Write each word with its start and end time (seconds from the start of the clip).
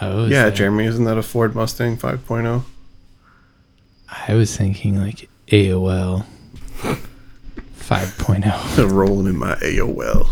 Oh, 0.00 0.26
Yeah, 0.26 0.50
Jeremy, 0.50 0.86
isn't 0.86 1.04
that 1.04 1.18
a 1.18 1.22
Ford 1.22 1.54
Mustang 1.54 1.98
oh? 2.02 2.16
5.0? 2.16 2.62
I 4.28 4.34
was 4.34 4.56
thinking 4.56 4.98
like 4.98 5.28
AOL 5.48 6.24
5.0. 7.78 8.90
Rolling 8.92 9.26
in 9.26 9.36
my 9.38 9.54
AOL. 9.56 10.28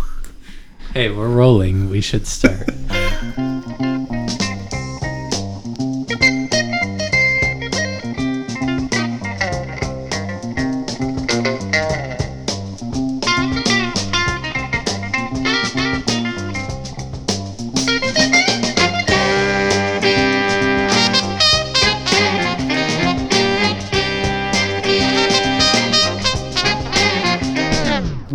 Hey, 0.94 1.10
we're 1.10 1.28
rolling. 1.28 1.90
We 1.90 2.00
should 2.00 2.26
start. 2.26 2.68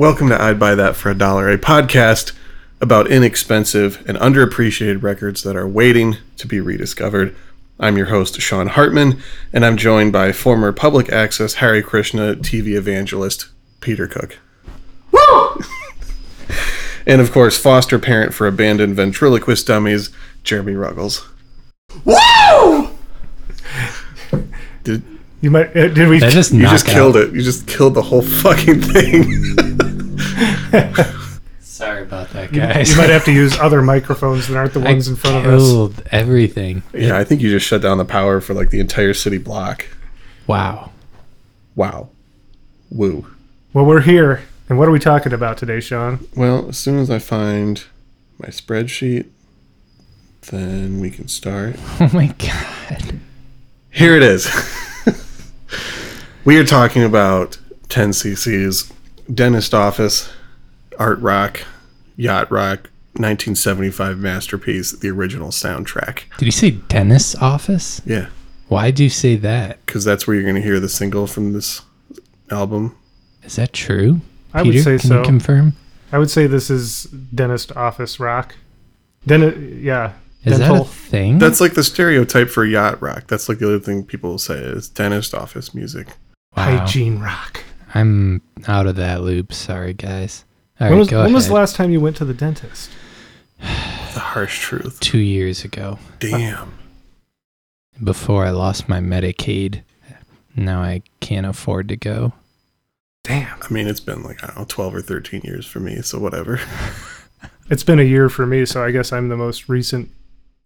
Welcome 0.03 0.27
to 0.27 0.41
I'd 0.41 0.59
Buy 0.59 0.75
That 0.75 0.97
for 0.97 1.11
a 1.11 1.15
Dollar, 1.15 1.49
a 1.49 1.57
podcast 1.57 2.33
about 2.81 3.09
inexpensive 3.09 4.03
and 4.05 4.17
underappreciated 4.17 5.01
records 5.01 5.43
that 5.43 5.55
are 5.55 5.65
waiting 5.65 6.17
to 6.35 6.45
be 6.45 6.59
rediscovered. 6.59 7.33
I'm 7.79 7.95
your 7.95 8.07
host, 8.07 8.41
Sean 8.41 8.67
Hartman, 8.67 9.21
and 9.53 9.65
I'm 9.65 9.77
joined 9.77 10.11
by 10.11 10.33
former 10.33 10.73
public 10.73 11.09
access 11.09 11.53
Hare 11.53 11.81
Krishna 11.81 12.35
TV 12.35 12.75
evangelist, 12.75 13.47
Peter 13.79 14.05
Cook. 14.05 14.39
Woo! 15.13 15.61
and 17.07 17.21
of 17.21 17.31
course, 17.31 17.57
foster 17.57 17.97
parent 17.97 18.33
for 18.33 18.45
abandoned 18.45 18.97
ventriloquist 18.97 19.65
dummies, 19.67 20.09
Jeremy 20.43 20.73
Ruggles. 20.73 21.25
Woo! 22.03 22.89
Did, 24.83 25.01
You 25.39 25.49
might 25.49 25.69
uh, 25.69 25.87
did 25.87 26.09
we? 26.09 26.19
That 26.19 26.33
just 26.33 26.51
you 26.51 26.63
knocked 26.63 26.73
just 26.73 26.87
killed 26.87 27.15
it. 27.15 27.33
You 27.33 27.41
just 27.41 27.67
killed 27.67 27.93
the 27.93 28.01
whole 28.01 28.21
fucking 28.21 28.81
thing. 28.81 29.55
Sorry 31.59 32.03
about 32.03 32.29
that, 32.31 32.53
you, 32.53 32.61
guys. 32.61 32.91
you 32.91 32.97
might 32.97 33.09
have 33.09 33.25
to 33.25 33.31
use 33.33 33.57
other 33.59 33.81
microphones 33.81 34.47
that 34.47 34.55
aren't 34.55 34.73
the 34.73 34.79
ones 34.79 35.07
in 35.07 35.15
front 35.15 35.37
of 35.45 35.53
us. 35.53 35.61
killed 35.61 36.03
everything. 36.11 36.83
yeah, 36.93 37.17
I 37.17 37.23
think 37.23 37.41
you 37.41 37.49
just 37.49 37.65
shut 37.65 37.81
down 37.81 37.97
the 37.97 38.05
power 38.05 38.39
for 38.41 38.53
like 38.53 38.69
the 38.69 38.79
entire 38.79 39.13
city 39.13 39.37
block. 39.37 39.85
Wow. 40.47 40.91
Wow. 41.75 42.09
Woo. 42.91 43.25
Well, 43.73 43.85
we're 43.85 44.01
here, 44.01 44.43
and 44.69 44.77
what 44.77 44.87
are 44.87 44.91
we 44.91 44.99
talking 44.99 45.33
about 45.33 45.57
today, 45.57 45.79
Sean? 45.79 46.27
Well, 46.35 46.69
as 46.69 46.77
soon 46.77 46.99
as 46.99 47.09
I 47.09 47.17
find 47.19 47.83
my 48.37 48.49
spreadsheet, 48.49 49.27
then 50.51 50.99
we 50.99 51.09
can 51.09 51.27
start. 51.27 51.75
Oh 51.99 52.09
my 52.13 52.27
god. 52.37 53.19
Here 53.89 54.15
it 54.15 54.23
is. 54.23 54.47
we 56.45 56.57
are 56.57 56.65
talking 56.65 57.03
about 57.03 57.57
10cc's 57.89 58.91
dentist 59.33 59.73
office, 59.73 60.29
art 60.99 61.19
rock, 61.19 61.61
yacht 62.15 62.51
rock, 62.51 62.89
1975 63.15 64.17
masterpiece, 64.17 64.91
the 64.91 65.09
original 65.09 65.49
soundtrack. 65.49 66.23
Did 66.37 66.45
you 66.45 66.51
say 66.51 66.71
dentist's 66.71 67.35
office? 67.35 68.01
Yeah, 68.05 68.27
Why 68.67 68.91
do 68.91 69.03
you 69.03 69.09
say 69.09 69.35
that? 69.37 69.85
because 69.85 70.03
that's 70.03 70.25
where 70.25 70.35
you're 70.35 70.43
going 70.43 70.55
to 70.55 70.61
hear 70.61 70.79
the 70.79 70.89
single 70.89 71.27
from 71.27 71.53
this 71.53 71.81
album. 72.49 72.95
Is 73.43 73.55
that 73.57 73.73
true? 73.73 74.21
I 74.53 74.63
would 74.63 74.73
say 74.83 74.97
can 74.97 75.09
so. 75.09 75.17
you 75.19 75.25
confirm? 75.25 75.73
I 76.11 76.17
would 76.19 76.29
say 76.29 76.47
this 76.47 76.69
is 76.69 77.03
dentist 77.03 77.71
office 77.75 78.19
rock. 78.19 78.55
Dentist, 79.25 79.57
yeah. 79.59 80.13
Is 80.43 80.57
that 80.57 80.65
a 80.65 80.67
dental. 80.69 80.85
thing? 80.85 81.39
That's 81.39 81.61
like 81.61 81.73
the 81.73 81.83
stereotype 81.83 82.49
for 82.49 82.65
yacht 82.65 83.01
rock. 83.01 83.27
That's 83.27 83.47
like 83.47 83.59
the 83.59 83.67
other 83.67 83.79
thing 83.79 84.03
people 84.03 84.37
say 84.37 84.55
is 84.55 84.89
dentist 84.89 85.33
office 85.33 85.73
music. 85.73 86.07
wow. 86.57 86.77
hygiene 86.77 87.19
rock. 87.19 87.63
I'm 87.95 88.41
out 88.67 88.87
of 88.87 88.95
that 88.97 89.21
loop. 89.21 89.53
Sorry, 89.53 89.93
guys. 89.93 90.45
All 90.79 90.85
right, 90.87 90.89
when 90.89 90.99
was, 90.99 91.09
go 91.09 91.23
when 91.23 91.33
was 91.33 91.47
the 91.47 91.53
last 91.53 91.75
time 91.75 91.91
you 91.91 91.99
went 92.01 92.15
to 92.17 92.25
the 92.25 92.33
dentist? 92.33 92.89
The 93.59 94.19
harsh 94.19 94.59
truth. 94.59 94.99
Two 94.99 95.19
years 95.19 95.63
ago, 95.63 95.97
Damn. 96.19 96.73
before 98.03 98.45
I 98.45 98.49
lost 98.51 98.89
my 98.89 98.99
Medicaid. 98.99 99.83
Now 100.55 100.81
I 100.81 101.01
can't 101.19 101.45
afford 101.47 101.87
to 101.89 101.95
go. 101.95 102.33
Damn. 103.23 103.57
I 103.61 103.73
mean, 103.73 103.87
it's 103.87 103.99
been 103.99 104.21
like, 104.23 104.43
I 104.43 104.47
don't 104.47 104.57
know, 104.59 104.65
12 104.67 104.95
or 104.95 105.01
13 105.01 105.41
years 105.43 105.65
for 105.65 105.79
me, 105.79 106.01
so 106.01 106.19
whatever. 106.19 106.59
It's 107.69 107.83
been 107.83 107.97
a 107.99 108.03
year 108.03 108.27
for 108.27 108.45
me, 108.45 108.65
so 108.65 108.83
I 108.83 108.91
guess 108.91 109.13
I'm 109.13 109.29
the 109.29 109.37
most 109.37 109.69
recent 109.69 110.09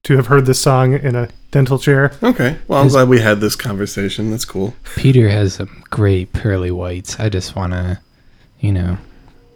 to 0.03 0.15
have 0.17 0.27
heard 0.27 0.47
this 0.47 0.59
song 0.59 0.93
in 0.93 1.15
a 1.15 1.29
dental 1.51 1.77
chair. 1.77 2.11
Okay. 2.23 2.57
Well, 2.67 2.79
I'm 2.81 2.87
Is- 2.87 2.93
glad 2.93 3.07
we 3.07 3.21
had 3.21 3.39
this 3.39 3.55
conversation. 3.55 4.31
That's 4.31 4.45
cool. 4.45 4.73
Peter 4.95 5.29
has 5.29 5.53
some 5.53 5.83
great 5.91 6.33
pearly 6.33 6.71
whites. 6.71 7.19
I 7.19 7.29
just 7.29 7.55
want 7.55 7.73
to, 7.73 7.99
you 8.59 8.71
know, 8.71 8.97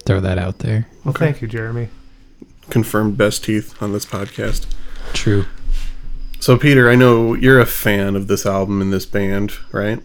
throw 0.02 0.20
that 0.20 0.38
out 0.38 0.60
there. 0.60 0.88
Well, 1.04 1.12
Okay. 1.14 1.26
thank 1.26 1.42
you, 1.42 1.48
Jeremy. 1.48 1.90
Confirmed 2.70 3.18
best 3.18 3.44
teeth 3.44 3.82
on 3.82 3.94
this 3.94 4.06
podcast. 4.06 4.66
True. 5.14 5.46
So, 6.40 6.58
Peter, 6.58 6.90
I 6.90 6.96
know 6.96 7.34
you're 7.34 7.60
a 7.60 7.66
fan 7.66 8.16
of 8.16 8.28
this 8.28 8.46
album 8.46 8.82
and 8.82 8.92
this 8.92 9.06
band, 9.06 9.54
right? 9.72 10.00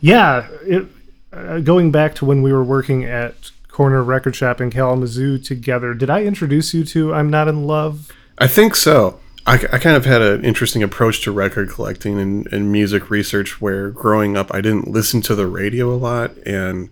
Yeah, 0.00 0.48
it, 0.62 0.86
uh, 1.32 1.60
going 1.60 1.92
back 1.92 2.14
to 2.16 2.24
when 2.24 2.42
we 2.42 2.52
were 2.52 2.64
working 2.64 3.04
at 3.04 3.50
Corner 3.68 4.02
Record 4.02 4.34
Shop 4.34 4.60
in 4.60 4.70
Kalamazoo 4.70 5.38
together, 5.38 5.94
did 5.94 6.10
I 6.10 6.24
introduce 6.24 6.74
you 6.74 6.84
to 6.86 7.14
I'm 7.14 7.30
Not 7.30 7.46
in 7.48 7.66
Love? 7.66 8.10
I 8.38 8.46
think 8.48 8.74
so. 8.74 9.20
I, 9.46 9.54
I 9.72 9.78
kind 9.78 9.96
of 9.96 10.04
had 10.06 10.22
an 10.22 10.44
interesting 10.44 10.82
approach 10.82 11.22
to 11.22 11.32
record 11.32 11.70
collecting 11.70 12.18
and, 12.18 12.46
and 12.52 12.72
music 12.72 13.10
research 13.10 13.60
where 13.60 13.90
growing 13.90 14.36
up 14.36 14.52
I 14.52 14.60
didn't 14.60 14.88
listen 14.88 15.20
to 15.22 15.34
the 15.34 15.46
radio 15.46 15.92
a 15.92 15.96
lot 15.96 16.36
and 16.46 16.88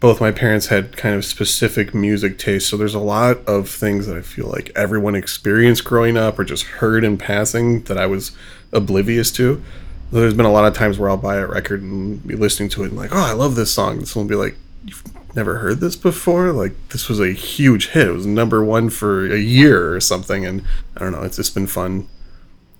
both 0.00 0.20
my 0.20 0.30
parents 0.30 0.66
had 0.66 0.96
kind 0.96 1.14
of 1.14 1.24
specific 1.24 1.94
music 1.94 2.38
tastes. 2.38 2.68
So 2.68 2.76
there's 2.76 2.94
a 2.94 3.00
lot 3.00 3.38
of 3.46 3.68
things 3.68 4.06
that 4.06 4.16
I 4.16 4.20
feel 4.20 4.46
like 4.48 4.70
everyone 4.76 5.14
experienced 5.14 5.84
growing 5.84 6.16
up 6.16 6.38
or 6.38 6.44
just 6.44 6.64
heard 6.64 7.02
in 7.02 7.16
passing 7.16 7.82
that 7.84 7.96
I 7.96 8.06
was 8.06 8.32
oblivious 8.72 9.30
to. 9.32 9.62
So 10.10 10.20
there's 10.20 10.34
been 10.34 10.46
a 10.46 10.52
lot 10.52 10.66
of 10.66 10.74
times 10.74 10.98
where 10.98 11.08
I'll 11.08 11.16
buy 11.16 11.36
a 11.36 11.46
record 11.46 11.82
and 11.82 12.24
be 12.26 12.36
listening 12.36 12.68
to 12.70 12.84
it 12.84 12.88
and 12.88 12.96
like, 12.96 13.10
oh, 13.12 13.24
I 13.24 13.32
love 13.32 13.54
this 13.54 13.72
song. 13.72 13.98
And 13.98 14.08
someone 14.08 14.28
will 14.28 14.36
be 14.36 14.50
like, 14.50 14.56
you've 14.84 15.02
never 15.34 15.58
heard 15.58 15.80
this 15.80 15.96
before? 15.96 16.52
Like, 16.52 16.74
this 16.90 17.08
was 17.08 17.18
a 17.18 17.32
huge 17.32 17.88
hit. 17.88 18.08
It 18.08 18.12
was 18.12 18.26
number 18.26 18.64
one 18.64 18.90
for 18.90 19.26
a 19.26 19.38
year 19.38 19.94
or 19.94 20.00
something. 20.00 20.44
And 20.44 20.62
I 20.96 21.00
don't 21.00 21.12
know, 21.12 21.22
it's 21.22 21.36
just 21.36 21.54
been 21.54 21.66
fun 21.66 22.08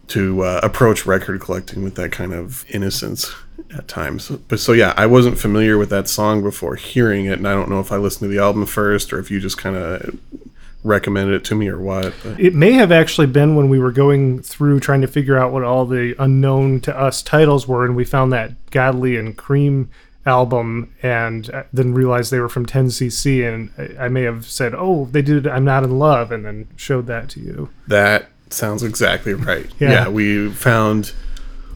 to 0.08 0.42
uh, 0.42 0.60
approach 0.62 1.04
record 1.06 1.40
collecting 1.40 1.82
with 1.82 1.94
that 1.96 2.12
kind 2.12 2.32
of 2.32 2.64
innocence 2.68 3.34
at 3.76 3.88
times. 3.88 4.28
But 4.30 4.60
so, 4.60 4.72
yeah, 4.72 4.94
I 4.96 5.06
wasn't 5.06 5.38
familiar 5.38 5.76
with 5.78 5.90
that 5.90 6.08
song 6.08 6.42
before 6.42 6.76
hearing 6.76 7.26
it. 7.26 7.38
And 7.38 7.48
I 7.48 7.52
don't 7.54 7.68
know 7.68 7.80
if 7.80 7.90
I 7.90 7.96
listened 7.96 8.30
to 8.30 8.34
the 8.36 8.40
album 8.42 8.66
first 8.66 9.12
or 9.12 9.18
if 9.18 9.30
you 9.30 9.40
just 9.40 9.58
kind 9.58 9.74
of 9.76 10.16
recommended 10.84 11.34
it 11.34 11.44
to 11.46 11.54
me 11.56 11.68
or 11.68 11.80
what. 11.80 12.14
But 12.22 12.38
It 12.38 12.54
may 12.54 12.72
have 12.74 12.92
actually 12.92 13.26
been 13.26 13.56
when 13.56 13.68
we 13.68 13.78
were 13.80 13.90
going 13.90 14.40
through 14.42 14.78
trying 14.80 15.00
to 15.00 15.08
figure 15.08 15.36
out 15.36 15.52
what 15.52 15.64
all 15.64 15.84
the 15.84 16.14
unknown 16.18 16.80
to 16.82 16.96
us 16.96 17.22
titles 17.22 17.66
were, 17.66 17.84
and 17.84 17.96
we 17.96 18.04
found 18.04 18.32
that 18.32 18.52
Godley 18.70 19.16
and 19.16 19.36
Creme 19.36 19.90
album, 20.24 20.92
and 21.02 21.50
uh, 21.50 21.62
then 21.72 21.94
realized 21.94 22.30
they 22.32 22.40
were 22.40 22.48
from 22.48 22.66
10cc, 22.66 23.42
and 23.48 23.70
I- 23.98 24.06
I 24.06 24.08
may 24.08 24.22
have 24.22 24.44
said, 24.46 24.74
"Oh, 24.76 25.08
they 25.10 25.22
did 25.22 25.46
I'm 25.46 25.64
Not 25.64 25.84
in 25.84 25.98
Love," 25.98 26.30
and 26.32 26.44
then 26.44 26.66
showed 26.76 27.06
that 27.06 27.28
to 27.30 27.40
you. 27.40 27.68
that 27.88 28.28
sounds 28.50 28.82
exactly 28.82 29.34
right. 29.34 29.66
Yeah. 29.78 29.90
Yeah, 29.90 30.08
we 30.08 30.50
found 30.50 31.12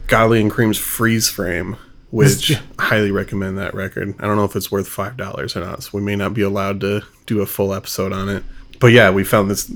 Godley 0.07 0.41
and 0.41 0.51
Creme's 0.51 0.77
Freeze 0.77 1.29
Frame, 1.29 1.77
which 2.09 2.51
I 2.79 2.83
highly 2.83 3.11
recommend 3.11 3.57
that 3.57 3.73
record. 3.73 4.13
I 4.19 4.27
don't 4.27 4.35
know 4.37 4.45
if 4.45 4.55
it's 4.55 4.71
worth 4.71 4.87
five 4.87 5.17
dollars 5.17 5.55
or 5.55 5.61
not, 5.61 5.83
so 5.83 5.91
we 5.93 6.01
may 6.01 6.15
not 6.15 6.33
be 6.33 6.41
allowed 6.41 6.81
to 6.81 7.01
do 7.25 7.41
a 7.41 7.45
full 7.45 7.73
episode 7.73 8.13
on 8.13 8.29
it. 8.29 8.43
But 8.79 8.87
yeah, 8.87 9.09
we 9.11 9.23
found 9.23 9.49
this 9.49 9.71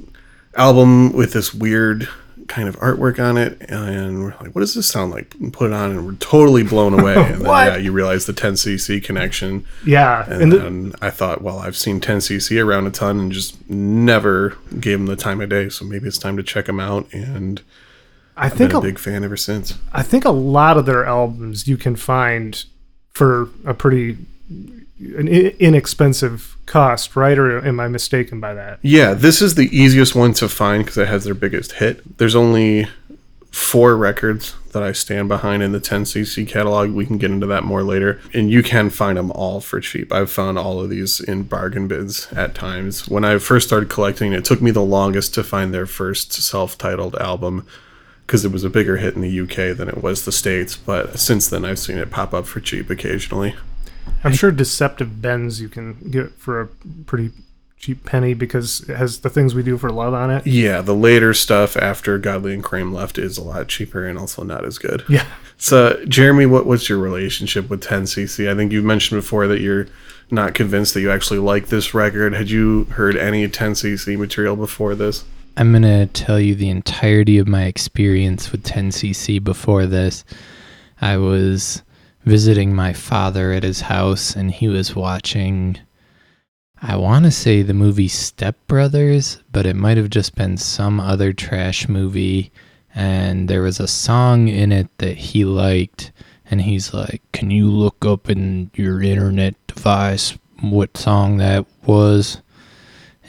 album 0.55 1.13
with 1.13 1.33
this 1.33 1.53
weird 1.53 2.07
kind 2.47 2.67
of 2.69 2.75
artwork 2.77 3.19
on 3.19 3.37
it, 3.37 3.59
and 3.69 4.23
we're 4.23 4.35
like, 4.41 4.53
"What 4.53 4.61
does 4.61 4.73
this 4.73 4.87
sound 4.87 5.11
like?" 5.11 5.33
And 5.39 5.51
put 5.51 5.71
it 5.71 5.73
on, 5.73 5.91
and 5.91 6.05
we're 6.05 6.13
totally 6.15 6.63
blown 6.63 6.97
away. 6.97 7.15
And 7.35 7.45
then 7.45 7.67
yeah, 7.67 7.77
you 7.77 7.91
realize 7.91 8.25
the 8.25 8.33
10cc 8.33 9.03
connection, 9.03 9.65
Yeah, 9.85 10.25
and, 10.29 10.43
and 10.43 10.51
the, 10.51 10.57
then 10.57 10.93
I 11.01 11.09
thought, 11.09 11.41
well, 11.41 11.59
I've 11.59 11.77
seen 11.77 11.99
10cc 11.99 12.63
around 12.63 12.87
a 12.87 12.91
ton 12.91 13.19
and 13.19 13.31
just 13.31 13.69
never 13.69 14.57
gave 14.79 14.99
them 14.99 15.07
the 15.07 15.15
time 15.15 15.41
of 15.41 15.49
day, 15.49 15.69
so 15.69 15.85
maybe 15.85 16.07
it's 16.07 16.17
time 16.17 16.37
to 16.37 16.43
check 16.43 16.65
them 16.65 16.79
out. 16.79 17.11
And 17.13 17.61
I 18.37 18.45
I've 18.47 18.53
think 18.53 18.73
a 18.73 18.77
a, 18.77 18.81
big 18.81 18.99
fan 18.99 19.23
ever 19.23 19.37
since. 19.37 19.77
I 19.93 20.03
think 20.03 20.25
a 20.25 20.31
lot 20.31 20.77
of 20.77 20.85
their 20.85 21.05
albums 21.05 21.67
you 21.67 21.77
can 21.77 21.95
find 21.95 22.63
for 23.13 23.49
a 23.65 23.73
pretty 23.73 24.17
an 24.99 25.27
inexpensive 25.27 26.55
cost, 26.65 27.15
right? 27.15 27.37
Or 27.37 27.65
am 27.65 27.79
I 27.79 27.87
mistaken 27.87 28.39
by 28.39 28.53
that? 28.53 28.79
Yeah, 28.81 29.13
this 29.13 29.41
is 29.41 29.55
the 29.55 29.69
easiest 29.75 30.15
one 30.15 30.33
to 30.33 30.47
find 30.49 30.83
because 30.83 30.97
it 30.97 31.07
has 31.07 31.25
their 31.25 31.33
biggest 31.33 31.73
hit. 31.73 32.17
There's 32.17 32.35
only 32.35 32.87
four 33.51 33.95
records 33.95 34.53
that 34.73 34.83
I 34.83 34.91
stand 34.91 35.29
behind 35.29 35.63
in 35.63 35.71
the 35.71 35.79
10cc 35.79 36.45
catalog. 36.47 36.91
We 36.91 37.05
can 37.05 37.17
get 37.17 37.31
into 37.31 37.47
that 37.47 37.63
more 37.63 37.83
later. 37.83 38.19
And 38.33 38.51
you 38.51 38.61
can 38.61 38.89
find 38.89 39.17
them 39.17 39.31
all 39.31 39.61
for 39.61 39.79
cheap. 39.79 40.11
I've 40.11 40.29
found 40.29 40.59
all 40.59 40.81
of 40.81 40.89
these 40.89 41.21
in 41.21 41.43
bargain 41.43 41.87
bids 41.87 42.27
at 42.33 42.53
times. 42.53 43.07
When 43.07 43.23
I 43.23 43.37
first 43.37 43.67
started 43.67 43.89
collecting, 43.89 44.33
it 44.33 44.43
took 44.43 44.61
me 44.61 44.71
the 44.71 44.81
longest 44.81 45.33
to 45.35 45.43
find 45.43 45.73
their 45.73 45.85
first 45.85 46.33
self 46.33 46.77
titled 46.77 47.15
album. 47.15 47.65
because 48.27 48.43
it 48.43 48.51
was 48.51 48.63
a 48.63 48.69
bigger 48.69 48.97
hit 48.97 49.15
in 49.15 49.21
the 49.21 49.39
UK 49.41 49.77
than 49.77 49.87
it 49.87 50.01
was 50.03 50.25
the 50.25 50.31
States. 50.31 50.75
But 50.75 51.19
since 51.19 51.47
then, 51.47 51.63
I've 51.63 51.79
seen 51.79 51.97
it 51.97 52.09
pop 52.11 52.33
up 52.33 52.45
for 52.47 52.59
cheap 52.59 52.89
occasionally. 52.89 53.55
I'm 54.23 54.33
sure 54.33 54.51
Deceptive 54.51 55.21
Bends 55.21 55.61
you 55.61 55.69
can 55.69 56.09
get 56.09 56.31
for 56.33 56.61
a 56.61 56.67
pretty 57.05 57.31
cheap 57.77 58.03
penny 58.05 58.33
because 58.33 58.81
it 58.89 58.95
has 58.95 59.19
the 59.19 59.29
things 59.29 59.53
we 59.53 59.61
do 59.61 59.77
for 59.77 59.91
love 59.91 60.13
on 60.13 60.31
it. 60.31 60.47
Yeah, 60.47 60.81
the 60.81 60.95
later 60.95 61.33
stuff 61.33 61.77
after 61.77 62.17
Godley 62.17 62.53
and 62.53 62.63
Creme 62.63 62.91
left 62.91 63.17
is 63.17 63.37
a 63.37 63.43
lot 63.43 63.67
cheaper 63.67 64.07
and 64.07 64.17
also 64.17 64.43
not 64.43 64.65
as 64.65 64.79
good. 64.79 65.03
Yeah. 65.07 65.25
So, 65.57 66.03
Jeremy, 66.05 66.47
what 66.47 66.65
what's 66.65 66.89
your 66.89 66.97
relationship 66.97 67.69
with 67.69 67.83
10cc? 67.83 68.49
I 68.49 68.55
think 68.55 68.71
you 68.71 68.81
mentioned 68.81 69.21
before 69.21 69.47
that 69.47 69.61
you're 69.61 69.87
not 70.31 70.55
convinced 70.55 70.93
that 70.95 71.01
you 71.01 71.11
actually 71.11 71.39
like 71.39 71.67
this 71.67 71.93
record. 71.93 72.33
Had 72.33 72.49
you 72.49 72.85
heard 72.85 73.15
any 73.15 73.47
10cc 73.47 74.17
material 74.17 74.55
before 74.55 74.95
this? 74.95 75.23
I'm 75.57 75.71
going 75.71 75.83
to 75.83 76.07
tell 76.07 76.39
you 76.39 76.55
the 76.55 76.69
entirety 76.69 77.37
of 77.37 77.47
my 77.47 77.65
experience 77.65 78.51
with 78.51 78.63
10cc 78.63 79.43
before 79.43 79.85
this. 79.85 80.25
I 80.99 81.17
was 81.17 81.81
visiting 82.25 82.73
my 82.73 82.91
father 82.91 83.53
at 83.53 83.63
his 83.63 83.81
house 83.81 84.35
and 84.35 84.51
he 84.51 84.67
was 84.67 84.95
watching 84.95 85.77
I 86.81 86.97
want 86.97 87.25
to 87.25 87.31
say 87.31 87.61
the 87.61 87.73
movie 87.73 88.09
Step 88.09 88.57
Brothers, 88.67 89.41
but 89.51 89.65
it 89.65 89.75
might 89.75 89.97
have 89.97 90.09
just 90.09 90.35
been 90.35 90.57
some 90.57 90.99
other 90.99 91.33
trash 91.33 91.87
movie 91.87 92.51
and 92.93 93.47
there 93.47 93.61
was 93.61 93.79
a 93.79 93.87
song 93.87 94.49
in 94.49 94.71
it 94.71 94.89
that 94.97 95.17
he 95.17 95.45
liked 95.45 96.11
and 96.49 96.61
he's 96.61 96.93
like, 96.93 97.21
"Can 97.31 97.49
you 97.49 97.69
look 97.69 98.05
up 98.05 98.29
in 98.29 98.69
your 98.75 99.01
internet 99.01 99.55
device 99.67 100.37
what 100.61 100.95
song 100.95 101.37
that 101.37 101.65
was?" 101.85 102.41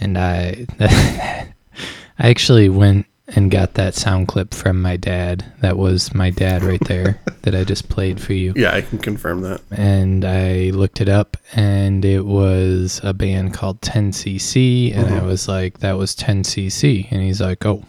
And 0.00 0.18
I 0.18 0.66
I 0.80 2.28
actually 2.30 2.68
went 2.68 3.06
and 3.28 3.50
got 3.50 3.74
that 3.74 3.94
sound 3.94 4.28
clip 4.28 4.54
from 4.54 4.80
my 4.80 4.96
dad. 4.96 5.44
That 5.60 5.76
was 5.76 6.14
my 6.14 6.30
dad 6.30 6.62
right 6.62 6.82
there 6.84 7.20
that 7.42 7.54
I 7.54 7.64
just 7.64 7.88
played 7.88 8.20
for 8.20 8.32
you. 8.32 8.52
Yeah, 8.56 8.74
I 8.74 8.82
can 8.82 8.98
confirm 8.98 9.40
that. 9.42 9.60
And 9.70 10.24
I 10.24 10.70
looked 10.70 11.00
it 11.00 11.08
up 11.08 11.36
and 11.54 12.04
it 12.04 12.24
was 12.24 13.00
a 13.02 13.12
band 13.12 13.54
called 13.54 13.80
10cc 13.80 14.94
and 14.94 15.06
I 15.06 15.18
uh-huh. 15.18 15.26
was 15.26 15.48
like 15.48 15.78
that 15.80 15.98
was 15.98 16.14
10cc 16.14 17.10
and 17.10 17.22
he's 17.22 17.40
like, 17.40 17.66
"Oh, 17.66 17.84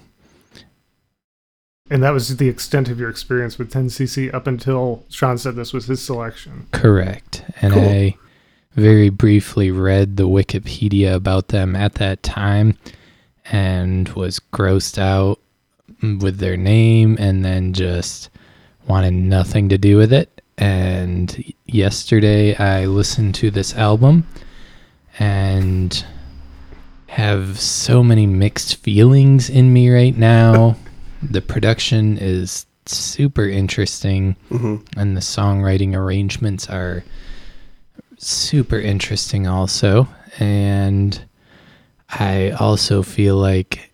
And 1.89 2.01
that 2.03 2.11
was 2.11 2.37
the 2.37 2.49
extent 2.49 2.89
of 2.89 2.99
your 2.99 3.09
experience 3.09 3.57
with 3.57 3.71
10cc 3.71 4.33
up 4.33 4.47
until 4.47 5.05
Sean 5.09 5.37
said 5.37 5.55
this 5.55 5.71
was 5.71 5.85
his 5.85 6.01
selection. 6.01 6.67
Correct. 6.71 7.43
And 7.61 7.73
Cool. 7.73 7.83
I 7.83 8.15
very 8.75 9.09
briefly 9.09 9.71
read 9.71 10.17
the 10.17 10.27
Wikipedia 10.27 11.15
about 11.15 11.47
them 11.47 11.75
at 11.75 11.95
that 11.95 12.21
time 12.23 12.77
and 13.51 14.09
was 14.09 14.39
grossed 14.53 14.97
out 14.97 15.39
with 16.01 16.37
their 16.37 16.57
name 16.57 17.17
and 17.19 17.43
then 17.43 17.73
just 17.73 18.29
wanted 18.87 19.13
nothing 19.13 19.69
to 19.69 19.77
do 19.77 19.97
with 19.97 20.13
it. 20.13 20.41
And 20.57 21.53
yesterday 21.65 22.55
I 22.55 22.85
listened 22.85 23.35
to 23.35 23.51
this 23.51 23.75
album 23.75 24.27
and 25.19 26.05
have 27.07 27.59
so 27.59 28.03
many 28.03 28.25
mixed 28.25 28.75
feelings 28.77 29.49
in 29.49 29.71
me 29.71 29.89
right 29.89 30.15
now. 30.17 30.77
the 31.21 31.41
production 31.41 32.17
is 32.17 32.65
super 32.85 33.47
interesting 33.47 34.35
hmm 34.49 34.77
and 34.95 35.17
the 35.17 35.21
songwriting 35.21 35.93
arrangements 35.93 36.69
are 36.69 37.03
super 38.17 38.79
interesting 38.79 39.45
also 39.45 40.07
and 40.39 41.26
i 42.09 42.51
also 42.51 43.03
feel 43.03 43.35
like 43.37 43.91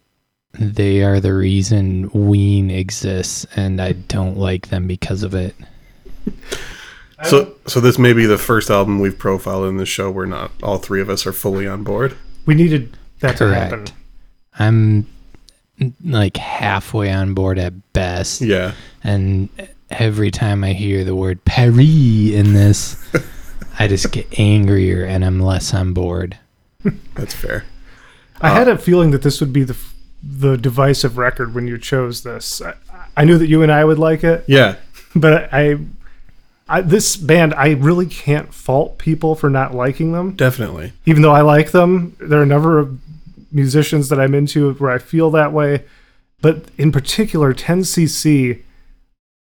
they 0.59 1.01
are 1.03 1.19
the 1.19 1.33
reason 1.33 2.09
ween 2.13 2.69
exists 2.69 3.45
and 3.55 3.81
i 3.81 3.91
don't 3.91 4.37
like 4.37 4.69
them 4.69 4.87
because 4.87 5.23
of 5.23 5.33
it 5.33 5.55
So, 7.25 7.55
so 7.67 7.79
this 7.79 7.97
may 7.97 8.11
be 8.11 8.25
the 8.25 8.37
first 8.37 8.69
album 8.69 8.99
we've 8.99 9.17
profiled 9.17 9.69
in 9.69 9.77
the 9.77 9.85
show 9.85 10.11
where 10.11 10.25
not 10.25 10.51
all 10.61 10.77
three 10.77 10.99
of 10.99 11.09
us 11.09 11.25
are 11.25 11.31
fully 11.31 11.65
on 11.65 11.83
board. 11.83 12.17
We 12.45 12.53
needed 12.53 12.97
that 13.21 13.37
to 13.37 13.53
happen. 13.53 13.85
i'm 14.59 15.07
like 16.03 16.35
halfway 16.37 17.11
on 17.11 17.33
board 17.33 17.57
at 17.57 17.93
best 17.93 18.41
Yeah, 18.41 18.73
and 19.05 19.47
every 19.89 20.31
time 20.31 20.63
I 20.63 20.73
hear 20.73 21.05
the 21.05 21.15
word 21.15 21.43
Paris 21.45 21.77
in 21.79 22.53
this, 22.53 22.97
I 23.79 23.87
just 23.87 24.11
get 24.11 24.37
angrier 24.37 25.05
and 25.05 25.23
I'm 25.23 25.39
less 25.39 25.73
on 25.73 25.93
board. 25.93 26.37
that's 27.15 27.33
fair. 27.33 27.63
I 28.43 28.49
had 28.49 28.67
a 28.67 28.77
feeling 28.77 29.11
that 29.11 29.21
this 29.21 29.39
would 29.39 29.53
be 29.53 29.63
the 29.63 29.77
the 30.21 30.57
divisive 30.57 31.17
record 31.17 31.53
when 31.53 31.67
you 31.67 31.77
chose 31.77 32.23
this. 32.23 32.61
I, 32.61 32.75
I 33.17 33.25
knew 33.25 33.37
that 33.37 33.47
you 33.47 33.61
and 33.61 33.71
I 33.71 33.83
would 33.83 33.99
like 33.99 34.23
it, 34.23 34.45
Yeah, 34.47 34.75
but 35.15 35.53
I, 35.53 35.77
I 36.67 36.81
this 36.81 37.15
band 37.15 37.53
I 37.55 37.71
really 37.71 38.05
can't 38.05 38.53
fault 38.53 38.97
people 38.97 39.35
for 39.35 39.49
not 39.49 39.73
liking 39.73 40.11
them. 40.13 40.33
definitely. 40.33 40.93
Even 41.05 41.21
though 41.21 41.33
I 41.33 41.41
like 41.41 41.71
them, 41.71 42.15
there 42.19 42.39
are 42.39 42.43
a 42.43 42.47
number 42.47 42.79
of 42.79 42.99
musicians 43.51 44.09
that 44.09 44.19
I'm 44.19 44.33
into 44.33 44.73
where 44.75 44.91
I 44.91 44.97
feel 44.97 45.29
that 45.31 45.53
way. 45.53 45.83
But 46.41 46.65
in 46.77 46.91
particular, 46.91 47.53
10cc 47.53 48.61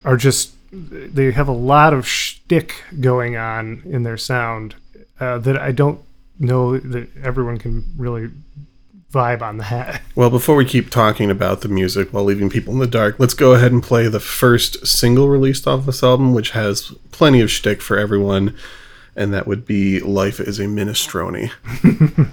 are 0.04 0.18
just 0.18 0.54
they 0.72 1.32
have 1.32 1.48
a 1.48 1.54
lot 1.54 1.94
of 1.94 2.08
shtick 2.08 2.84
going 3.00 3.38
on 3.38 3.84
in 3.86 4.04
their 4.04 4.18
sound 4.18 4.76
uh, 5.20 5.38
that 5.38 5.58
I 5.58 5.72
don't 5.72 6.02
know 6.40 6.78
that 6.78 7.10
everyone 7.24 7.60
can 7.60 7.86
really 7.96 8.32
vibe 9.14 9.42
on 9.42 9.58
that. 9.58 10.02
Well, 10.16 10.30
before 10.30 10.56
we 10.56 10.66
keep 10.66 10.90
talking 10.90 11.32
about 11.32 11.62
the 11.62 11.70
music 11.70 12.12
while 12.12 12.24
leaving 12.24 12.50
people 12.50 12.74
in 12.74 12.80
the 12.80 12.88
dark, 12.88 13.20
let's 13.20 13.34
go 13.34 13.54
ahead 13.54 13.72
and 13.72 13.82
play 13.82 14.08
the 14.08 14.20
first 14.20 14.86
single 14.86 15.30
released 15.30 15.68
off 15.68 15.86
this 15.86 16.04
album, 16.04 16.34
which 16.34 16.52
has 16.52 16.92
plenty 17.12 17.40
of 17.40 17.50
shtick 17.50 17.82
for 17.82 17.98
everyone, 17.98 18.56
and 19.16 19.34
that 19.34 19.48
would 19.48 19.66
be 19.66 20.00
"Life 20.00 20.40
Is 20.40 20.60
a 20.60 20.66
Minestrone." 20.66 21.52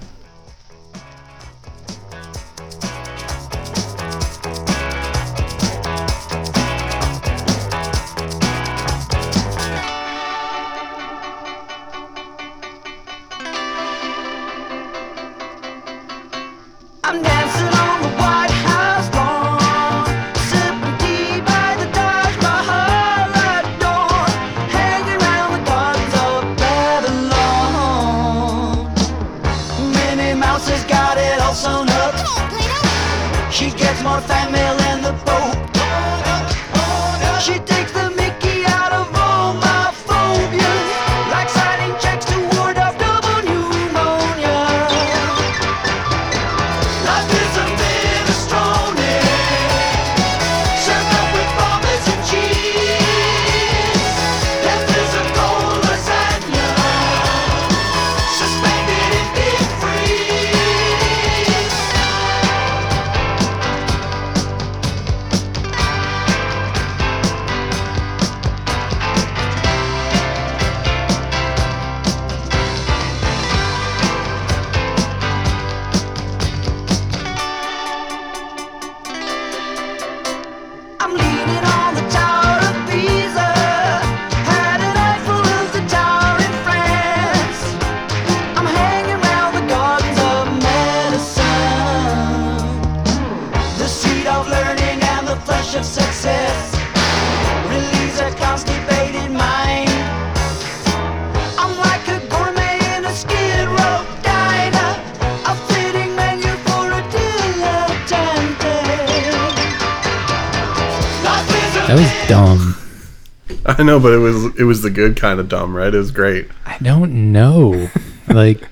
I 113.80 113.82
know, 113.82 113.99
but 113.99 114.12
it 114.12 114.18
was 114.18 114.44
it 114.60 114.64
was 114.64 114.82
the 114.82 114.90
good 114.90 115.16
kind 115.16 115.40
of 115.40 115.49
dumb, 115.49 115.75
right? 115.75 115.94
It 115.94 115.96
was 115.96 116.10
great. 116.10 116.46
I 116.66 116.76
don't 116.82 117.32
know. 117.32 117.88
like 118.28 118.68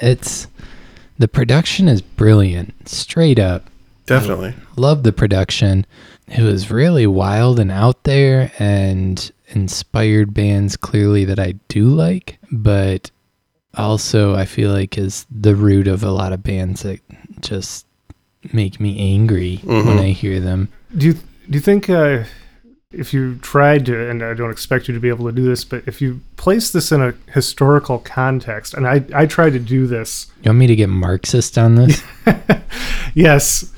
it's 0.00 0.46
the 1.18 1.26
production 1.26 1.88
is 1.88 2.00
brilliant, 2.00 2.88
straight 2.88 3.40
up. 3.40 3.68
Definitely. 4.06 4.54
Love 4.76 5.02
the 5.02 5.12
production. 5.12 5.84
It 6.28 6.42
was 6.42 6.70
really 6.70 7.08
wild 7.08 7.58
and 7.58 7.72
out 7.72 8.04
there 8.04 8.52
and 8.60 9.32
inspired 9.48 10.32
bands 10.32 10.76
clearly 10.76 11.24
that 11.24 11.40
I 11.40 11.54
do 11.66 11.88
like, 11.88 12.38
but 12.52 13.10
also 13.74 14.36
I 14.36 14.44
feel 14.44 14.70
like 14.70 14.96
is 14.96 15.26
the 15.28 15.56
root 15.56 15.88
of 15.88 16.04
a 16.04 16.12
lot 16.12 16.32
of 16.32 16.44
bands 16.44 16.84
that 16.84 17.00
just 17.40 17.84
make 18.52 18.78
me 18.78 19.12
angry 19.12 19.56
when 19.64 19.98
I 19.98 20.10
hear 20.10 20.38
them. 20.38 20.68
Do 20.96 21.06
you 21.06 21.14
do 21.14 21.54
you 21.58 21.60
think 21.60 21.90
uh, 21.90 22.22
if 22.92 23.12
you 23.12 23.36
tried 23.36 23.84
to, 23.86 24.08
and 24.10 24.22
I 24.22 24.34
don't 24.34 24.50
expect 24.50 24.88
you 24.88 24.94
to 24.94 25.00
be 25.00 25.08
able 25.08 25.26
to 25.26 25.32
do 25.32 25.44
this, 25.44 25.64
but 25.64 25.82
if 25.86 26.00
you 26.00 26.20
place 26.36 26.70
this 26.70 26.92
in 26.92 27.02
a 27.02 27.14
historical 27.32 27.98
context, 27.98 28.74
and 28.74 28.86
I 28.86 29.04
I 29.14 29.26
tried 29.26 29.54
to 29.54 29.58
do 29.58 29.86
this, 29.86 30.28
You 30.42 30.50
want 30.50 30.58
me 30.58 30.66
to 30.68 30.76
get 30.76 30.88
Marxist 30.88 31.58
on 31.58 31.74
this? 31.74 32.02
yes, 33.14 33.72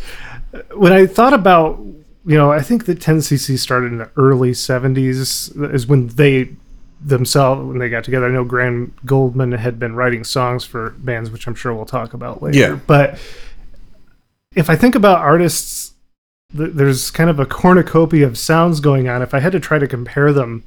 when 0.75 0.93
I 0.93 1.07
thought 1.07 1.33
about 1.33 1.79
you 2.27 2.37
know 2.37 2.53
I 2.53 2.61
think 2.61 2.85
that 2.87 2.99
10cc 3.01 3.59
started 3.59 3.93
in 3.93 3.99
the 3.99 4.11
early 4.17 4.51
70s 4.51 5.55
is 5.73 5.87
when 5.87 6.09
they 6.09 6.51
themselves 7.01 7.63
when 7.67 7.79
they 7.79 7.89
got 7.89 8.05
together. 8.05 8.27
I 8.27 8.31
know 8.31 8.45
Graham 8.45 8.95
Gouldman 9.07 9.57
had 9.57 9.79
been 9.79 9.95
writing 9.95 10.25
songs 10.25 10.65
for 10.65 10.91
bands, 10.91 11.31
which 11.31 11.47
I'm 11.47 11.55
sure 11.55 11.73
we'll 11.73 11.87
talk 11.87 12.13
about 12.13 12.43
later. 12.43 12.59
Yeah. 12.59 12.79
but 12.87 13.19
if 14.55 14.69
I 14.69 14.77
think 14.77 14.95
about 14.95 15.19
artists, 15.19 15.95
th- 16.57 16.73
there's 16.73 17.11
kind 17.11 17.31
of 17.31 17.39
a 17.39 17.47
cornucopia 17.47 18.27
of 18.27 18.39
sounds 18.39 18.81
going 18.81 19.09
on. 19.09 19.23
If 19.23 19.35
I 19.35 19.41
had 19.41 19.53
to 19.53 19.61
try 19.61 19.79
to 19.79 19.87
compare 19.87 20.33
them 20.33 20.65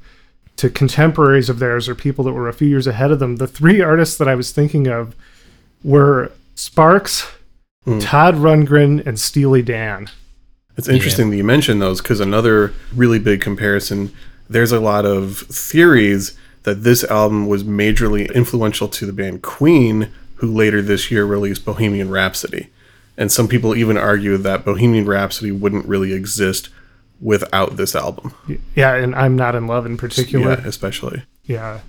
to 0.56 0.70
contemporaries 0.70 1.48
of 1.48 1.58
theirs 1.58 1.88
or 1.88 1.94
people 1.94 2.24
that 2.24 2.32
were 2.32 2.48
a 2.48 2.52
few 2.52 2.68
years 2.68 2.86
ahead 2.86 3.10
of 3.10 3.18
them, 3.18 3.36
the 3.36 3.46
three 3.46 3.80
artists 3.80 4.16
that 4.18 4.28
I 4.28 4.34
was 4.34 4.52
thinking 4.52 4.86
of 4.86 5.16
were 5.82 6.32
Sparks, 6.54 7.30
hmm. 7.84 7.98
Todd 7.98 8.34
Rundgren, 8.36 9.04
and 9.06 9.18
Steely 9.18 9.62
Dan. 9.62 10.10
It's 10.76 10.88
interesting 10.88 11.30
that 11.30 11.36
you 11.36 11.44
mentioned 11.44 11.82
those 11.82 12.00
because 12.00 12.20
another 12.20 12.72
really 12.94 13.18
big 13.18 13.40
comparison. 13.40 14.14
There's 14.48 14.72
a 14.72 14.80
lot 14.80 15.04
of 15.04 15.38
theories 15.38 16.36
that 16.62 16.82
this 16.82 17.04
album 17.04 17.46
was 17.46 17.64
majorly 17.64 18.32
influential 18.34 18.88
to 18.88 19.04
the 19.04 19.12
band 19.12 19.42
Queen, 19.42 20.10
who 20.36 20.52
later 20.52 20.80
this 20.80 21.10
year 21.10 21.26
released 21.26 21.64
Bohemian 21.64 22.10
Rhapsody. 22.10 22.70
And 23.16 23.30
some 23.30 23.46
people 23.48 23.74
even 23.76 23.96
argue 23.98 24.36
that 24.38 24.64
Bohemian 24.64 25.06
Rhapsody 25.06 25.50
wouldn't 25.52 25.86
really 25.86 26.12
exist 26.12 26.70
without 27.20 27.76
this 27.76 27.94
album. 27.94 28.34
Yeah, 28.74 28.94
and 28.94 29.14
I'm 29.14 29.36
not 29.36 29.54
in 29.54 29.66
love 29.66 29.86
in 29.86 29.96
particular. 29.96 30.52
Yeah, 30.60 30.66
especially. 30.66 31.22
Yeah. 31.44 31.80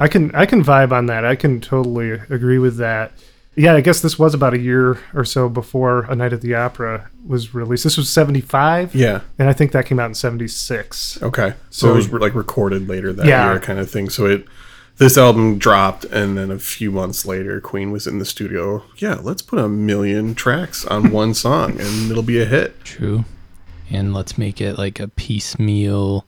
I 0.00 0.08
can 0.08 0.34
I 0.34 0.46
can 0.46 0.64
vibe 0.64 0.90
on 0.92 1.06
that. 1.06 1.24
I 1.24 1.36
can 1.36 1.60
totally 1.60 2.10
agree 2.10 2.58
with 2.58 2.76
that. 2.78 3.12
Yeah, 3.54 3.74
I 3.74 3.80
guess 3.80 4.00
this 4.00 4.18
was 4.18 4.34
about 4.34 4.52
a 4.52 4.58
year 4.58 4.98
or 5.14 5.24
so 5.24 5.48
before 5.48 6.00
A 6.10 6.14
Night 6.16 6.34
at 6.34 6.42
the 6.42 6.54
Opera 6.56 7.08
was 7.24 7.54
released. 7.54 7.84
This 7.84 7.96
was 7.96 8.10
75. 8.10 8.94
Yeah. 8.94 9.20
And 9.38 9.48
I 9.48 9.54
think 9.54 9.72
that 9.72 9.86
came 9.86 9.98
out 9.98 10.06
in 10.06 10.14
76. 10.14 11.22
Okay. 11.22 11.54
So, 11.70 11.86
So- 11.86 11.92
it 11.92 11.96
was 11.96 12.10
like 12.12 12.34
recorded 12.34 12.86
later 12.88 13.12
that 13.14 13.24
Yeah. 13.24 13.50
year 13.50 13.60
kind 13.60 13.78
of 13.78 13.90
thing. 13.90 14.10
So 14.10 14.26
it 14.26 14.44
this 14.98 15.18
album 15.18 15.58
dropped 15.58 16.04
and 16.04 16.38
then 16.38 16.50
a 16.50 16.58
few 16.58 16.90
months 16.90 17.26
later 17.26 17.60
Queen 17.60 17.90
was 17.90 18.06
in 18.06 18.18
the 18.18 18.24
studio. 18.24 18.82
Yeah, 18.96 19.18
let's 19.22 19.42
put 19.42 19.58
a 19.58 19.68
million 19.68 20.34
tracks 20.34 20.84
on 20.86 21.10
one 21.12 21.34
song 21.34 21.72
and 21.80 22.10
it'll 22.10 22.22
be 22.22 22.40
a 22.40 22.46
hit. 22.46 22.82
True. 22.84 23.24
And 23.90 24.14
let's 24.14 24.36
make 24.36 24.60
it 24.60 24.78
like 24.78 24.98
a 24.98 25.08
piecemeal 25.08 26.26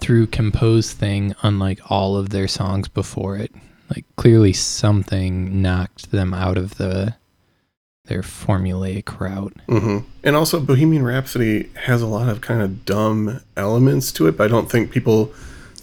through 0.00 0.26
compose 0.26 0.92
thing, 0.92 1.34
unlike 1.42 1.80
all 1.90 2.16
of 2.16 2.30
their 2.30 2.48
songs 2.48 2.88
before 2.88 3.36
it. 3.36 3.52
Like 3.88 4.04
clearly 4.16 4.52
something 4.52 5.62
knocked 5.62 6.10
them 6.10 6.34
out 6.34 6.58
of 6.58 6.76
the 6.76 7.14
their 8.06 8.22
formulaic 8.22 9.18
route. 9.18 9.54
hmm 9.68 9.98
And 10.22 10.36
also 10.36 10.60
Bohemian 10.60 11.04
Rhapsody 11.04 11.70
has 11.84 12.02
a 12.02 12.06
lot 12.06 12.28
of 12.28 12.40
kind 12.40 12.62
of 12.62 12.84
dumb 12.84 13.40
elements 13.56 14.12
to 14.12 14.28
it, 14.28 14.36
but 14.36 14.44
I 14.44 14.48
don't 14.48 14.70
think 14.70 14.90
people 14.90 15.32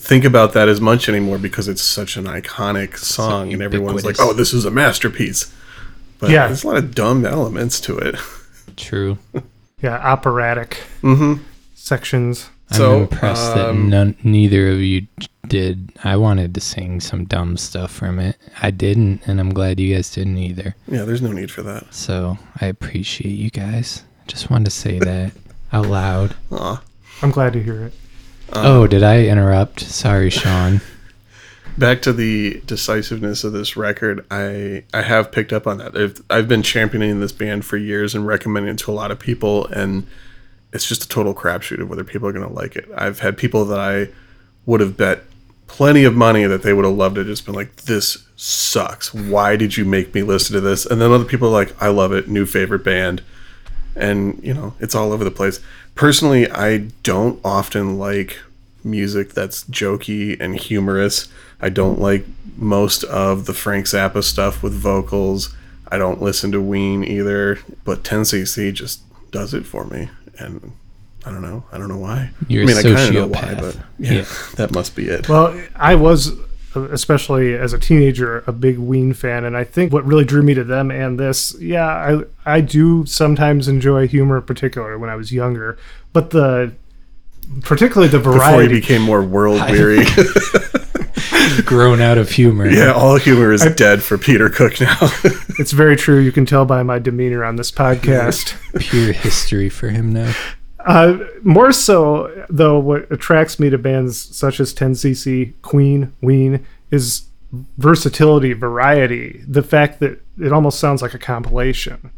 think 0.04 0.26
about 0.26 0.54
that 0.54 0.68
as 0.68 0.82
much 0.82 1.08
anymore 1.08 1.38
because 1.38 1.68
it's 1.68 1.82
such 1.82 2.18
an 2.18 2.26
iconic 2.26 2.98
song 2.98 3.54
and 3.54 3.62
everyone's 3.62 4.04
like, 4.06 4.18
"Oh, 4.20 4.34
this 4.34 4.54
is 4.54 4.66
a 4.66 4.72
masterpiece." 4.72 5.52
But 6.20 6.30
Yeah. 6.30 6.48
there's 6.48 6.64
a 6.64 6.68
lot 6.68 6.78
of 6.78 6.94
dumb 6.96 7.26
elements 7.26 7.80
to 7.82 7.98
it. 7.98 8.16
True. 8.78 9.18
Yeah, 9.82 9.98
operatic 9.98 10.78
Mhm. 11.02 11.40
sections. 11.76 12.50
I'm 12.72 12.78
so, 12.78 13.02
impressed 13.02 13.54
that 13.56 13.70
um, 13.72 13.90
none, 13.90 14.16
neither 14.24 14.70
of 14.70 14.80
you 14.80 15.08
did. 15.50 15.92
I 16.06 16.16
wanted 16.16 16.54
to 16.56 16.62
sing 16.62 17.02
some 17.02 17.26
dumb 17.26 17.58
stuff 17.58 17.92
from 17.92 18.18
it. 18.18 18.38
I 18.62 18.72
didn't, 18.72 19.20
and 19.28 19.42
I'm 19.42 19.54
glad 19.54 19.82
you 19.82 19.94
guys 19.94 20.10
didn't 20.10 20.38
either. 20.38 20.76
Yeah, 20.88 21.04
there's 21.04 21.22
no 21.22 21.34
need 21.34 21.52
for 21.52 21.64
that. 21.64 21.94
So 21.94 22.38
I 22.62 22.68
appreciate 22.68 23.34
you 23.34 23.50
guys. 23.50 24.04
Just 24.26 24.50
wanted 24.50 24.66
to 24.66 24.72
say 24.72 25.00
that 25.00 25.34
out 25.74 25.88
loud. 25.88 26.36
Aw. 26.54 26.82
I'm 27.22 27.32
glad 27.32 27.52
to 27.54 27.62
hear 27.62 27.82
it. 27.84 27.94
Um, 28.54 28.66
oh, 28.66 28.88
did 28.88 29.04
I 29.04 29.26
interrupt? 29.26 29.80
Sorry, 29.82 30.30
Sean. 30.30 30.82
back 31.78 32.02
to 32.04 32.14
the 32.14 32.62
decisiveness 32.66 33.44
of 33.44 33.52
this 33.52 33.76
record 33.76 34.26
i 34.30 34.84
i 34.94 35.02
have 35.02 35.32
picked 35.32 35.52
up 35.52 35.66
on 35.66 35.78
that. 35.80 35.96
I've, 35.98 36.22
I've 36.30 36.48
been 36.48 36.62
championing 36.62 37.20
this 37.20 37.32
band 37.32 37.66
for 37.66 37.78
years 37.78 38.14
and 38.14 38.28
recommending 38.28 38.74
it 38.74 38.78
to 38.80 38.92
a 38.92 38.94
lot 38.94 39.12
of 39.12 39.20
people 39.20 39.66
and 39.68 40.06
it's 40.72 40.88
just 40.88 41.04
a 41.04 41.08
total 41.08 41.34
crapshoot 41.34 41.82
of 41.82 41.90
whether 41.90 42.04
people 42.04 42.28
are 42.28 42.32
going 42.32 42.48
to 42.48 42.54
like 42.54 42.76
it. 42.76 42.90
I've 42.96 43.20
had 43.20 43.38
people 43.38 43.66
that 43.66 43.80
i 43.80 44.10
would 44.66 44.82
have 44.82 44.96
bet 44.96 45.24
plenty 45.68 46.04
of 46.04 46.16
money 46.16 46.46
that 46.46 46.62
they 46.62 46.74
would 46.74 46.86
have 46.86 46.94
loved 46.94 47.18
it 47.18 47.26
just 47.26 47.46
been 47.46 47.56
like 47.56 47.76
this 47.78 48.28
sucks. 48.36 49.14
Why 49.14 49.56
did 49.56 49.76
you 49.76 49.86
make 49.86 50.14
me 50.14 50.22
listen 50.22 50.54
to 50.54 50.62
this? 50.62 50.86
And 50.86 51.02
then 51.02 51.12
other 51.12 51.26
people 51.26 51.48
are 51.48 51.52
like 51.52 51.82
i 51.82 51.88
love 51.88 52.12
it. 52.12 52.28
New 52.28 52.46
favorite 52.46 52.84
band. 52.84 53.24
And 53.96 54.40
you 54.44 54.54
know 54.54 54.74
it's 54.80 54.96
all 54.96 55.12
over 55.12 55.24
the 55.24 55.32
place 55.32 55.60
personally 55.96 56.50
i 56.52 56.78
don't 57.04 57.40
often 57.44 57.98
like 58.00 58.40
music 58.84 59.34
that's 59.34 59.64
jokey 59.66 60.38
and 60.42 60.60
humorous. 60.60 61.30
I 61.62 61.70
don't 61.70 62.00
like 62.02 62.26
most 62.58 63.04
of 63.06 63.46
the 63.46 63.54
frank 63.54 63.86
zappa 63.86 64.22
stuff 64.24 64.62
with 64.62 64.74
vocals. 64.74 65.56
I 65.90 65.98
don't 65.98 66.22
listen 66.22 66.52
to 66.52 66.62
ween 66.62 67.04
either 67.04 67.60
but 67.86 68.04
10cc 68.04 68.74
just 68.74 69.02
does 69.32 69.54
it 69.54 69.66
for 69.66 69.86
me 69.86 70.10
and 70.38 70.74
i 71.26 71.32
don't 71.32 71.42
know. 71.42 71.64
I 71.72 71.78
don't 71.78 71.88
know 71.88 71.98
why. 71.98 72.32
You're 72.50 72.64
i 72.64 72.66
mean 72.66 72.76
a 72.76 72.80
i 72.80 72.84
kind 72.84 72.98
of 73.08 73.14
know 73.14 73.28
why 73.28 73.42
sociopath. 73.42 73.60
but 73.62 73.78
yeah, 74.00 74.12
Yeah. 74.14 74.26
that 74.56 74.72
must 74.74 74.96
be 74.98 75.08
it. 75.08 75.30
Well, 75.30 75.58
I 75.76 75.96
was, 75.96 76.34
especially 76.76 77.54
as 77.56 77.74
a 77.74 77.80
teenager, 77.80 78.44
a 78.48 78.52
big 78.52 78.78
Ween 78.78 79.14
fan, 79.14 79.46
and 79.46 79.56
I 79.58 79.64
think 79.64 79.92
what 79.94 80.06
really 80.06 80.26
drew 80.26 80.42
me 80.44 80.54
to 80.54 80.64
them 80.64 80.92
and 80.92 81.20
this, 81.20 81.56
yeah, 81.60 81.88
I 82.46 82.56
I 82.58 82.62
do 82.62 83.06
sometimes 83.06 83.68
enjoy 83.68 84.08
humor, 84.08 84.42
particularly 84.42 84.98
when 84.98 85.10
I 85.10 85.16
was 85.16 85.32
younger, 85.32 85.78
but 86.14 86.30
the 86.32 86.74
particularly 87.62 88.08
the 88.10 88.18
before 88.20 88.34
he 88.34 88.38
variety. 88.40 88.80
became 88.80 89.02
more 89.02 89.22
world 89.22 89.60
weary 89.70 90.06
Grown 91.66 92.02
out 92.02 92.18
of 92.18 92.30
humor. 92.32 92.68
yeah 92.70 92.94
all 92.94 93.18
humor 93.18 93.52
is 93.52 93.66
dead 93.76 94.02
for 94.02 94.18
peter 94.18 94.50
cook 94.50 94.80
now 94.80 94.98
it's 95.60 95.72
very 95.74 95.96
true. 95.98 96.20
You 96.20 96.32
can 96.32 96.46
tell 96.46 96.64
by 96.66 96.84
my 96.84 97.00
demeanor 97.00 97.44
on 97.44 97.58
this 97.58 97.70
podcast. 97.72 98.56
Pure 98.80 99.12
history 99.14 99.70
for 99.70 99.90
him 99.90 100.14
now. 100.14 100.34
Uh, 100.86 101.18
more 101.44 101.72
so, 101.72 102.46
though, 102.50 102.78
what 102.78 103.10
attracts 103.12 103.60
me 103.60 103.70
to 103.70 103.78
bands 103.78 104.36
such 104.36 104.60
as 104.60 104.74
10cc, 104.74 105.54
Queen, 105.62 106.14
Ween 106.22 106.66
is 106.92 107.28
versatility, 107.78 108.54
variety. 108.54 109.44
The 109.48 109.64
fact 109.64 110.00
that 110.00 110.20
it 110.40 110.52
almost 110.52 110.80
sounds 110.80 111.02
like 111.02 111.14
a 111.14 111.20
compilation. 111.20 112.12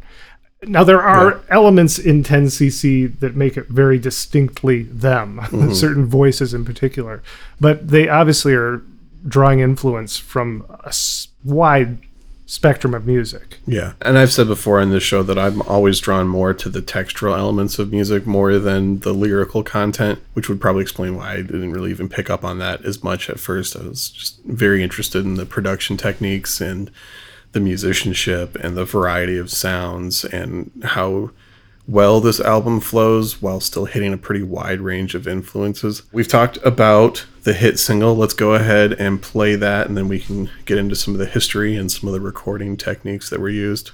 Now, 0.62 0.84
there 0.84 1.02
are 1.02 1.42
elements 1.50 1.98
in 1.98 2.24
10cc 2.24 3.20
that 3.20 3.36
make 3.36 3.56
it 3.56 3.68
very 3.68 3.98
distinctly 3.98 4.84
them, 4.84 5.40
certain 5.74 6.06
voices 6.06 6.54
in 6.54 6.64
particular, 6.64 7.22
but 7.60 7.88
they 7.88 8.08
obviously 8.08 8.54
are 8.54 8.82
drawing 9.28 9.60
influence 9.60 10.16
from 10.16 10.64
a 10.68 10.92
wide 11.44 11.98
spectrum 12.46 12.94
of 12.94 13.06
music. 13.06 13.58
Yeah. 13.66 13.94
And 14.00 14.16
I've 14.16 14.32
said 14.32 14.46
before 14.46 14.80
on 14.80 14.90
this 14.90 15.02
show 15.02 15.24
that 15.24 15.38
I'm 15.38 15.60
always 15.62 15.98
drawn 15.98 16.28
more 16.28 16.54
to 16.54 16.68
the 16.68 16.80
textural 16.80 17.36
elements 17.36 17.80
of 17.80 17.90
music 17.90 18.24
more 18.24 18.58
than 18.58 19.00
the 19.00 19.12
lyrical 19.12 19.64
content, 19.64 20.20
which 20.34 20.48
would 20.48 20.60
probably 20.60 20.82
explain 20.82 21.16
why 21.16 21.32
I 21.32 21.36
didn't 21.42 21.72
really 21.72 21.90
even 21.90 22.08
pick 22.08 22.30
up 22.30 22.44
on 22.44 22.58
that 22.60 22.84
as 22.84 23.02
much 23.02 23.28
at 23.28 23.40
first. 23.40 23.76
I 23.76 23.82
was 23.82 24.08
just 24.10 24.42
very 24.44 24.82
interested 24.82 25.24
in 25.24 25.34
the 25.34 25.44
production 25.44 25.96
techniques 25.96 26.60
and 26.60 26.90
the 27.50 27.60
musicianship 27.60 28.54
and 28.56 28.76
the 28.76 28.84
variety 28.84 29.38
of 29.38 29.50
sounds 29.50 30.24
and 30.24 30.70
how 30.84 31.30
well 31.88 32.20
this 32.20 32.40
album 32.40 32.80
flows 32.80 33.40
while 33.40 33.60
still 33.60 33.84
hitting 33.84 34.12
a 34.12 34.18
pretty 34.18 34.42
wide 34.42 34.80
range 34.80 35.14
of 35.14 35.28
influences. 35.28 36.02
We've 36.12 36.28
talked 36.28 36.58
about 36.64 37.26
the 37.44 37.52
hit 37.52 37.78
single. 37.78 38.16
Let's 38.16 38.34
go 38.34 38.54
ahead 38.54 38.92
and 38.94 39.22
play 39.22 39.54
that, 39.56 39.86
and 39.86 39.96
then 39.96 40.08
we 40.08 40.18
can 40.18 40.50
get 40.64 40.78
into 40.78 40.96
some 40.96 41.14
of 41.14 41.18
the 41.18 41.26
history 41.26 41.76
and 41.76 41.90
some 41.90 42.08
of 42.08 42.12
the 42.12 42.20
recording 42.20 42.76
techniques 42.76 43.30
that 43.30 43.40
were 43.40 43.48
used. 43.48 43.92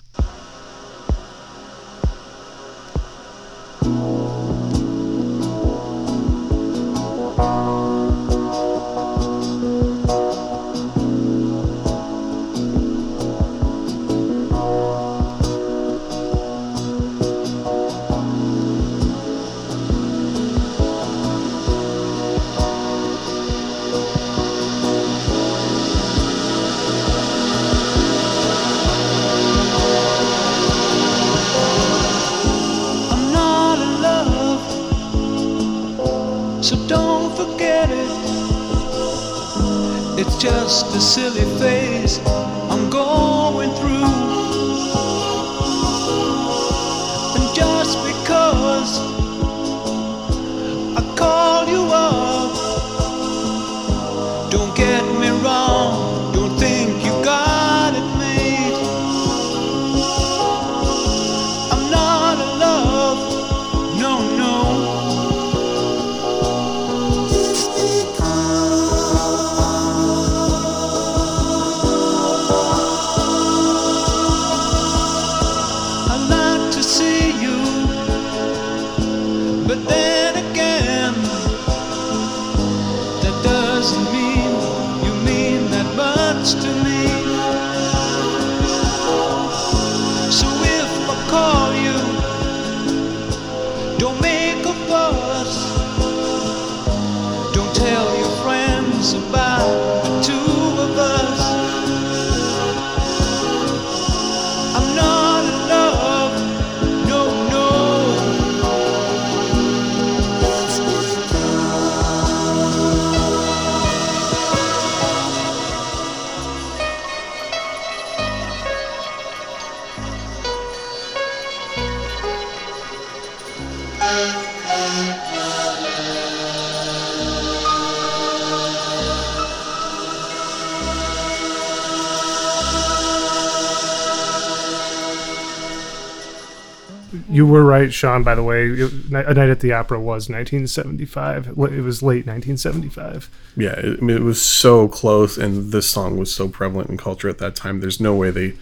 Right, 137.82 137.92
Sean. 137.92 138.22
By 138.22 138.34
the 138.34 138.42
way, 138.42 138.68
It- 138.68 138.92
A 139.10 139.34
Night 139.34 139.50
at 139.50 139.60
the 139.60 139.72
Opera 139.72 139.98
was 140.00 140.28
1975. 140.28 141.48
It 141.48 141.56
was 141.56 142.02
late 142.02 142.26
1975. 142.26 143.28
Yeah, 143.56 143.74
I 143.78 144.02
mean, 144.02 144.16
it 144.16 144.22
was 144.22 144.40
so 144.40 144.88
close, 144.88 145.36
and 145.36 145.72
this 145.72 145.88
song 145.90 146.16
was 146.16 146.32
so 146.34 146.48
prevalent 146.48 146.90
in 146.90 146.96
culture 146.96 147.28
at 147.28 147.38
that 147.38 147.54
time. 147.54 147.80
There's 147.80 148.00
no 148.00 148.14
way 148.14 148.30
they 148.30 148.54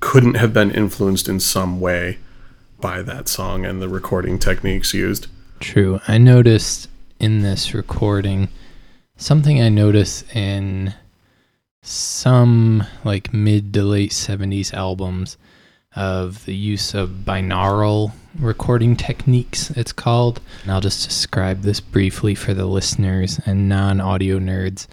couldn't 0.00 0.34
have 0.34 0.52
been 0.52 0.70
influenced 0.70 1.28
in 1.28 1.40
some 1.40 1.80
way 1.80 2.18
by 2.80 3.02
that 3.02 3.28
song 3.28 3.66
and 3.66 3.82
the 3.82 3.88
recording 3.88 4.38
techniques 4.38 4.94
used. 4.94 5.26
True. 5.60 6.00
I 6.08 6.16
noticed 6.16 6.88
in 7.18 7.42
this 7.42 7.74
recording 7.74 8.48
something 9.18 9.60
I 9.60 9.68
noticed 9.68 10.24
in 10.34 10.94
some 11.82 12.84
like 13.04 13.32
mid 13.34 13.74
to 13.74 13.82
late 13.82 14.12
70s 14.12 14.72
albums 14.72 15.36
of 15.96 16.44
the 16.44 16.54
use 16.54 16.94
of 16.94 17.24
binaural 17.24 18.12
recording 18.38 18.96
techniques, 18.96 19.70
it's 19.70 19.92
called. 19.92 20.40
And 20.62 20.72
I'll 20.72 20.80
just 20.80 21.06
describe 21.06 21.62
this 21.62 21.80
briefly 21.80 22.34
for 22.34 22.54
the 22.54 22.66
listeners 22.66 23.40
and 23.46 23.68
non 23.68 24.00
audio 24.00 24.38
nerds. 24.38 24.86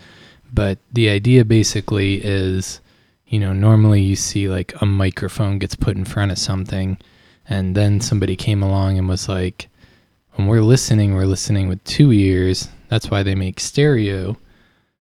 But 0.53 0.79
the 0.91 1.09
idea 1.09 1.45
basically 1.45 2.21
is 2.23 2.81
you 3.27 3.39
know, 3.39 3.53
normally 3.53 4.01
you 4.01 4.15
see 4.15 4.47
like 4.47 4.73
a 4.81 4.85
microphone 4.85 5.59
gets 5.59 5.75
put 5.75 5.97
in 5.97 6.05
front 6.05 6.31
of 6.31 6.37
something, 6.37 6.97
and 7.49 7.75
then 7.75 7.99
somebody 7.99 8.35
came 8.35 8.63
along 8.63 8.97
and 8.97 9.07
was 9.07 9.27
like, 9.27 9.67
when 10.33 10.47
we're 10.47 10.61
listening, 10.61 11.13
we're 11.13 11.25
listening 11.25 11.67
with 11.67 11.83
two 11.83 12.11
ears. 12.11 12.69
That's 12.87 13.11
why 13.11 13.23
they 13.23 13.35
make 13.35 13.59
stereo. 13.59 14.37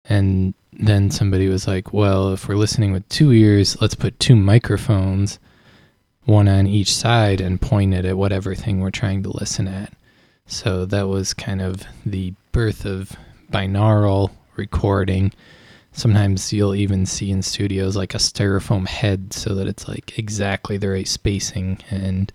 And 0.05 0.55
then 0.73 1.11
somebody 1.11 1.49
was 1.49 1.67
like, 1.67 1.93
well, 1.93 2.33
if 2.33 2.49
we're 2.49 2.57
listening 2.57 2.93
with 2.93 3.07
two 3.09 3.33
ears, 3.33 3.79
let's 3.81 3.95
put 3.95 4.19
two 4.19 4.37
microphones, 4.37 5.39
one 6.29 6.47
on 6.47 6.67
each 6.67 6.95
side, 6.95 7.41
and 7.41 7.59
pointed 7.59 8.05
at 8.05 8.19
whatever 8.19 8.55
thing 8.55 8.81
we're 8.81 8.91
trying 8.91 9.23
to 9.23 9.31
listen 9.31 9.67
at. 9.67 9.95
So 10.45 10.85
that 10.85 11.09
was 11.09 11.33
kind 11.33 11.63
of 11.63 11.83
the 12.05 12.35
birth 12.53 12.85
of 12.85 13.17
binaural 13.51 14.31
recording. 14.55 15.33
Sometimes 15.93 16.53
you'll 16.53 16.75
even 16.75 17.07
see 17.07 17.31
in 17.31 17.41
studios 17.41 17.97
like 17.97 18.15
a 18.15 18.19
styrofoam 18.19 18.87
head 18.87 19.33
so 19.33 19.55
that 19.55 19.67
it's 19.67 19.89
like 19.89 20.19
exactly 20.19 20.77
the 20.77 20.91
right 20.91 21.09
spacing 21.09 21.79
and 21.91 22.31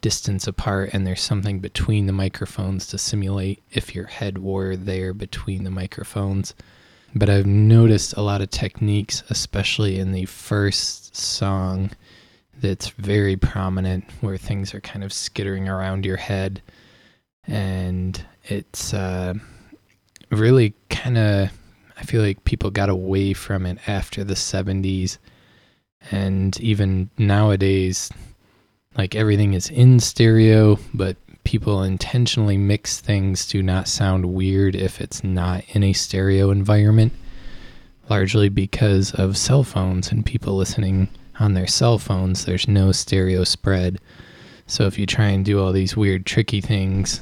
distance 0.00 0.48
apart 0.48 0.90
and 0.92 1.06
there's 1.06 1.20
something 1.20 1.60
between 1.60 2.06
the 2.06 2.12
microphones 2.12 2.86
to 2.88 2.98
simulate 2.98 3.62
if 3.70 3.94
your 3.94 4.06
head 4.06 4.38
were 4.38 4.74
there 4.74 5.14
between 5.14 5.62
the 5.62 5.70
microphones. 5.70 6.54
But 7.14 7.30
I've 7.30 7.46
noticed 7.46 8.14
a 8.16 8.22
lot 8.22 8.42
of 8.42 8.50
techniques, 8.50 9.22
especially 9.30 10.00
in 10.00 10.10
the 10.10 10.24
first 10.24 11.14
song, 11.14 11.90
that's 12.60 12.88
very 12.90 13.36
prominent 13.36 14.04
where 14.20 14.36
things 14.36 14.74
are 14.74 14.80
kind 14.80 15.04
of 15.04 15.12
skittering 15.12 15.68
around 15.68 16.04
your 16.04 16.16
head. 16.16 16.62
And 17.46 18.22
it's 18.44 18.92
uh, 18.92 19.34
really 20.30 20.74
kind 20.90 21.18
of, 21.18 21.50
I 21.96 22.02
feel 22.02 22.22
like 22.22 22.44
people 22.44 22.70
got 22.70 22.88
away 22.88 23.32
from 23.32 23.66
it 23.66 23.78
after 23.86 24.24
the 24.24 24.34
70s. 24.34 25.18
And 26.10 26.58
even 26.60 27.10
nowadays, 27.18 28.10
like 28.96 29.14
everything 29.14 29.54
is 29.54 29.68
in 29.70 30.00
stereo, 30.00 30.78
but 30.94 31.16
people 31.44 31.82
intentionally 31.82 32.58
mix 32.58 33.00
things 33.00 33.46
to 33.46 33.62
not 33.62 33.88
sound 33.88 34.26
weird 34.26 34.76
if 34.76 35.00
it's 35.00 35.24
not 35.24 35.64
in 35.68 35.82
a 35.82 35.92
stereo 35.92 36.50
environment, 36.50 37.12
largely 38.10 38.48
because 38.48 39.12
of 39.14 39.36
cell 39.36 39.64
phones 39.64 40.12
and 40.12 40.26
people 40.26 40.56
listening 40.56 41.08
on 41.38 41.54
their 41.54 41.66
cell 41.66 41.98
phones. 41.98 42.44
There's 42.44 42.68
no 42.68 42.92
stereo 42.92 43.44
spread. 43.44 43.98
So 44.66 44.86
if 44.86 44.98
you 44.98 45.06
try 45.06 45.28
and 45.28 45.44
do 45.44 45.62
all 45.62 45.72
these 45.72 45.96
weird, 45.96 46.26
tricky 46.26 46.60
things, 46.60 47.20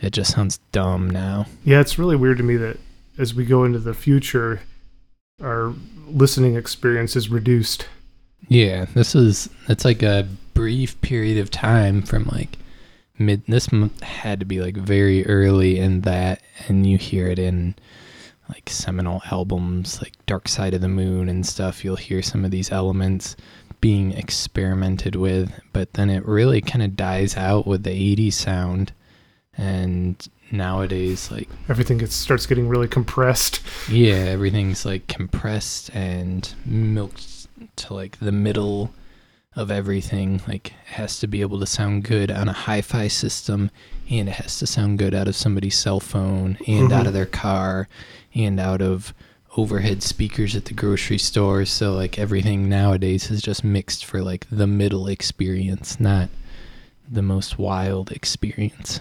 it 0.00 0.10
just 0.10 0.32
sounds 0.32 0.58
dumb 0.72 1.10
now. 1.10 1.46
Yeah, 1.64 1.80
it's 1.80 1.98
really 1.98 2.16
weird 2.16 2.38
to 2.38 2.44
me 2.44 2.56
that 2.56 2.78
as 3.18 3.34
we 3.34 3.44
go 3.44 3.64
into 3.64 3.80
the 3.80 3.94
future, 3.94 4.60
our 5.42 5.74
listening 6.06 6.56
experience 6.56 7.16
is 7.16 7.28
reduced. 7.28 7.86
Yeah, 8.48 8.86
this 8.94 9.14
is 9.14 9.50
it's 9.68 9.84
like 9.84 10.02
a 10.02 10.28
brief 10.54 11.00
period 11.00 11.38
of 11.38 11.50
time 11.50 12.02
from 12.02 12.24
like 12.26 12.58
mid 13.18 13.42
this 13.46 13.72
month 13.72 14.00
had 14.00 14.40
to 14.40 14.46
be 14.46 14.60
like 14.60 14.76
very 14.76 15.26
early 15.26 15.78
in 15.78 16.02
that 16.02 16.40
and 16.68 16.86
you 16.86 16.96
hear 16.96 17.26
it 17.26 17.38
in 17.38 17.74
like 18.48 18.68
seminal 18.70 19.22
albums 19.30 20.00
like 20.00 20.14
Dark 20.26 20.48
Side 20.48 20.74
of 20.74 20.80
the 20.80 20.88
Moon 20.88 21.28
and 21.28 21.46
stuff 21.46 21.84
you'll 21.84 21.96
hear 21.96 22.22
some 22.22 22.44
of 22.44 22.50
these 22.50 22.72
elements 22.72 23.36
being 23.80 24.12
experimented 24.12 25.14
with 25.14 25.52
but 25.72 25.92
then 25.94 26.10
it 26.10 26.24
really 26.26 26.60
kind 26.60 26.82
of 26.82 26.96
dies 26.96 27.36
out 27.36 27.66
with 27.66 27.84
the 27.84 28.16
80s 28.16 28.32
sound 28.32 28.92
and 29.56 30.28
nowadays 30.50 31.30
like 31.30 31.48
Everything 31.68 31.98
gets 31.98 32.14
starts 32.14 32.46
getting 32.46 32.68
really 32.68 32.88
compressed. 32.88 33.60
yeah, 33.90 34.14
everything's 34.14 34.84
like 34.84 35.06
compressed 35.06 35.90
and 35.94 36.54
milked 36.64 37.48
to 37.76 37.94
like 37.94 38.18
the 38.18 38.32
middle 38.32 38.94
of 39.56 39.70
everything. 39.70 40.40
Like 40.46 40.68
it 40.68 40.94
has 40.94 41.18
to 41.20 41.26
be 41.26 41.40
able 41.40 41.60
to 41.60 41.66
sound 41.66 42.04
good 42.04 42.30
on 42.30 42.48
a 42.48 42.52
hi-fi 42.52 43.08
system 43.08 43.70
and 44.10 44.28
it 44.28 44.32
has 44.32 44.58
to 44.60 44.66
sound 44.66 44.98
good 44.98 45.14
out 45.14 45.28
of 45.28 45.36
somebody's 45.36 45.76
cell 45.76 46.00
phone 46.00 46.56
and 46.66 46.92
out 46.92 47.00
mm-hmm. 47.00 47.08
of 47.08 47.12
their 47.12 47.26
car 47.26 47.88
and 48.44 48.58
out 48.60 48.82
of 48.82 49.12
overhead 49.56 50.02
speakers 50.02 50.54
at 50.54 50.66
the 50.66 50.74
grocery 50.74 51.18
store. 51.18 51.64
So 51.64 51.92
like 51.94 52.18
everything 52.18 52.68
nowadays 52.68 53.30
is 53.30 53.42
just 53.42 53.64
mixed 53.64 54.04
for 54.04 54.22
like 54.22 54.46
the 54.50 54.66
middle 54.66 55.08
experience, 55.08 55.98
not 55.98 56.28
the 57.10 57.22
most 57.22 57.58
wild 57.58 58.12
experience. 58.12 59.00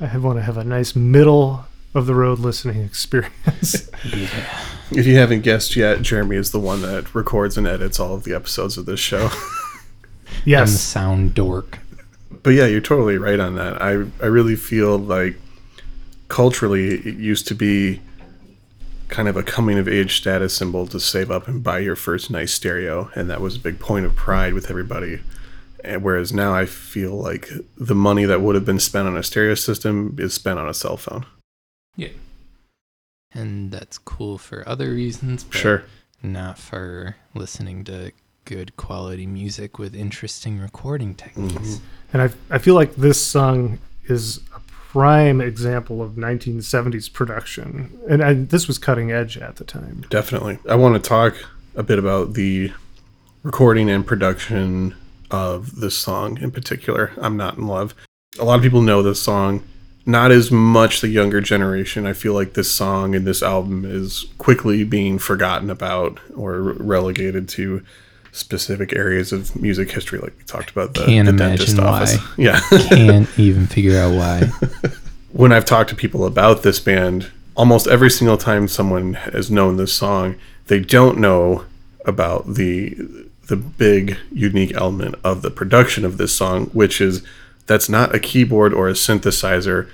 I 0.00 0.16
want 0.18 0.38
to 0.38 0.42
have 0.42 0.56
a 0.56 0.64
nice 0.64 0.96
middle 0.96 1.66
of 1.94 2.06
the 2.06 2.14
road 2.14 2.38
listening 2.38 2.82
experience. 2.84 3.90
Yeah. 4.04 4.28
If 4.90 5.06
you 5.06 5.16
haven't 5.16 5.40
guessed 5.40 5.76
yet, 5.76 6.02
Jeremy 6.02 6.36
is 6.36 6.52
the 6.52 6.60
one 6.60 6.82
that 6.82 7.14
records 7.14 7.56
and 7.56 7.66
edits 7.66 7.98
all 7.98 8.14
of 8.14 8.24
the 8.24 8.34
episodes 8.34 8.76
of 8.76 8.84
this 8.84 9.00
show. 9.00 9.30
I'm 9.32 10.44
the 10.44 10.50
yes. 10.50 10.78
sound 10.78 11.34
dork. 11.34 11.78
but 12.42 12.50
yeah, 12.50 12.66
you're 12.66 12.82
totally 12.82 13.16
right 13.16 13.40
on 13.40 13.54
that. 13.56 13.80
I 13.80 13.92
I 14.22 14.26
really 14.26 14.56
feel 14.56 14.98
like 14.98 15.36
culturally 16.28 16.96
it 16.96 17.16
used 17.16 17.48
to 17.48 17.54
be 17.54 18.02
kind 19.14 19.28
of 19.28 19.36
a 19.36 19.42
coming 19.44 19.78
of 19.78 19.86
age 19.86 20.16
status 20.16 20.52
symbol 20.56 20.86
to 20.88 20.98
save 20.98 21.30
up 21.30 21.46
and 21.46 21.62
buy 21.62 21.78
your 21.78 21.94
first 21.96 22.30
nice 22.30 22.52
stereo 22.52 23.10
and 23.14 23.30
that 23.30 23.40
was 23.40 23.54
a 23.56 23.60
big 23.60 23.78
point 23.78 24.04
of 24.04 24.16
pride 24.16 24.52
with 24.54 24.68
everybody 24.70 25.20
and 25.84 26.02
whereas 26.02 26.32
now 26.32 26.52
i 26.52 26.66
feel 26.66 27.12
like 27.14 27.48
the 27.76 27.94
money 27.94 28.24
that 28.24 28.40
would 28.40 28.56
have 28.56 28.64
been 28.64 28.80
spent 28.80 29.06
on 29.06 29.16
a 29.16 29.22
stereo 29.22 29.54
system 29.54 30.16
is 30.18 30.34
spent 30.34 30.58
on 30.58 30.68
a 30.68 30.74
cell 30.74 30.96
phone 30.96 31.24
Yeah. 31.96 32.08
And 33.32 33.70
that's 33.72 33.98
cool 33.98 34.38
for 34.38 34.68
other 34.68 34.90
reasons, 34.92 35.42
but 35.44 35.56
Sure. 35.56 35.84
not 36.22 36.58
for 36.58 37.16
listening 37.34 37.82
to 37.84 38.12
good 38.44 38.76
quality 38.76 39.26
music 39.26 39.78
with 39.78 39.94
interesting 39.94 40.60
recording 40.60 41.14
techniques. 41.14 41.54
Mm-hmm. 41.54 41.84
And 42.12 42.22
I, 42.22 42.54
I 42.54 42.58
feel 42.58 42.74
like 42.76 42.94
this 42.94 43.20
song 43.20 43.78
is 44.04 44.38
a 44.54 44.60
prime 44.94 45.40
example 45.40 46.00
of 46.00 46.12
1970s 46.12 47.12
production. 47.12 47.98
And 48.08 48.48
this 48.50 48.68
was 48.68 48.78
cutting 48.78 49.10
edge 49.10 49.36
at 49.36 49.56
the 49.56 49.64
time. 49.64 50.06
Definitely. 50.08 50.60
I 50.68 50.76
want 50.76 50.94
to 50.94 51.00
talk 51.00 51.34
a 51.74 51.82
bit 51.82 51.98
about 51.98 52.34
the 52.34 52.72
recording 53.42 53.90
and 53.90 54.06
production 54.06 54.94
of 55.32 55.80
this 55.80 55.98
song 55.98 56.38
in 56.40 56.52
particular. 56.52 57.10
I'm 57.16 57.36
Not 57.36 57.58
in 57.58 57.66
Love. 57.66 57.92
A 58.38 58.44
lot 58.44 58.54
of 58.54 58.62
people 58.62 58.82
know 58.82 59.02
this 59.02 59.20
song, 59.20 59.64
not 60.06 60.30
as 60.30 60.52
much 60.52 61.00
the 61.00 61.08
younger 61.08 61.40
generation. 61.40 62.06
I 62.06 62.12
feel 62.12 62.32
like 62.32 62.54
this 62.54 62.70
song 62.70 63.16
and 63.16 63.26
this 63.26 63.42
album 63.42 63.84
is 63.84 64.26
quickly 64.38 64.84
being 64.84 65.18
forgotten 65.18 65.70
about 65.70 66.20
or 66.36 66.60
relegated 66.60 67.48
to 67.48 67.82
specific 68.34 68.94
areas 68.94 69.32
of 69.32 69.54
music 69.60 69.90
history, 69.90 70.18
like 70.18 70.36
we 70.36 70.44
talked 70.44 70.70
about 70.70 70.94
the, 70.94 71.04
Can't 71.04 71.26
the 71.26 71.32
dentist 71.32 71.78
imagine 71.78 71.94
office. 71.94 72.18
Yeah. 72.36 72.60
Can't 72.88 73.28
even 73.38 73.66
figure 73.66 73.98
out 73.98 74.14
why. 74.14 74.50
when 75.32 75.52
I've 75.52 75.64
talked 75.64 75.90
to 75.90 75.96
people 75.96 76.26
about 76.26 76.62
this 76.62 76.80
band, 76.80 77.30
almost 77.56 77.86
every 77.86 78.10
single 78.10 78.36
time 78.36 78.66
someone 78.66 79.14
has 79.14 79.50
known 79.50 79.76
this 79.76 79.94
song, 79.94 80.34
they 80.66 80.80
don't 80.80 81.18
know 81.18 81.64
about 82.04 82.54
the 82.54 82.96
the 83.46 83.56
big 83.56 84.16
unique 84.32 84.72
element 84.74 85.14
of 85.22 85.42
the 85.42 85.50
production 85.50 86.04
of 86.04 86.16
this 86.16 86.34
song, 86.34 86.66
which 86.66 87.00
is 87.00 87.22
that's 87.66 87.88
not 87.88 88.14
a 88.14 88.18
keyboard 88.18 88.72
or 88.72 88.88
a 88.88 88.92
synthesizer 88.92 89.88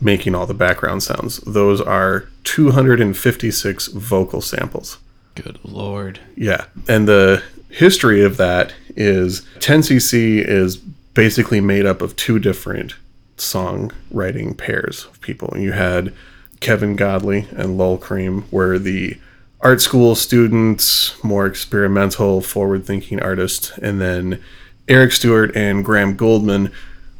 making 0.00 0.34
all 0.34 0.46
the 0.46 0.54
background 0.54 1.02
sounds. 1.02 1.38
Those 1.38 1.80
are 1.80 2.28
256 2.44 3.88
vocal 3.88 4.40
samples. 4.40 4.98
Good 5.34 5.58
lord. 5.64 6.20
Yeah. 6.36 6.66
And 6.88 7.08
the 7.08 7.42
history 7.68 8.22
of 8.22 8.36
that 8.36 8.72
is 8.96 9.42
10cc 9.60 10.46
is 10.46 10.76
basically 10.76 11.60
made 11.60 11.86
up 11.86 12.02
of 12.02 12.16
two 12.16 12.38
different 12.38 12.94
songwriting 13.36 14.56
pairs 14.56 15.06
of 15.06 15.20
people. 15.20 15.54
You 15.56 15.72
had 15.72 16.12
Kevin 16.60 16.96
Godley 16.96 17.46
and 17.56 17.76
Lowell 17.76 17.98
Creme 17.98 18.44
were 18.50 18.78
the 18.78 19.18
art 19.60 19.80
school 19.80 20.14
students, 20.14 21.22
more 21.24 21.46
experimental, 21.46 22.40
forward 22.40 22.84
thinking 22.84 23.20
artists. 23.20 23.76
And 23.78 24.00
then 24.00 24.42
Eric 24.88 25.12
Stewart 25.12 25.54
and 25.56 25.84
Graham 25.84 26.16
Gouldman 26.16 26.72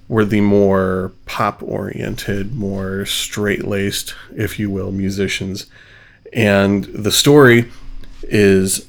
were 0.08 0.24
the 0.24 0.40
more 0.40 1.12
pop 1.26 1.62
oriented, 1.62 2.54
more 2.54 3.06
straight 3.06 3.64
laced, 3.64 4.14
if 4.36 4.58
you 4.58 4.70
will, 4.70 4.92
musicians. 4.92 5.66
And 6.32 6.84
the 6.84 7.12
story 7.12 7.70
is 8.24 8.86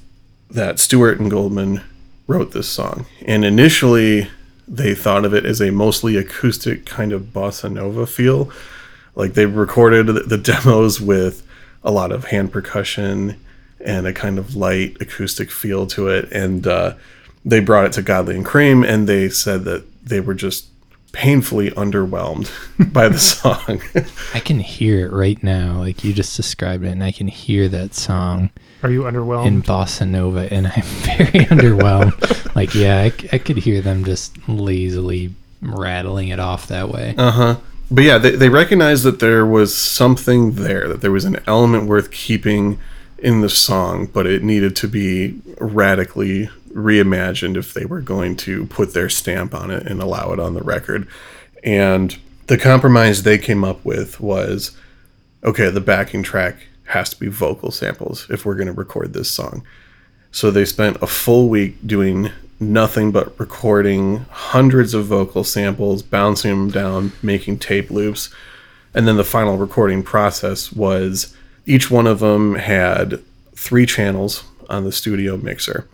that 0.50 0.80
Stewart 0.80 1.20
and 1.20 1.32
Gouldman 1.32 1.82
wrote 2.28 2.52
this 2.52 2.70
song. 2.70 3.06
And 3.26 3.44
initially, 3.44 4.30
they 4.68 4.96
thought 4.96 5.26
of 5.26 5.34
it 5.34 5.46
as 5.46 5.62
a 5.62 5.72
mostly 5.72 6.16
acoustic 6.16 6.86
kind 6.86 7.12
of 7.12 7.34
bossa 7.34 7.72
nova 7.72 8.06
feel. 8.08 8.52
Like 9.16 9.34
they 9.34 9.46
recorded 9.46 10.08
the- 10.08 10.38
demos 10.38 11.02
with 11.02 11.46
a 11.84 11.92
lot 11.92 12.12
of 12.12 12.26
hand 12.26 12.52
percussion 12.52 13.40
and 13.84 14.08
a 14.08 14.14
kind 14.14 14.40
of 14.40 14.56
light 14.56 14.98
acoustic 15.02 15.52
feel 15.52 15.86
to 15.88 16.08
it. 16.08 16.32
And 16.32 16.66
uh, 16.66 16.96
they 17.44 17.60
brought 17.60 17.86
it 17.86 17.92
to 17.94 18.02
Godley 18.02 18.36
and 18.36 18.46
Creme, 18.46 18.84
and 18.84 19.08
they 19.08 19.28
said 19.30 19.66
that 19.66 19.84
they 20.06 20.22
were 20.22 20.34
just 20.34 20.68
painfully 21.12 21.70
underwhelmed 21.72 22.50
by 22.94 23.10
the 23.10 23.20
song. 23.20 23.82
I 24.34 24.40
can 24.40 24.60
hear 24.60 25.06
it 25.06 25.12
right 25.12 25.42
now. 25.44 25.80
Like 25.80 26.04
you 26.04 26.14
just 26.14 26.38
described 26.38 26.86
it, 26.86 26.90
and 26.90 27.04
I 27.04 27.12
can 27.12 27.28
hear 27.28 27.68
that 27.68 27.94
song 27.94 28.50
Are 28.84 28.92
you 28.92 29.04
underwhelmed? 29.04 29.48
in 29.48 29.62
bossa 29.62 30.08
nova, 30.08 30.54
and 30.54 30.68
I'm 30.68 30.84
very 30.84 31.46
underwhelmed. 31.46 32.40
Like, 32.56 32.76
yeah, 32.76 33.02
I 33.02 33.40
could 33.40 33.58
hear 33.58 33.82
them 33.82 34.06
just 34.06 34.38
lazily 34.48 35.34
rattling 35.60 36.28
it 36.28 36.40
off 36.40 36.68
that 36.68 36.88
way. 36.88 37.16
Uh 37.18 37.32
huh. 37.32 37.56
But 37.90 38.04
yeah, 38.04 38.20
they, 38.20 38.36
they 38.36 38.50
recognized 38.50 39.04
that 39.06 39.20
there 39.20 39.44
was 39.44 39.76
something 39.76 40.52
there, 40.52 40.88
that 40.88 41.02
there 41.02 41.12
was 41.12 41.26
an 41.26 41.40
element 41.48 41.88
worth 41.88 42.12
keeping 42.12 42.78
in 43.18 43.42
the 43.42 43.50
song, 43.50 44.06
but 44.06 44.28
it 44.28 44.44
needed 44.44 44.76
to 44.76 44.88
be 44.88 45.42
radically 45.58 46.50
reimagined 46.74 47.58
if 47.58 47.74
they 47.74 47.86
were 47.86 48.02
going 48.02 48.36
to 48.36 48.68
put 48.68 48.94
their 48.94 49.10
stamp 49.10 49.56
on 49.56 49.72
it 49.72 49.88
and 49.88 50.00
allow 50.00 50.32
it 50.32 50.40
on 50.40 50.54
the 50.54 50.62
record. 50.64 51.08
And 51.64 52.16
the 52.48 52.58
compromise 52.58 53.24
they 53.24 53.38
came 53.38 53.64
up 53.64 53.84
with 53.84 54.20
was 54.20 54.78
okay, 55.44 55.70
the 55.70 55.82
backing 55.82 56.24
track 56.24 56.68
has 56.86 57.10
to 57.10 57.20
be 57.20 57.28
vocal 57.28 57.72
samples 57.72 58.28
if 58.30 58.46
we're 58.46 58.56
going 58.56 58.68
to 58.68 58.74
record 58.74 59.14
this 59.14 59.30
song. 59.32 59.66
So 60.32 60.52
they 60.52 60.66
spent 60.66 60.98
a 61.02 61.08
full 61.08 61.50
week 61.50 61.86
doing 61.86 62.32
nothing 62.60 63.12
but 63.12 63.40
recording 63.40 64.26
hundreds 64.30 64.94
of 64.94 65.06
vocal 65.06 65.44
samples, 65.44 66.02
bouncing 66.02 66.52
them 66.52 66.72
down, 66.72 67.12
making 67.22 67.60
tape 67.60 67.92
loops. 67.92 68.30
And 68.94 69.08
then 69.08 69.18
the 69.18 69.24
final 69.24 69.58
recording 69.58 70.04
process 70.04 70.72
was 70.72 71.36
each 71.66 71.90
one 71.90 72.08
of 72.08 72.20
them 72.20 72.56
had 72.56 73.22
three 73.56 73.86
channels 73.86 74.44
on 74.70 74.84
the 74.84 74.92
studio 74.92 75.38
mixer. 75.38 75.88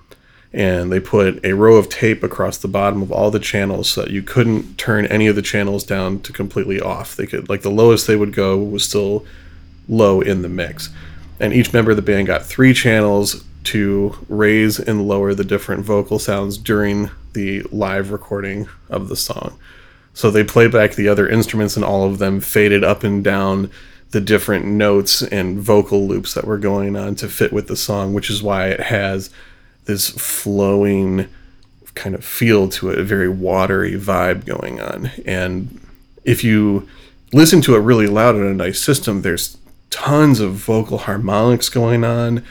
And 0.52 0.91
they 0.91 0.99
put 0.99 1.43
a 1.45 1.54
row 1.54 1.75
of 1.75 1.89
tape 1.89 2.23
across 2.23 2.58
the 2.58 2.67
bottom 2.67 3.02
of 3.04 3.12
all 3.12 3.30
the 3.30 3.39
channels 3.39 3.89
so 3.89 4.02
that 4.02 4.12
you 4.12 4.23
couldn't 4.23 4.78
turn 4.78 5.06
any 5.06 5.28
of 5.28 5.36
the 5.36 5.43
channels 5.43 5.84
down 5.84 6.21
to 6.21 6.34
completely 6.34 6.82
off. 6.82 7.15
They 7.15 7.28
could, 7.28 7.49
like, 7.49 7.62
the 7.62 7.69
lowest 7.69 8.08
they 8.08 8.15
would 8.15 8.34
go 8.34 8.58
was 8.58 8.84
still 8.84 9.25
low 9.89 10.21
in 10.21 10.41
the 10.41 10.49
mix. 10.49 10.89
And 11.39 11.52
each 11.52 11.73
member 11.73 11.91
of 11.91 11.97
the 11.97 12.04
band 12.04 12.28
got 12.28 12.45
three 12.45 12.73
channels 12.73 13.43
to 13.65 14.25
raise 14.30 14.80
and 14.80 15.08
lower 15.08 15.34
the 15.34 15.43
different 15.43 15.84
vocal 15.84 16.19
sounds 16.19 16.58
during 16.58 17.10
the 17.34 17.62
live 17.71 18.12
recording 18.12 18.69
of 18.89 19.10
the 19.10 19.15
song. 19.15 19.58
So 20.13 20.32
they 20.32 20.43
play 20.43 20.67
back 20.67 20.95
the 20.95 21.08
other 21.08 21.28
instruments, 21.28 21.75
and 21.75 21.86
all 21.86 22.06
of 22.06 22.19
them 22.19 22.39
faded 22.41 22.84
up 22.84 23.04
and 23.04 23.23
down 23.23 23.69
the 24.12 24.21
different 24.21 24.65
notes 24.65 25.21
and 25.21 25.60
vocal 25.60 26.08
loops 26.08 26.34
that 26.34 26.45
were 26.45 26.58
going 26.58 26.95
on 26.95 27.15
to 27.15 27.28
fit 27.28 27.54
with 27.54 27.67
the 27.67 27.75
song, 27.75 28.13
which 28.13 28.30
is 28.30 28.41
why 28.41 28.67
it 28.67 28.80
has 28.80 29.30
this 29.86 30.10
flowing 30.10 31.28
kind 31.95 32.15
of 32.15 32.25
feel 32.25 32.69
to 32.69 32.89
it, 32.89 32.97
a 32.97 33.04
very 33.04 33.30
watery 33.30 33.93
vibe 33.93 34.45
going 34.45 34.82
on. 34.82 35.12
And 35.25 35.80
if 36.23 36.43
you 36.43 36.88
listen 37.34 37.62
to 37.62 37.75
it 37.75 37.80
really 37.80 38.08
loud 38.08 38.36
on 38.36 38.43
a 38.43 38.54
nice 38.54 38.82
system, 38.82 39.21
there's 39.21 39.58
tons 39.89 40.39
of 40.39 40.54
vocal 40.54 40.99
harmonics 40.99 41.69
going 41.69 42.04
on 42.04 42.43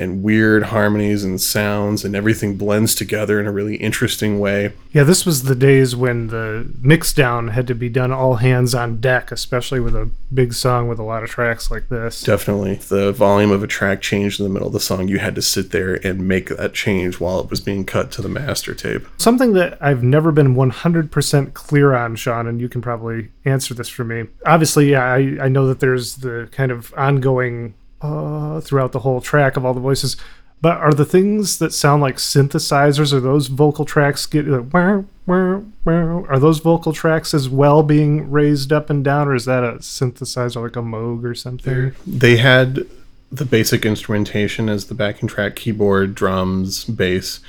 and 0.00 0.22
weird 0.22 0.64
harmonies 0.64 1.22
and 1.22 1.40
sounds 1.40 2.04
and 2.04 2.16
everything 2.16 2.56
blends 2.56 2.94
together 2.94 3.38
in 3.38 3.46
a 3.46 3.52
really 3.52 3.76
interesting 3.76 4.40
way. 4.40 4.72
yeah, 4.92 5.04
this 5.04 5.26
was 5.26 5.44
the 5.44 5.54
days 5.54 5.94
when 5.94 6.28
the 6.28 6.72
mix 6.80 7.12
down 7.12 7.48
had 7.48 7.66
to 7.66 7.74
be 7.74 7.88
done 7.88 8.10
all 8.10 8.36
hands 8.36 8.74
on 8.74 9.00
deck, 9.00 9.30
especially 9.30 9.78
with 9.78 9.94
a 9.94 10.08
big 10.32 10.52
song 10.52 10.88
with 10.88 10.98
a 10.98 11.02
lot 11.02 11.22
of 11.22 11.30
tracks 11.30 11.70
like 11.70 11.88
this. 11.88 12.22
Definitely. 12.22 12.72
If 12.72 12.88
the 12.88 13.12
volume 13.12 13.50
of 13.50 13.62
a 13.62 13.66
track 13.66 14.00
changed 14.00 14.40
in 14.40 14.44
the 14.44 14.50
middle 14.50 14.68
of 14.68 14.72
the 14.72 14.80
song, 14.80 15.06
you 15.08 15.18
had 15.18 15.34
to 15.34 15.42
sit 15.42 15.70
there 15.70 15.94
and 16.06 16.26
make 16.26 16.48
that 16.48 16.72
change 16.72 17.20
while 17.20 17.40
it 17.40 17.50
was 17.50 17.60
being 17.60 17.84
cut 17.84 18.10
to 18.12 18.22
the 18.22 18.28
master 18.28 18.74
tape. 18.74 19.06
Something 19.18 19.52
that 19.52 19.76
I've 19.80 20.02
never 20.02 20.32
been 20.32 20.54
100% 20.54 21.54
clear 21.54 21.94
on, 21.94 22.16
Sean, 22.16 22.46
and 22.46 22.60
you 22.60 22.68
can 22.68 22.80
probably 22.80 23.28
answer 23.44 23.74
this 23.74 23.88
for 23.88 24.04
me. 24.04 24.26
Obviously, 24.46 24.90
yeah, 24.90 25.04
I, 25.04 25.36
I 25.42 25.48
know 25.48 25.66
that 25.66 25.80
there's 25.80 26.16
the 26.16 26.48
kind 26.52 26.72
of 26.72 26.94
ongoing 26.96 27.74
uh, 28.00 28.60
throughout 28.60 28.92
the 28.92 29.00
whole 29.00 29.20
track 29.20 29.56
of 29.56 29.64
all 29.64 29.74
the 29.74 29.80
voices. 29.80 30.16
But 30.62 30.76
are 30.76 30.92
the 30.92 31.06
things 31.06 31.58
that 31.58 31.72
sound 31.72 32.02
like 32.02 32.16
synthesizers, 32.16 33.14
are 33.14 33.20
those 33.20 33.46
vocal 33.46 33.86
tracks 33.86 34.26
get 34.26 34.46
like, 34.46 34.72
"Wah, 34.72 35.02
wah, 35.26 35.60
wah," 35.84 36.22
are 36.28 36.38
those 36.38 36.58
vocal 36.58 36.92
tracks 36.92 37.32
as 37.32 37.48
well 37.48 37.82
being 37.82 38.30
raised 38.30 38.70
up 38.72 38.90
and 38.90 39.02
down, 39.02 39.28
or 39.28 39.34
is 39.34 39.46
that 39.46 39.64
a 39.64 39.78
synthesizer 39.78 40.62
like 40.62 40.76
a 40.76 40.82
Moog 40.82 41.24
or 41.24 41.34
something? 41.34 41.92
They 42.06 42.36
had 42.36 42.86
the 43.32 43.44
basic 43.44 43.86
instrumentation 43.86 44.68
as 44.68 44.86
the 44.86 44.94
backing 44.94 45.28
track 45.28 45.56
keyboard, 45.56 46.14
drums, 46.14 46.84
bass. 46.84 47.40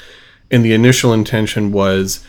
And 0.50 0.64
the 0.64 0.74
initial 0.74 1.14
intention 1.14 1.72
was 1.72 2.24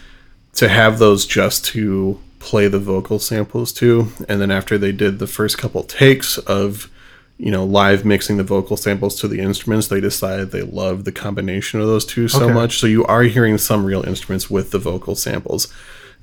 to 0.54 0.68
have 0.68 0.98
those 0.98 1.26
just 1.26 1.64
to 1.66 2.18
play 2.38 2.66
the 2.66 2.78
vocal 2.78 3.18
samples 3.18 3.72
to. 3.74 4.08
And 4.28 4.40
then 4.40 4.50
after 4.50 4.78
they 4.78 4.92
did 4.92 5.18
the 5.18 5.26
first 5.26 5.58
couple 5.58 5.82
takes 5.82 6.38
of, 6.38 6.90
you 7.38 7.50
know, 7.50 7.64
live 7.64 8.04
mixing 8.04 8.36
the 8.36 8.44
vocal 8.44 8.76
samples 8.76 9.18
to 9.20 9.28
the 9.28 9.40
instruments, 9.40 9.88
they 9.88 10.00
decided 10.00 10.50
they 10.50 10.62
loved 10.62 11.04
the 11.04 11.12
combination 11.12 11.80
of 11.80 11.86
those 11.86 12.04
two 12.04 12.28
so 12.28 12.44
Okay. 12.44 12.52
much. 12.54 12.78
So 12.78 12.86
you 12.86 13.04
are 13.06 13.22
hearing 13.24 13.58
some 13.58 13.84
real 13.84 14.02
instruments 14.06 14.48
with 14.50 14.70
the 14.70 14.78
vocal 14.78 15.14
samples. 15.16 15.66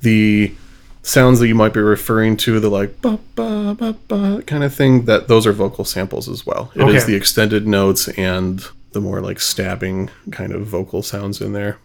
The 0.01 0.53
sounds 1.01 1.39
that 1.39 1.47
you 1.47 1.55
might 1.55 1.73
be 1.73 1.79
referring 1.81 2.37
to, 2.37 2.59
the 2.59 2.69
like 2.69 3.01
ba 3.01 3.19
ba 3.35 3.75
ba 3.77 3.95
ba 4.07 4.43
kind 4.45 4.63
of 4.63 4.73
thing, 4.73 5.05
that 5.05 5.27
those 5.27 5.45
are 5.45 5.51
vocal 5.53 5.83
samples 5.83 6.29
as 6.29 6.45
well. 6.45 6.71
It 6.75 6.87
is 6.89 7.03
Okay. 7.03 7.11
the 7.11 7.15
extended 7.15 7.67
notes 7.67 8.07
and 8.09 8.63
the 8.91 9.01
more 9.01 9.21
like 9.21 9.39
stabbing 9.39 10.09
kind 10.31 10.51
of 10.53 10.65
vocal 10.65 11.03
sounds 11.03 11.41
in 11.41 11.53
there. 11.53 11.77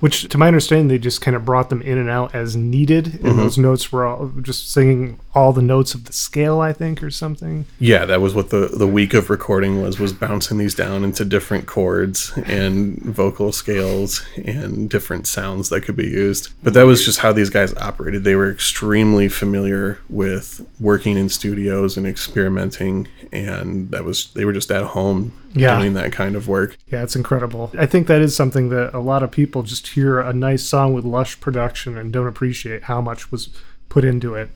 Which, 0.00 0.28
to 0.28 0.38
my 0.38 0.48
understanding, 0.48 0.88
they 0.88 0.98
just 0.98 1.20
kind 1.20 1.34
of 1.36 1.44
brought 1.44 1.70
them 1.70 1.80
in 1.82 1.96
and 1.98 2.10
out 2.10 2.34
as 2.34 2.54
needed, 2.56 3.06
Mm-hmm. 3.06 3.26
and 3.26 3.38
those 3.38 3.56
notes 3.58 3.90
were 3.90 4.04
all 4.06 4.30
just 4.42 4.70
singing 4.70 5.18
all 5.34 5.52
the 5.52 5.62
notes 5.62 5.94
of 5.94 6.04
the 6.04 6.12
scale, 6.12 6.60
I 6.60 6.72
think, 6.74 7.02
or 7.02 7.10
something. 7.10 7.64
Yeah, 7.78 8.04
that 8.04 8.20
was 8.20 8.34
what 8.34 8.50
the 8.50 8.68
the 8.68 8.86
week 8.86 9.14
of 9.14 9.30
recording 9.30 9.80
was 9.82 9.98
was 9.98 10.12
bouncing 10.12 10.58
these 10.58 10.74
down 10.74 11.04
into 11.04 11.24
different 11.24 11.66
chords 11.66 12.32
and 12.44 12.98
vocal 12.98 13.50
scales 13.52 14.22
and 14.44 14.90
different 14.90 15.26
sounds 15.26 15.68
that 15.70 15.82
could 15.82 15.96
be 15.96 16.06
used. 16.06 16.50
But 16.62 16.74
that 16.74 16.82
was 16.84 17.04
just 17.04 17.20
how 17.20 17.32
these 17.32 17.50
guys 17.50 17.74
operated. 17.76 18.24
They 18.24 18.34
were 18.36 18.50
extremely 18.50 19.28
familiar 19.28 19.98
with 20.10 20.66
working 20.80 21.16
in 21.16 21.28
studios 21.28 21.96
and 21.96 22.06
experimenting 22.06 23.08
and 23.32 23.90
that 23.90 24.04
was 24.04 24.30
they 24.34 24.44
were 24.44 24.52
just 24.52 24.70
at 24.70 24.82
home 24.84 25.32
Yeah. 25.54 25.78
doing 25.78 25.94
that 25.94 26.12
kind 26.12 26.36
of 26.36 26.48
work. 26.48 26.76
Yeah, 26.88 27.02
it's 27.02 27.16
incredible. 27.16 27.70
I 27.78 27.86
think 27.86 28.06
that 28.08 28.20
is 28.20 28.36
something 28.36 28.68
that 28.70 28.92
a 28.94 28.98
lot 29.00 29.22
of 29.22 29.30
people 29.30 29.62
just 29.62 29.88
hear 29.88 30.20
a 30.20 30.32
nice 30.34 30.62
song 30.64 30.92
with 30.92 31.04
lush 31.04 31.40
production 31.40 31.96
and 31.96 32.12
don't 32.12 32.26
appreciate 32.26 32.84
how 32.84 33.00
much 33.00 33.30
was 33.32 33.48
put 33.88 34.04
into 34.04 34.34
it. 34.34 34.50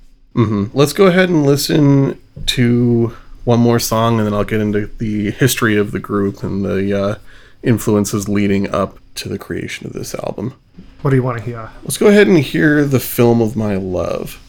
Let's 0.75 0.92
go 0.92 1.07
ahead 1.07 1.29
and 1.29 1.46
listen 1.46 2.20
to 2.46 3.16
one 3.44 3.61
more 3.61 3.79
song 3.79 4.18
and 4.18 4.27
then 4.27 4.35
I'll 4.35 4.44
get 4.44 4.61
into 4.61 4.87
the 4.99 5.31
history 5.31 5.77
of 5.77 5.92
the 5.92 6.01
group 6.01 6.42
and 6.42 6.64
the 6.64 7.01
uh, 7.01 7.14
influences 7.62 8.29
leading 8.29 8.68
up 8.68 8.99
to 9.14 9.29
the 9.29 9.38
creation 9.38 9.87
of 9.87 9.92
this 9.92 10.14
album. 10.14 10.55
What 11.03 11.11
do 11.11 11.16
you 11.16 11.22
want 11.22 11.38
to 11.38 11.44
hear? 11.44 11.70
Let's 11.83 11.96
go 11.96 12.09
ahead 12.09 12.27
and 12.27 12.38
hear 12.38 12.85
the 12.85 13.01
film 13.01 13.40
of 13.40 13.57
my 13.57 13.77
love. 13.77 14.42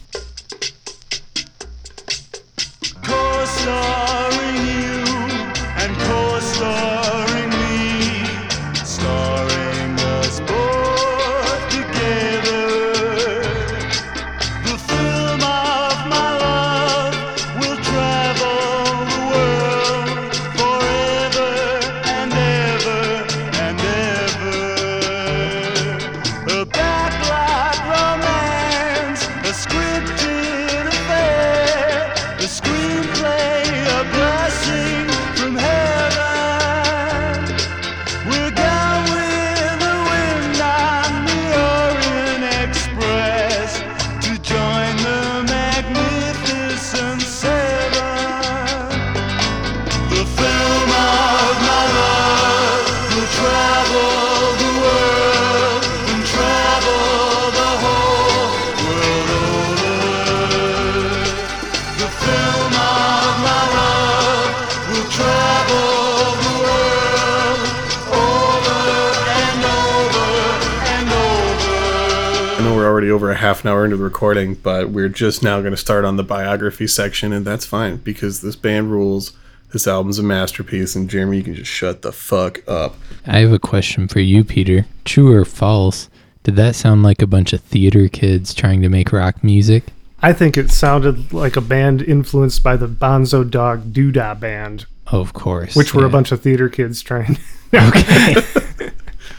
Half 73.37 73.63
an 73.63 73.69
hour 73.69 73.85
into 73.85 73.97
the 73.97 74.03
recording, 74.03 74.55
but 74.55 74.89
we're 74.89 75.09
just 75.09 75.41
now 75.43 75.59
going 75.59 75.71
to 75.71 75.77
start 75.77 76.05
on 76.05 76.17
the 76.17 76.23
biography 76.23 76.87
section, 76.87 77.31
and 77.33 77.45
that's 77.45 77.65
fine 77.65 77.97
because 77.97 78.41
this 78.41 78.55
band 78.55 78.91
rules. 78.91 79.33
This 79.73 79.85
album's 79.85 80.17
a 80.17 80.23
masterpiece, 80.23 80.95
and 80.95 81.09
Jeremy, 81.09 81.37
you 81.37 81.43
can 81.43 81.53
just 81.53 81.69
shut 81.69 82.01
the 82.01 82.13
fuck 82.13 82.65
up. 82.69 82.95
I 83.25 83.39
have 83.39 83.51
a 83.51 83.59
question 83.59 84.07
for 84.07 84.21
you, 84.21 84.45
Peter. 84.45 84.85
True 85.03 85.33
or 85.33 85.43
false? 85.43 86.09
Did 86.43 86.55
that 86.55 86.73
sound 86.75 87.03
like 87.03 87.21
a 87.21 87.27
bunch 87.27 87.51
of 87.51 87.59
theater 87.59 88.07
kids 88.07 88.53
trying 88.53 88.81
to 88.81 88.87
make 88.87 89.11
rock 89.11 89.43
music? 89.43 89.83
I 90.21 90.31
think 90.31 90.57
it 90.57 90.71
sounded 90.71 91.33
like 91.33 91.57
a 91.57 91.61
band 91.61 92.01
influenced 92.01 92.63
by 92.63 92.77
the 92.77 92.87
Bonzo 92.87 93.47
Dog 93.47 93.91
Doodah 93.91 94.39
Band, 94.39 94.85
of 95.07 95.33
course. 95.33 95.75
which 95.75 95.93
were 95.93 96.05
a 96.05 96.09
bunch 96.09 96.31
of 96.31 96.41
theater 96.41 96.69
kids 96.69 97.01
trying. 97.01 97.37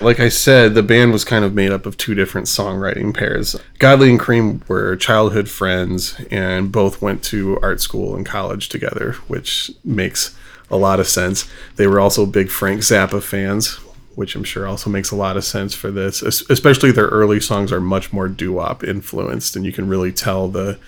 Like 0.00 0.20
I 0.20 0.28
said, 0.28 0.74
the 0.74 0.82
band 0.82 1.12
was 1.12 1.24
kind 1.24 1.44
of 1.44 1.54
made 1.54 1.72
up 1.72 1.84
of 1.84 1.96
two 1.96 2.14
different 2.14 2.46
songwriting 2.46 3.12
pairs. 3.12 3.56
Godley 3.78 4.10
and 4.10 4.20
Creme 4.20 4.62
were 4.68 4.94
childhood 4.94 5.48
friends 5.48 6.20
and 6.30 6.70
both 6.70 7.02
went 7.02 7.24
to 7.24 7.58
art 7.62 7.80
school 7.80 8.14
and 8.14 8.24
college 8.24 8.68
together, 8.68 9.14
which 9.26 9.72
makes 9.84 10.36
a 10.70 10.76
lot 10.76 11.00
of 11.00 11.08
sense. 11.08 11.50
They 11.76 11.86
were 11.88 11.98
also 11.98 12.26
big 12.26 12.48
Frank 12.48 12.82
Zappa 12.82 13.20
fans, 13.22 13.74
which 14.14 14.36
I'm 14.36 14.44
sure 14.44 14.66
also 14.66 14.88
makes 14.88 15.10
a 15.10 15.16
lot 15.16 15.36
of 15.36 15.44
sense 15.44 15.74
for 15.74 15.90
this. 15.90 16.22
Especially 16.22 16.92
their 16.92 17.06
early 17.08 17.40
songs 17.40 17.72
are 17.72 17.80
much 17.80 18.12
more 18.12 18.28
doo-wop 18.28 18.84
influenced, 18.84 19.56
and 19.56 19.66
you 19.66 19.72
can 19.72 19.88
really 19.88 20.12
tell 20.12 20.48
the 20.48 20.78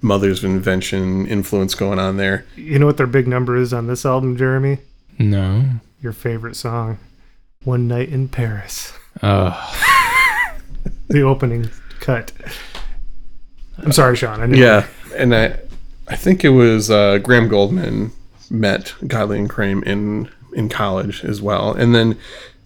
Mothers 0.00 0.44
of 0.44 0.50
Invention 0.50 1.26
influence 1.26 1.74
going 1.74 1.98
on 1.98 2.16
there. 2.16 2.44
you 2.56 2.78
know 2.78 2.86
what 2.86 2.96
their 2.96 3.06
big 3.06 3.26
number 3.26 3.56
is 3.56 3.72
on 3.72 3.86
this 3.86 4.06
album, 4.06 4.36
Jeremy? 4.36 4.78
No. 5.18 5.64
Your 6.02 6.12
favorite 6.12 6.56
song, 6.56 6.98
"One 7.64 7.88
Night 7.88 8.08
in 8.08 8.28
Paris," 8.28 8.92
Oh, 9.22 9.52
the 11.08 11.22
opening 11.22 11.70
cut. 12.00 12.32
I'm 13.78 13.92
sorry, 13.92 14.16
Sean. 14.16 14.40
I 14.40 14.46
know. 14.46 14.56
Yeah, 14.56 14.86
and 15.16 15.34
I, 15.34 15.58
I 16.08 16.16
think 16.16 16.44
it 16.44 16.50
was 16.50 16.90
uh, 16.90 17.18
Graham 17.18 17.48
Gouldman 17.48 18.10
met 18.50 18.94
Godley 19.06 19.38
and 19.38 19.50
Creme 19.50 19.82
in 19.84 20.28
in 20.54 20.68
college 20.68 21.24
as 21.24 21.42
well, 21.42 21.72
and 21.72 21.94
then 21.94 22.16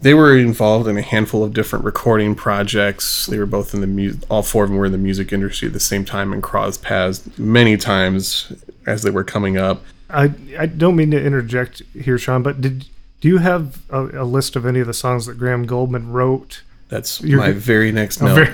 they 0.00 0.14
were 0.14 0.36
involved 0.36 0.86
in 0.88 0.96
a 0.96 1.02
handful 1.02 1.42
of 1.42 1.52
different 1.52 1.84
recording 1.84 2.34
projects. 2.34 3.26
They 3.26 3.38
were 3.38 3.46
both 3.46 3.74
in 3.74 3.80
the 3.80 3.86
music. 3.86 4.22
All 4.30 4.42
four 4.42 4.64
of 4.64 4.70
them 4.70 4.78
were 4.78 4.86
in 4.86 4.92
the 4.92 4.98
music 4.98 5.32
industry 5.32 5.66
at 5.66 5.74
the 5.74 5.80
same 5.80 6.04
time 6.04 6.32
and 6.32 6.42
crossed 6.42 6.82
paths 6.82 7.28
many 7.38 7.76
times 7.76 8.52
as 8.86 9.02
they 9.02 9.10
were 9.10 9.24
coming 9.24 9.56
up. 9.56 9.82
I 10.10 10.32
I 10.58 10.66
don't 10.66 10.96
mean 10.96 11.10
to 11.10 11.22
interject 11.22 11.82
here, 11.94 12.18
Sean, 12.18 12.42
but 12.42 12.60
did 12.60 12.86
do 13.20 13.28
you 13.28 13.38
have 13.38 13.80
a, 13.90 14.22
a 14.22 14.24
list 14.24 14.56
of 14.56 14.66
any 14.66 14.80
of 14.80 14.86
the 14.86 14.94
songs 14.94 15.26
that 15.26 15.38
Graham 15.38 15.66
Gouldman 15.66 16.10
wrote? 16.12 16.62
That's 16.88 17.22
my 17.22 17.52
very 17.52 17.92
next 17.92 18.22
note. 18.22 18.48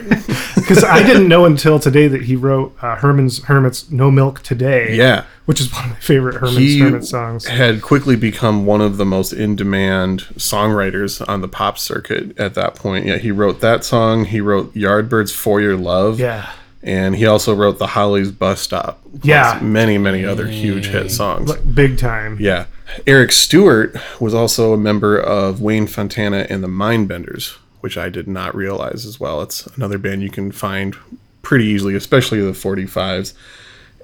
Because 0.56 0.82
I 0.84 1.04
didn't 1.04 1.28
know 1.28 1.44
until 1.44 1.78
today 1.78 2.08
that 2.08 2.22
he 2.22 2.34
wrote 2.34 2.74
uh, 2.82 2.96
Herman's 2.96 3.44
Hermit's 3.44 3.90
"No 3.92 4.10
Milk 4.10 4.42
Today." 4.42 4.96
yeah. 4.96 5.24
which 5.44 5.60
is 5.60 5.72
one 5.72 5.84
of 5.84 5.90
my 5.90 5.96
favorite 6.00 6.34
Herman's 6.34 6.56
he 6.56 6.80
Hermit 6.80 7.04
songs. 7.04 7.46
had 7.46 7.80
quickly 7.80 8.16
become 8.16 8.66
one 8.66 8.80
of 8.80 8.96
the 8.96 9.04
most 9.04 9.32
in-demand 9.32 10.22
songwriters 10.34 11.26
on 11.28 11.42
the 11.42 11.48
pop 11.48 11.78
circuit 11.78 12.36
at 12.36 12.54
that 12.54 12.74
point. 12.74 13.06
Yeah, 13.06 13.18
he 13.18 13.30
wrote 13.30 13.60
that 13.60 13.84
song. 13.84 14.24
He 14.24 14.40
wrote 14.40 14.74
Yardbirds 14.74 15.32
for 15.32 15.60
Your 15.60 15.76
Love. 15.76 16.18
Yeah, 16.18 16.50
and 16.84 17.16
he 17.16 17.26
also 17.26 17.52
wrote 17.54 17.78
the 17.78 17.88
Hollies 17.88 18.30
Bus 18.30 18.60
Stop. 18.60 19.02
plus 19.10 19.24
Yeah. 19.24 19.58
many 19.60 19.98
many 19.98 20.24
other 20.24 20.46
huge 20.46 20.86
hit 20.86 21.10
songs. 21.10 21.48
like, 21.50 21.74
big 21.74 21.98
time. 21.98 22.36
Yeah, 22.38 22.66
Eric 23.06 23.32
Stewart 23.32 23.96
was 24.20 24.34
also 24.34 24.72
a 24.72 24.78
member 24.78 25.18
of 25.18 25.60
Wayne 25.60 25.86
Fontana 25.88 26.46
and 26.48 26.62
the 26.62 26.68
Mindbenders, 26.68 27.54
which 27.80 27.96
I 27.98 28.08
did 28.10 28.28
not 28.28 28.54
realize 28.54 29.04
as 29.06 29.18
well. 29.18 29.42
It's 29.42 29.66
another 29.76 29.98
band 29.98 30.22
you 30.22 30.30
can 30.30 30.52
find 30.52 30.94
pretty 31.42 31.64
easily, 31.64 31.94
especially 31.94 32.40
the 32.40 32.52
45s. 32.52 33.32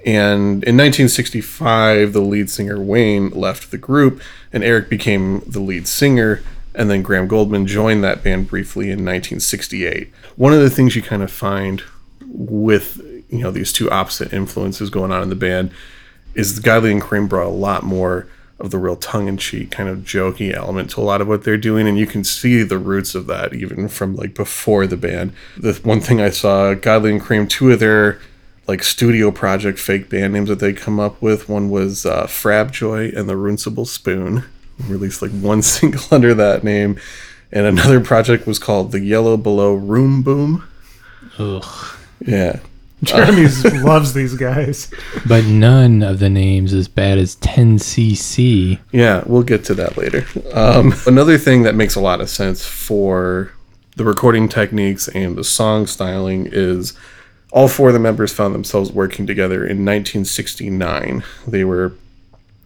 And 0.03 0.63
in 0.63 0.75
1965, 0.77 2.13
the 2.13 2.21
lead 2.21 2.49
singer 2.49 2.79
Wayne 2.79 3.29
left 3.29 3.69
the 3.69 3.77
group, 3.77 4.19
and 4.51 4.63
Eric 4.63 4.89
became 4.89 5.41
the 5.45 5.59
lead 5.59 5.87
singer. 5.87 6.41
And 6.73 6.89
then 6.89 7.01
Graham 7.01 7.27
Gouldman 7.27 7.65
joined 7.67 8.03
that 8.03 8.23
band 8.23 8.47
briefly 8.47 8.85
in 8.85 9.05
1968. 9.05 10.09
One 10.37 10.53
of 10.53 10.61
the 10.61 10.69
things 10.69 10.95
you 10.95 11.01
kind 11.01 11.21
of 11.21 11.29
find 11.31 11.83
with 12.33 12.97
you 13.29 13.39
know 13.39 13.51
these 13.51 13.73
two 13.73 13.89
opposite 13.91 14.33
influences 14.33 14.89
going 14.89 15.11
on 15.11 15.21
in 15.21 15.29
the 15.29 15.35
band 15.35 15.71
is 16.33 16.59
Godley 16.59 16.91
and 16.91 17.01
Creme 17.01 17.27
brought 17.27 17.47
a 17.47 17.49
lot 17.49 17.83
more 17.83 18.27
of 18.59 18.71
the 18.71 18.77
real 18.77 18.95
tongue-in-cheek 18.95 19.71
kind 19.71 19.89
of 19.89 19.99
jokey 19.99 20.53
element 20.53 20.91
to 20.91 21.01
a 21.01 21.03
lot 21.03 21.19
of 21.19 21.27
what 21.27 21.43
they're 21.43 21.57
doing 21.57 21.87
and 21.87 21.97
you 21.97 22.05
can 22.05 22.23
see 22.23 22.61
the 22.61 22.77
roots 22.77 23.15
of 23.15 23.25
that 23.25 23.53
even 23.53 23.87
from 23.87 24.15
like 24.15 24.35
before 24.35 24.85
the 24.87 24.97
band. 24.97 25.33
The 25.57 25.73
one 25.83 25.99
thing 25.99 26.21
i 26.21 26.29
saw 26.29 26.73
Godley 26.73 27.11
and 27.11 27.21
Creme 27.21 27.47
two 27.47 27.71
of 27.71 27.79
their 27.79 28.19
like 28.67 28.83
studio 28.83 29.31
project 29.31 29.79
fake 29.79 30.09
band 30.09 30.33
names 30.33 30.47
that 30.47 30.59
they 30.59 30.73
come 30.73 30.99
up 30.99 31.21
with 31.21 31.49
one 31.49 31.69
was 31.69 32.05
uh, 32.05 32.27
Frabjoy 32.27 33.17
and 33.17 33.27
the 33.27 33.33
Runcible 33.33 33.87
Spoon. 33.87 34.43
Released 34.87 35.21
like 35.21 35.31
one 35.31 35.61
single 35.63 36.03
under 36.11 36.33
that 36.33 36.63
name 36.63 36.99
and 37.51 37.65
another 37.65 37.99
project 37.99 38.47
was 38.47 38.59
called 38.59 38.91
the 38.91 39.01
Yellow 39.01 39.37
Bellow 39.37 39.73
Room 39.73 40.21
Boom. 40.21 40.67
Ugh. 41.37 41.97
Yeah. 42.25 42.59
Jeremy 43.03 43.47
loves 43.83 44.13
these 44.13 44.35
guys. 44.35 44.91
But 45.27 45.45
none 45.45 46.03
of 46.03 46.19
the 46.19 46.29
names 46.29 46.71
as 46.71 46.87
bad 46.87 47.17
as 47.17 47.35
10cc. 47.37 48.79
Yeah, 48.91 49.23
we'll 49.25 49.41
get 49.43 49.65
to 49.65 49.73
that 49.75 49.97
later. 49.97 50.25
Um, 50.53 50.93
another 51.07 51.39
thing 51.39 51.63
that 51.63 51.73
makes 51.73 51.95
a 51.95 51.99
lot 51.99 52.21
of 52.21 52.29
sense 52.29 52.63
for 52.63 53.51
the 53.95 54.03
recording 54.03 54.47
techniques 54.47 55.07
and 55.07 55.35
the 55.35 55.43
song 55.43 55.87
styling 55.87 56.47
is 56.51 56.93
all 57.51 57.67
four 57.67 57.87
of 57.87 57.93
the 57.93 57.99
members 57.99 58.33
found 58.33 58.53
themselves 58.53 58.91
working 58.91 59.25
together 59.25 59.65
in 59.65 59.83
1969. 59.83 61.23
They 61.47 61.63
were 61.63 61.93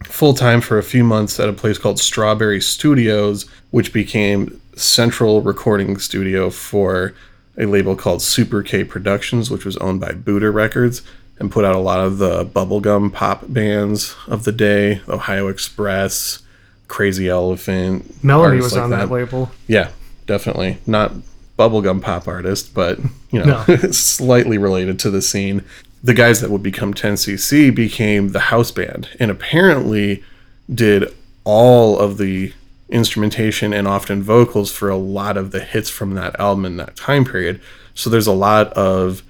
full 0.04 0.34
time 0.34 0.60
for 0.60 0.76
a 0.76 0.82
few 0.82 1.02
months 1.02 1.40
at 1.40 1.48
a 1.48 1.52
place 1.52 1.78
called 1.78 1.98
Strawberry 1.98 2.60
Studios, 2.60 3.48
which 3.70 3.92
became 3.92 4.60
central 4.76 5.40
recording 5.40 5.96
studio 5.96 6.50
for 6.50 7.14
a 7.58 7.66
label 7.66 7.96
called 7.96 8.22
Super 8.22 8.62
K 8.62 8.84
Productions, 8.84 9.50
which 9.50 9.64
was 9.64 9.76
owned 9.78 10.00
by 10.00 10.12
Buddha 10.12 10.50
Records 10.50 11.02
and 11.38 11.50
put 11.50 11.64
out 11.64 11.74
a 11.74 11.78
lot 11.80 12.00
of 12.00 12.18
the 12.18 12.44
bubblegum 12.46 13.12
pop 13.12 13.44
bands 13.48 14.14
of 14.26 14.44
the 14.44 14.52
day, 14.52 15.00
Ohio 15.08 15.48
Express, 15.48 16.40
Crazy 16.88 17.28
Elephant. 17.28 18.24
Artists 18.40 18.64
was 18.64 18.72
like 18.74 18.82
on 18.84 18.90
that. 18.90 19.10
label. 19.10 19.50
Yeah, 19.66 19.90
definitely. 20.26 20.78
Not 20.86 21.12
bubblegum 21.58 22.00
pop 22.02 22.26
artist, 22.28 22.72
but 22.74 22.98
you 23.30 23.44
know, 23.44 23.64
No. 23.68 23.76
slightly 23.90 24.56
related 24.58 24.98
to 25.00 25.10
the 25.10 25.20
scene. 25.22 25.62
The 26.04 26.14
guys 26.14 26.40
that 26.40 26.50
would 26.50 26.62
become 26.62 26.94
10cc 26.94 27.74
became 27.74 28.28
the 28.28 28.40
house 28.40 28.70
band 28.70 29.08
and 29.18 29.30
apparently 29.30 30.22
did 30.72 31.04
all 31.44 31.98
of 31.98 32.18
the 32.18 32.52
instrumentation 32.88 33.72
and 33.72 33.88
often 33.88 34.22
vocals 34.22 34.70
for 34.70 34.88
a 34.88 34.96
lot 34.96 35.36
of 35.36 35.50
the 35.50 35.60
hits 35.60 35.90
from 35.90 36.14
that 36.14 36.38
album 36.38 36.64
in 36.64 36.76
that 36.76 36.96
time 36.96 37.24
period. 37.24 37.60
So 37.94 38.10
there's 38.10 38.26
a 38.26 38.32
lot 38.32 38.72
of 38.74 39.22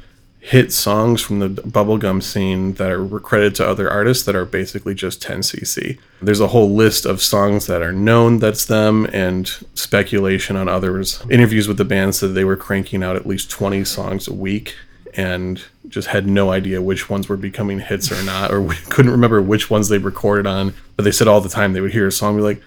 hit 0.46 0.72
songs 0.72 1.20
from 1.20 1.40
the 1.40 1.48
bubblegum 1.48 2.22
scene 2.22 2.74
that 2.74 2.92
are 2.92 3.04
credited 3.18 3.52
to 3.56 3.66
other 3.66 3.90
artists 3.90 4.24
that 4.24 4.36
are 4.36 4.44
basically 4.44 4.94
just 4.94 5.20
10cc. 5.20 5.98
There's 6.22 6.38
a 6.38 6.46
whole 6.46 6.72
list 6.72 7.04
of 7.04 7.20
songs 7.20 7.66
that 7.66 7.82
are 7.82 7.92
known 7.92 8.38
that's 8.38 8.64
them 8.64 9.06
and 9.12 9.48
speculation 9.74 10.54
on 10.54 10.68
others. 10.68 11.20
Interviews 11.28 11.66
with 11.66 11.78
the 11.78 11.84
band 11.84 12.14
said 12.14 12.34
they 12.34 12.44
were 12.44 12.56
cranking 12.56 13.02
out 13.02 13.16
at 13.16 13.26
least 13.26 13.50
20 13.50 13.84
songs 13.84 14.28
a 14.28 14.32
week 14.32 14.76
and 15.16 15.64
just 15.88 16.08
had 16.08 16.28
no 16.28 16.52
idea 16.52 16.80
which 16.80 17.10
ones 17.10 17.28
were 17.28 17.36
becoming 17.36 17.80
hits 17.80 18.12
or 18.12 18.22
not 18.22 18.52
or 18.52 18.72
couldn't 18.88 19.10
remember 19.10 19.42
which 19.42 19.68
ones 19.68 19.88
they 19.88 19.98
recorded 19.98 20.46
on. 20.46 20.74
But 20.94 21.02
they 21.02 21.10
said 21.10 21.26
all 21.26 21.40
the 21.40 21.48
time 21.48 21.72
they 21.72 21.80
would 21.80 21.92
hear 21.92 22.06
a 22.06 22.12
song 22.12 22.36
be 22.36 22.42
like, 22.42 22.62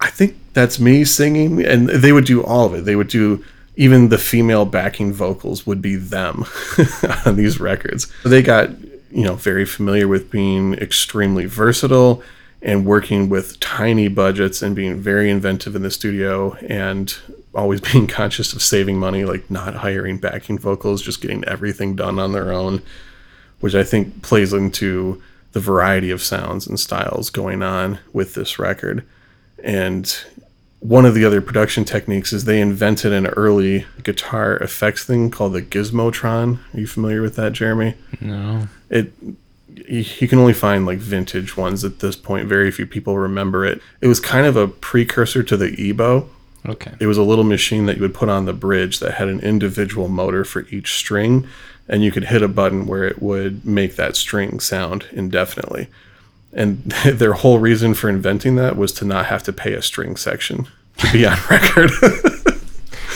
I 0.00 0.10
think 0.10 0.36
that's 0.52 0.80
me 0.80 1.04
singing. 1.04 1.64
And 1.64 1.88
they 1.88 2.12
would 2.12 2.24
do 2.24 2.42
all 2.42 2.66
of 2.66 2.74
it. 2.74 2.84
They 2.84 2.96
would 2.96 3.08
do 3.08 3.44
even 3.76 4.08
the 4.08 4.18
female 4.18 4.64
backing 4.64 5.12
vocals 5.12 5.66
would 5.66 5.80
be 5.80 5.96
them 5.96 6.44
on 7.26 7.36
these 7.36 7.60
records. 7.60 8.12
They 8.24 8.42
got, 8.42 8.70
you 9.10 9.24
know, 9.24 9.34
very 9.34 9.64
familiar 9.64 10.08
with 10.08 10.30
being 10.30 10.74
extremely 10.74 11.46
versatile 11.46 12.22
and 12.62 12.84
working 12.84 13.28
with 13.28 13.58
tiny 13.60 14.08
budgets 14.08 14.60
and 14.60 14.76
being 14.76 15.00
very 15.00 15.30
inventive 15.30 15.74
in 15.74 15.82
the 15.82 15.90
studio 15.90 16.52
and 16.56 17.16
always 17.54 17.80
being 17.92 18.06
conscious 18.06 18.52
of 18.52 18.62
saving 18.62 18.98
money, 18.98 19.24
like 19.24 19.50
not 19.50 19.76
hiring 19.76 20.18
backing 20.18 20.58
vocals, 20.58 21.02
just 21.02 21.20
getting 21.20 21.44
everything 21.44 21.96
done 21.96 22.18
on 22.18 22.32
their 22.32 22.52
own, 22.52 22.82
which 23.60 23.74
I 23.74 23.82
think 23.82 24.22
plays 24.22 24.52
into 24.52 25.22
the 25.52 25.60
variety 25.60 26.10
of 26.10 26.22
sounds 26.22 26.66
and 26.66 26.78
styles 26.78 27.30
going 27.30 27.62
on 27.62 27.98
with 28.12 28.34
this 28.34 28.58
record. 28.58 29.04
And 29.62 30.14
one 30.80 31.04
of 31.04 31.14
the 31.14 31.24
other 31.24 31.40
production 31.40 31.84
techniques 31.84 32.32
is 32.32 32.44
they 32.44 32.60
invented 32.60 33.12
an 33.12 33.26
early 33.26 33.86
guitar 34.02 34.56
effects 34.56 35.04
thing 35.04 35.30
called 35.30 35.52
the 35.52 35.62
Gizmotron. 35.62 36.58
Are 36.74 36.80
you 36.80 36.86
familiar 36.86 37.22
with 37.22 37.36
that, 37.36 37.52
Jeremy? 37.52 37.94
No. 38.20 38.68
It 38.88 39.12
you 39.88 40.28
can 40.28 40.38
only 40.38 40.52
find 40.52 40.86
like 40.86 40.98
vintage 40.98 41.56
ones 41.56 41.84
at 41.84 42.00
this 42.00 42.16
point. 42.16 42.48
Very 42.48 42.70
few 42.70 42.86
people 42.86 43.18
remember 43.18 43.64
it. 43.64 43.80
It 44.00 44.06
was 44.08 44.20
kind 44.20 44.46
of 44.46 44.56
a 44.56 44.68
precursor 44.68 45.42
to 45.42 45.56
the 45.56 45.70
EBow. 45.70 46.28
Okay. 46.66 46.92
It 47.00 47.06
was 47.06 47.16
a 47.16 47.22
little 47.22 47.44
machine 47.44 47.86
that 47.86 47.96
you 47.96 48.02
would 48.02 48.14
put 48.14 48.28
on 48.28 48.44
the 48.44 48.52
bridge 48.52 48.98
that 49.00 49.14
had 49.14 49.28
an 49.28 49.40
individual 49.40 50.08
motor 50.08 50.44
for 50.44 50.66
each 50.70 50.94
string, 50.94 51.46
and 51.88 52.04
you 52.04 52.12
could 52.12 52.24
hit 52.24 52.42
a 52.42 52.48
button 52.48 52.86
where 52.86 53.04
it 53.04 53.22
would 53.22 53.64
make 53.64 53.96
that 53.96 54.16
string 54.16 54.60
sound 54.60 55.06
indefinitely. 55.12 55.88
And 56.52 56.78
their 57.04 57.34
whole 57.34 57.58
reason 57.58 57.94
for 57.94 58.08
inventing 58.08 58.56
that 58.56 58.76
was 58.76 58.92
to 58.94 59.04
not 59.04 59.26
have 59.26 59.42
to 59.44 59.52
pay 59.52 59.72
a 59.74 59.82
string 59.82 60.16
section 60.16 60.68
to 60.98 61.12
be 61.12 61.26
on 61.26 61.38
record. 61.50 61.90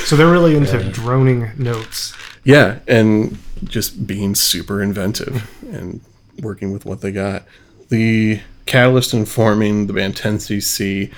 So 0.05 0.17
they're 0.17 0.31
really 0.31 0.57
into 0.57 0.83
droning 0.91 1.51
notes. 1.57 2.15
yeah, 2.45 2.81
and 2.87 3.39
just 3.65 4.07
being 4.07 4.35
super 4.35 4.83
inventive 4.83 5.51
and 5.73 6.01
working 6.41 6.73
with 6.73 6.85
what 6.85 7.01
they 7.01 7.11
got. 7.11 7.45
The 7.89 8.41
catalyst 8.67 9.15
in 9.15 9.27
forming 9.27 9.87
the 9.87 9.93
band 9.93 10.15
10cc 10.15 11.13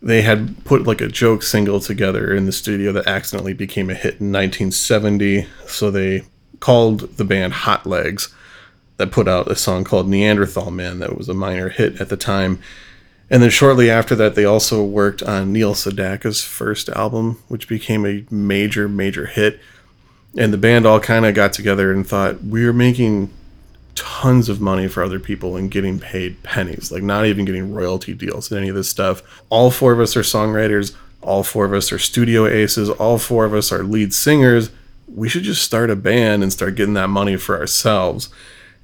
they 0.00 0.22
had 0.22 0.64
put 0.64 0.84
like 0.84 1.00
a 1.00 1.08
joke 1.08 1.42
single 1.42 1.80
together 1.80 2.32
in 2.32 2.46
the 2.46 2.52
studio 2.52 2.92
that 2.92 3.06
accidentally 3.06 3.52
became 3.52 3.90
a 3.90 3.94
hit 3.94 4.20
in 4.20 4.30
1970 4.32 5.46
so 5.66 5.90
they 5.90 6.22
called 6.60 7.00
the 7.16 7.24
band 7.24 7.52
hot 7.52 7.84
legs 7.86 8.32
that 8.98 9.10
put 9.10 9.26
out 9.26 9.50
a 9.50 9.56
song 9.56 9.82
called 9.82 10.08
neanderthal 10.08 10.70
man 10.70 10.98
that 10.98 11.16
was 11.16 11.28
a 11.28 11.34
minor 11.34 11.68
hit 11.68 12.00
at 12.00 12.08
the 12.08 12.16
time 12.16 12.60
and 13.30 13.42
then 13.42 13.50
shortly 13.50 13.90
after 13.90 14.14
that 14.14 14.34
they 14.34 14.44
also 14.44 14.84
worked 14.84 15.22
on 15.22 15.52
neil 15.52 15.74
sedaka's 15.74 16.44
first 16.44 16.88
album 16.90 17.42
which 17.48 17.68
became 17.68 18.06
a 18.06 18.24
major 18.30 18.88
major 18.88 19.26
hit 19.26 19.58
and 20.36 20.52
the 20.52 20.58
band 20.58 20.86
all 20.86 21.00
kind 21.00 21.26
of 21.26 21.34
got 21.34 21.52
together 21.52 21.92
and 21.92 22.06
thought 22.06 22.42
we're 22.44 22.72
making 22.72 23.30
tons 23.98 24.48
of 24.48 24.60
money 24.60 24.86
for 24.86 25.02
other 25.02 25.18
people 25.18 25.56
and 25.56 25.72
getting 25.72 25.98
paid 25.98 26.40
pennies, 26.44 26.92
like 26.92 27.02
not 27.02 27.26
even 27.26 27.44
getting 27.44 27.74
royalty 27.74 28.14
deals 28.14 28.50
and 28.50 28.58
any 28.58 28.68
of 28.68 28.76
this 28.76 28.88
stuff. 28.88 29.42
All 29.50 29.72
four 29.72 29.92
of 29.92 29.98
us 29.98 30.16
are 30.16 30.20
songwriters, 30.20 30.94
all 31.20 31.42
four 31.42 31.64
of 31.64 31.72
us 31.72 31.90
are 31.90 31.98
studio 31.98 32.46
aces, 32.46 32.88
all 32.90 33.18
four 33.18 33.44
of 33.44 33.52
us 33.52 33.72
are 33.72 33.82
lead 33.82 34.14
singers. 34.14 34.70
We 35.12 35.28
should 35.28 35.42
just 35.42 35.62
start 35.62 35.90
a 35.90 35.96
band 35.96 36.44
and 36.44 36.52
start 36.52 36.76
getting 36.76 36.94
that 36.94 37.08
money 37.08 37.36
for 37.36 37.58
ourselves. 37.58 38.28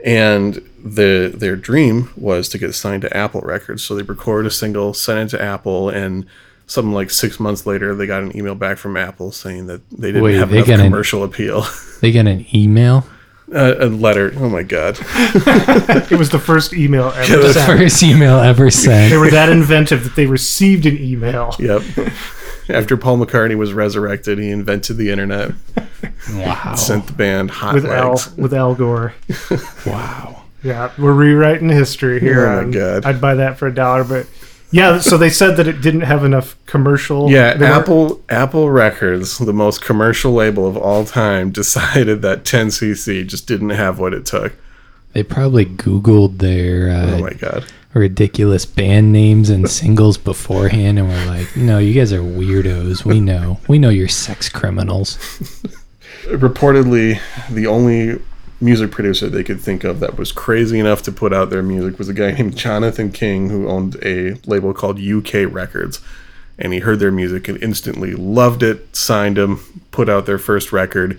And 0.04 0.56
the 0.84 1.32
their 1.34 1.56
dream 1.56 2.10
was 2.16 2.48
to 2.50 2.58
get 2.58 2.74
signed 2.74 3.02
to 3.02 3.16
Apple 3.16 3.40
Records. 3.40 3.82
So 3.82 3.94
they 3.96 4.02
recorded 4.02 4.46
a 4.48 4.50
single, 4.52 4.92
sent 4.94 5.32
it 5.32 5.36
to 5.36 5.42
Apple, 5.42 5.88
and 5.88 6.26
something 6.66 6.92
like 6.92 7.10
six 7.10 7.40
months 7.40 7.64
later, 7.66 7.94
they 7.94 8.06
got 8.06 8.22
an 8.22 8.36
email 8.36 8.54
back 8.54 8.76
from 8.78 8.96
Apple 8.98 9.32
saying 9.32 9.66
that 9.68 9.80
they 9.90 10.08
didn't 10.08 10.22
Wait, 10.22 10.34
have 10.34 10.50
they 10.50 10.56
enough 10.58 10.66
got 10.68 10.80
an- 10.80 10.86
commercial 10.86 11.24
appeal. 11.24 11.64
They 12.00 12.12
got 12.12 12.26
an 12.26 12.44
email. 12.54 13.06
Uh, 13.50 13.76
a 13.78 13.86
letter. 13.86 14.30
Oh 14.36 14.50
my 14.50 14.62
god. 14.62 14.98
It 16.10 16.18
was 16.18 16.28
the 16.28 16.38
first 16.38 16.74
email 16.74 17.08
ever 17.16 17.36
The 17.38 17.52
sent. 17.54 17.78
first 17.78 18.02
email 18.02 18.38
ever 18.40 18.70
sent. 18.70 19.10
They 19.10 19.16
were 19.16 19.30
that 19.30 19.48
inventive 19.48 20.04
that 20.04 20.14
they 20.14 20.26
received 20.26 20.84
an 20.84 20.98
email. 20.98 21.54
Yep. 21.58 21.82
After 22.68 22.98
Paul 22.98 23.18
McCartney 23.18 23.54
was 23.56 23.72
resurrected, 23.72 24.38
he 24.38 24.50
invented 24.50 24.98
the 24.98 25.10
internet, 25.10 25.52
Wow. 26.32 26.74
sent 26.74 27.06
the 27.06 27.12
band 27.12 27.50
hot 27.50 27.74
with 27.74 27.86
Al 27.86 28.18
with 28.36 28.54
Al 28.54 28.74
Gore. 28.74 29.14
Wow. 29.86 30.42
Yeah, 30.62 30.90
we're 30.98 31.12
rewriting 31.12 31.68
history 31.68 32.20
here. 32.20 32.46
Oh 32.46 32.64
my 32.64 32.72
God. 32.72 33.04
I'd 33.04 33.20
buy 33.20 33.34
that 33.34 33.58
for 33.58 33.66
a 33.66 33.74
dollar, 33.74 34.02
but 34.02 34.26
yeah. 34.70 34.98
So 34.98 35.18
they 35.18 35.28
said 35.28 35.56
that 35.58 35.66
it 35.68 35.82
didn't 35.82 36.00
have 36.02 36.24
enough 36.24 36.56
commercial. 36.64 37.30
Yeah, 37.30 37.52
they 37.54 37.66
weren't- 37.66 37.82
Apple 37.82 38.22
Apple 38.30 38.70
Records, 38.70 39.36
the 39.38 39.52
most 39.52 39.82
commercial 39.84 40.32
label 40.32 40.66
of 40.66 40.76
all 40.78 41.04
time, 41.04 41.50
decided 41.52 42.22
that 42.22 42.44
10cc 42.44 43.26
just 43.26 43.46
didn't 43.46 43.70
have 43.70 43.98
what 43.98 44.14
it 44.14 44.24
took. 44.24 44.54
They 45.12 45.22
probably 45.22 45.66
Googled 45.66 46.38
their 46.38 46.88
Oh 46.88 47.16
uh, 47.16 47.18
my 47.20 47.30
god. 47.34 47.66
ridiculous 47.92 48.64
band 48.66 49.12
names 49.12 49.50
and 49.50 49.68
singles 49.70 50.16
beforehand 50.18 50.98
and 50.98 51.06
were 51.08 51.26
like, 51.26 51.54
no, 51.56 51.78
you 51.78 51.92
guys 51.92 52.12
are 52.12 52.20
weirdos. 52.22 53.04
We 53.04 53.20
know. 53.20 53.60
We 53.68 53.78
know 53.78 53.90
you're 53.90 54.08
sex 54.08 54.48
criminals. 54.48 55.18
Reportedly, 56.24 57.20
the 57.50 57.66
only 57.66 58.20
music 58.60 58.90
producer 58.90 59.28
they 59.28 59.44
could 59.44 59.60
think 59.60 59.84
of 59.84 60.00
that 60.00 60.16
was 60.16 60.32
crazy 60.32 60.78
enough 60.78 61.02
to 61.02 61.12
put 61.12 61.32
out 61.32 61.50
their 61.50 61.62
music 61.62 61.98
was 61.98 62.08
a 62.08 62.14
guy 62.14 62.30
named 62.38 62.56
Jonathan 62.56 63.12
King 63.12 63.50
who 63.50 63.68
owned 63.68 63.96
a 64.02 64.34
label 64.46 64.72
called 64.72 64.98
UK 64.98 65.52
Records. 65.52 66.00
And 66.58 66.72
he 66.72 66.78
heard 66.78 67.00
their 67.00 67.10
music 67.10 67.48
and 67.48 67.60
instantly 67.62 68.14
loved 68.14 68.62
it, 68.62 68.94
signed 68.94 69.36
them, 69.36 69.82
put 69.90 70.08
out 70.08 70.24
their 70.24 70.38
first 70.38 70.72
record, 70.72 71.18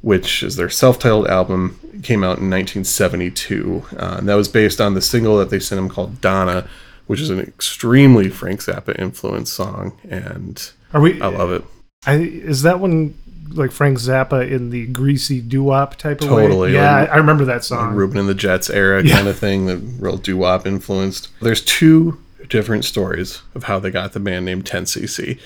which 0.00 0.42
is 0.42 0.56
their 0.56 0.70
self 0.70 0.98
titled 0.98 1.26
album, 1.28 1.78
It 1.92 2.02
came 2.02 2.24
out 2.24 2.38
in 2.38 2.48
1972. 2.48 3.84
Uh, 3.92 4.16
and 4.18 4.28
that 4.28 4.36
was 4.36 4.48
based 4.48 4.80
on 4.80 4.94
the 4.94 5.02
single 5.02 5.36
that 5.36 5.50
they 5.50 5.60
sent 5.60 5.78
him 5.78 5.90
called 5.90 6.22
Donna, 6.22 6.66
which 7.06 7.20
is 7.20 7.28
an 7.28 7.40
extremely 7.40 8.30
Frank 8.30 8.60
Zappa 8.60 8.98
influenced 8.98 9.52
song. 9.52 9.98
And 10.08 10.70
Are 10.94 11.00
we? 11.02 11.20
I 11.20 11.26
love 11.26 11.52
it. 11.52 11.62
I, 12.06 12.14
is 12.14 12.62
that 12.62 12.80
one 12.80 13.14
like 13.52 13.70
Frank 13.72 13.98
Zappa 13.98 14.48
in 14.50 14.70
the 14.70 14.86
greasy 14.86 15.40
doo 15.40 15.62
wop 15.64 15.96
type 15.96 16.20
of 16.22 16.30
way? 16.30 16.42
Totally, 16.42 16.72
Yeah, 16.74 17.00
like- 17.00 17.10
I 17.10 17.16
remember 17.16 17.44
that 17.46 17.64
song. 17.64 17.94
Ruben 17.94 18.18
and 18.18 18.28
the 18.28 18.34
Jets 18.34 18.70
era 18.70 19.02
kind 19.06 19.28
of 19.28 19.38
thing, 19.38 19.66
the 19.66 19.76
real 19.76 20.16
doo 20.16 20.36
wop 20.36 20.66
influenced. 20.66 21.28
There's 21.40 21.60
two 21.62 22.18
different 22.48 22.84
stories 22.84 23.42
of 23.54 23.64
how 23.64 23.78
they 23.78 23.90
got 23.90 24.12
the 24.12 24.20
band 24.20 24.44
name 24.44 24.62
10cc. 24.62 25.38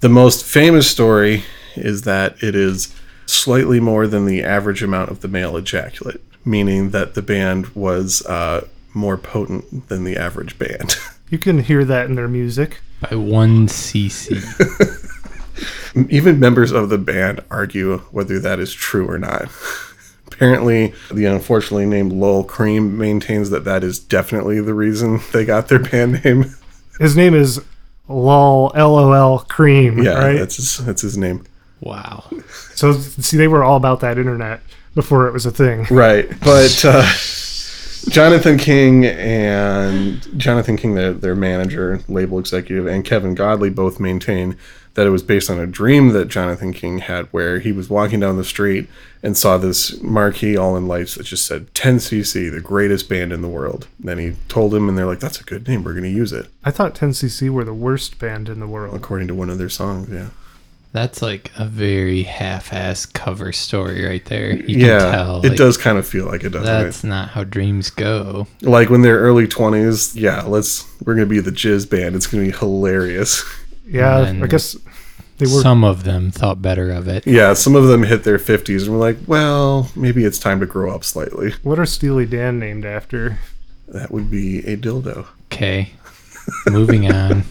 The 0.00 0.08
most 0.08 0.44
famous 0.44 0.90
story 0.90 1.44
is 1.76 2.02
that 2.02 2.42
it 2.42 2.54
is 2.56 2.94
slightly 3.26 3.78
more 3.80 4.06
than 4.06 4.24
the 4.26 4.42
average 4.42 4.82
amount 4.82 5.10
of 5.10 5.20
the 5.20 5.28
male 5.28 5.56
ejaculate, 5.56 6.20
meaning 6.44 6.90
that 6.90 7.14
the 7.14 7.22
band 7.22 7.68
was 7.68 8.24
uh, 8.26 8.66
more 8.94 9.16
potent 9.16 9.88
than 9.88 10.04
the 10.04 10.16
average 10.16 10.58
band. 10.58 10.96
You 11.30 11.38
can 11.38 11.60
hear 11.62 11.84
that 11.84 12.06
in 12.06 12.16
their 12.16 12.26
music. 12.26 12.80
By 13.08 13.14
one 13.14 13.68
cc. 13.68 14.42
Even 16.08 16.38
members 16.40 16.72
of 16.72 16.88
the 16.88 16.98
band 16.98 17.42
argue 17.50 17.98
whether 18.10 18.38
that 18.40 18.58
is 18.58 18.72
true 18.72 19.08
or 19.08 19.18
not. 19.18 19.48
Apparently, 20.26 20.94
the 21.12 21.24
unfortunately 21.26 21.86
named 21.86 22.12
Lowell 22.12 22.44
Creme 22.44 22.96
maintains 22.96 23.50
that 23.50 23.64
that 23.64 23.82
is 23.84 23.98
definitely 23.98 24.60
the 24.60 24.72
reason 24.74 25.20
they 25.32 25.44
got 25.44 25.68
their 25.68 25.78
band 25.90 26.24
name. 26.24 26.54
His 26.98 27.16
name 27.16 27.34
is 27.34 27.60
Lol 28.08 28.72
LOL 28.74 29.40
Creme, 29.40 30.02
Yeah, 30.02 30.12
right? 30.14 30.38
that's 30.38 30.56
his, 30.56 30.78
that's 30.78 31.02
his 31.02 31.18
name. 31.18 31.44
Wow. 31.80 32.24
So 32.74 32.92
see, 32.92 33.36
they 33.36 33.48
were 33.48 33.64
all 33.64 33.76
about 33.76 34.00
that 34.00 34.18
internet 34.18 34.60
before 34.94 35.26
it 35.26 35.32
was 35.32 35.46
a 35.46 35.50
thing. 35.50 35.86
Right, 35.90 36.28
but 36.40 36.84
uh, 36.84 37.02
Jonathan 38.08 38.56
King 38.58 39.04
and 39.06 40.26
Jonathan 40.38 40.76
King, 40.76 40.94
their, 40.94 41.12
their 41.12 41.36
manager, 41.36 42.00
label 42.08 42.38
executive, 42.38 42.86
and 42.86 43.04
Kevin 43.04 43.34
Godley 43.34 43.70
both 43.70 44.00
maintain 44.00 44.56
that 44.94 45.06
it 45.06 45.10
was 45.10 45.22
based 45.22 45.48
on 45.50 45.58
a 45.58 45.66
dream 45.66 46.08
that 46.08 46.28
Jonathan 46.28 46.72
King 46.72 46.98
had, 46.98 47.26
where 47.32 47.58
he 47.60 47.72
was 47.72 47.88
walking 47.88 48.20
down 48.20 48.36
the 48.36 48.44
street 48.44 48.88
and 49.22 49.36
saw 49.36 49.56
this 49.58 50.00
marquee 50.02 50.56
all 50.56 50.76
in 50.76 50.88
lights 50.88 51.14
that 51.14 51.24
just 51.24 51.46
said 51.46 51.72
10cc, 51.74 52.50
the 52.50 52.60
greatest 52.60 53.08
band 53.08 53.32
in 53.32 53.42
the 53.42 53.48
world. 53.48 53.86
Then 53.98 54.18
he 54.18 54.36
told 54.48 54.74
him, 54.74 54.88
and 54.88 54.96
they're 54.98 55.06
like, 55.06 55.20
"That's 55.20 55.40
a 55.40 55.44
good 55.44 55.68
name. 55.68 55.84
We're 55.84 55.92
going 55.92 56.04
to 56.04 56.10
use 56.10 56.32
it." 56.32 56.46
I 56.64 56.70
thought 56.70 56.94
10cc 56.94 57.50
were 57.50 57.64
the 57.64 57.74
worst 57.74 58.18
band 58.18 58.48
in 58.48 58.60
the 58.60 58.66
world. 58.66 58.94
According 58.94 59.28
to 59.28 59.34
one 59.34 59.50
of 59.50 59.58
their 59.58 59.68
songs, 59.68 60.08
yeah. 60.08 60.28
That's 60.92 61.22
like 61.22 61.52
a 61.56 61.66
very 61.66 62.24
half-assed 62.24 63.12
cover 63.12 63.52
story 63.52 64.04
right 64.04 64.24
there. 64.24 64.50
You 64.56 64.86
yeah, 64.86 64.98
can 64.98 65.12
tell. 65.12 65.36
it 65.44 65.50
like, 65.50 65.56
does 65.56 65.76
kind 65.76 65.98
of 65.98 66.06
feel 66.06 66.26
like 66.26 66.42
it 66.42 66.48
does. 66.48 66.66
right? 66.66 66.82
That's 66.82 67.04
not 67.04 67.28
how 67.28 67.44
dreams 67.44 67.90
go. 67.90 68.48
like 68.62 68.90
when 68.90 69.02
they're 69.02 69.20
early 69.20 69.46
20s 69.46 70.16
yeah 70.16 70.42
let's 70.42 70.84
we're 71.04 71.14
gonna 71.14 71.26
be 71.26 71.38
the 71.38 71.52
jizz 71.52 71.88
band 71.88 72.16
it's 72.16 72.26
gonna 72.26 72.44
be 72.44 72.50
hilarious 72.50 73.44
Yeah, 73.90 74.18
I 74.42 74.46
guess 74.46 74.76
they 75.38 75.46
were. 75.46 75.62
Some 75.62 75.84
of 75.84 76.04
them 76.04 76.30
thought 76.30 76.60
better 76.62 76.90
of 76.90 77.08
it. 77.08 77.26
yeah 77.26 77.54
some 77.54 77.74
of 77.74 77.86
them 77.86 78.02
hit 78.02 78.24
their 78.24 78.38
50s 78.38 78.82
and 78.82 78.92
we're 78.92 78.98
like 78.98 79.16
well 79.26 79.90
maybe 79.96 80.24
it's 80.24 80.38
time 80.38 80.60
to 80.60 80.66
grow 80.66 80.94
up 80.94 81.02
slightly 81.04 81.52
What 81.62 81.78
are 81.78 81.86
Steely 81.86 82.26
Dan 82.26 82.58
named 82.58 82.84
after? 82.84 83.38
that 83.88 84.10
would 84.12 84.30
be 84.30 84.58
a 84.66 84.76
dildo 84.76 85.26
Okay. 85.52 85.90
Moving 86.68 87.10
on. 87.12 87.44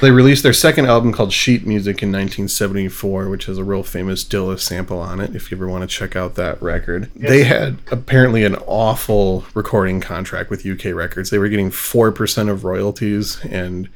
they 0.00 0.10
released 0.10 0.42
their 0.42 0.52
second 0.52 0.86
album 0.86 1.12
called 1.12 1.32
sheet 1.32 1.64
music 1.66 2.02
in 2.02 2.10
1974 2.10 3.28
which 3.28 3.46
has 3.46 3.58
a 3.58 3.64
real 3.64 3.82
famous 3.82 4.24
dilla 4.24 4.58
sample 4.58 4.98
on 4.98 5.20
it 5.20 5.34
if 5.36 5.50
you 5.50 5.56
ever 5.56 5.68
want 5.68 5.82
to 5.82 5.86
check 5.96 6.16
out 6.16 6.34
that 6.34 6.60
record 6.62 7.10
they 7.14 7.44
had 7.44 7.78
apparently 7.92 8.44
an 8.44 8.56
awful 8.66 9.44
recording 9.54 10.00
contract 10.00 10.50
with 10.50 10.66
uk 10.66 10.84
records 10.84 11.30
they 11.30 11.38
were 11.38 11.48
getting 11.48 11.70
4% 11.70 12.50
of 12.50 12.64
royalties 12.64 13.38
and 13.44 13.88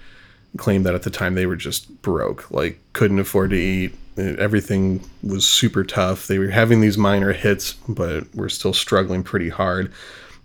claimed 0.56 0.86
that 0.86 0.94
at 0.94 1.02
the 1.02 1.10
time 1.10 1.34
they 1.34 1.46
were 1.46 1.56
just 1.56 2.02
broke, 2.02 2.50
like 2.50 2.78
couldn't 2.92 3.18
afford 3.18 3.50
to 3.50 3.56
eat. 3.56 3.94
Everything 4.16 5.02
was 5.22 5.46
super 5.46 5.82
tough. 5.82 6.28
They 6.28 6.38
were 6.38 6.48
having 6.48 6.80
these 6.80 6.96
minor 6.96 7.32
hits, 7.32 7.72
but 7.88 8.32
were 8.34 8.48
still 8.48 8.72
struggling 8.72 9.24
pretty 9.24 9.48
hard. 9.48 9.92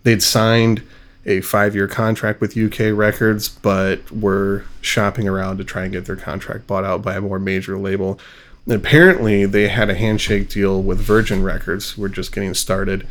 They'd 0.02 0.22
signed 0.22 0.82
a 1.26 1.40
five 1.42 1.74
year 1.74 1.86
contract 1.86 2.40
with 2.40 2.56
UK 2.56 2.96
Records, 2.96 3.48
but 3.48 4.10
were 4.10 4.64
shopping 4.80 5.28
around 5.28 5.58
to 5.58 5.64
try 5.64 5.84
and 5.84 5.92
get 5.92 6.06
their 6.06 6.16
contract 6.16 6.66
bought 6.66 6.84
out 6.84 7.02
by 7.02 7.16
a 7.16 7.20
more 7.20 7.38
major 7.38 7.78
label. 7.78 8.18
And 8.66 8.74
apparently, 8.74 9.46
they 9.46 9.68
had 9.68 9.90
a 9.90 9.94
handshake 9.94 10.48
deal 10.48 10.82
with 10.82 10.98
Virgin 10.98 11.42
Records, 11.42 11.92
who 11.92 12.02
were 12.02 12.08
just 12.08 12.32
getting 12.32 12.54
started, 12.54 13.06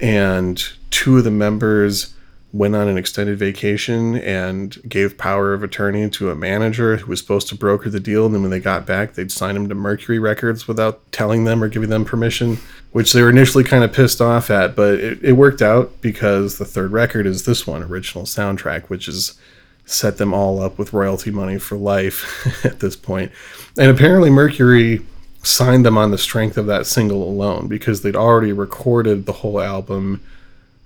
and 0.00 0.62
two 0.90 1.18
of 1.18 1.24
the 1.24 1.30
members 1.30 2.14
went 2.56 2.74
on 2.74 2.88
an 2.88 2.96
extended 2.96 3.38
vacation 3.38 4.16
and 4.16 4.76
gave 4.88 5.18
power 5.18 5.52
of 5.52 5.62
attorney 5.62 6.08
to 6.08 6.30
a 6.30 6.34
manager 6.34 6.96
who 6.96 7.06
was 7.06 7.20
supposed 7.20 7.48
to 7.48 7.54
broker 7.54 7.90
the 7.90 8.00
deal. 8.00 8.24
And 8.24 8.34
then 8.34 8.42
when 8.42 8.50
they 8.50 8.60
got 8.60 8.86
back, 8.86 9.14
they'd 9.14 9.30
sign 9.30 9.56
him 9.56 9.68
to 9.68 9.74
Mercury 9.74 10.18
Records 10.18 10.66
without 10.66 11.00
telling 11.12 11.44
them 11.44 11.62
or 11.62 11.68
giving 11.68 11.90
them 11.90 12.04
permission, 12.04 12.58
which 12.92 13.12
they 13.12 13.22
were 13.22 13.30
initially 13.30 13.64
kind 13.64 13.84
of 13.84 13.92
pissed 13.92 14.20
off 14.20 14.50
at. 14.50 14.74
But 14.74 14.94
it, 14.94 15.22
it 15.22 15.32
worked 15.32 15.60
out 15.60 16.00
because 16.00 16.58
the 16.58 16.64
third 16.64 16.92
record 16.92 17.26
is 17.26 17.44
this 17.44 17.66
one, 17.66 17.82
original 17.82 18.24
soundtrack, 18.24 18.84
which 18.84 19.06
is 19.06 19.38
set 19.84 20.16
them 20.16 20.32
all 20.32 20.60
up 20.60 20.78
with 20.78 20.92
royalty 20.92 21.30
money 21.30 21.58
for 21.58 21.76
life 21.76 22.46
at 22.64 22.80
this 22.80 22.96
point. 22.96 23.32
And 23.78 23.90
apparently, 23.90 24.30
Mercury 24.30 25.04
signed 25.42 25.84
them 25.84 25.98
on 25.98 26.10
the 26.10 26.18
strength 26.18 26.56
of 26.56 26.66
that 26.66 26.86
single 26.86 27.22
alone 27.22 27.68
because 27.68 28.02
they'd 28.02 28.16
already 28.16 28.52
recorded 28.52 29.26
the 29.26 29.32
whole 29.32 29.60
album 29.60 30.22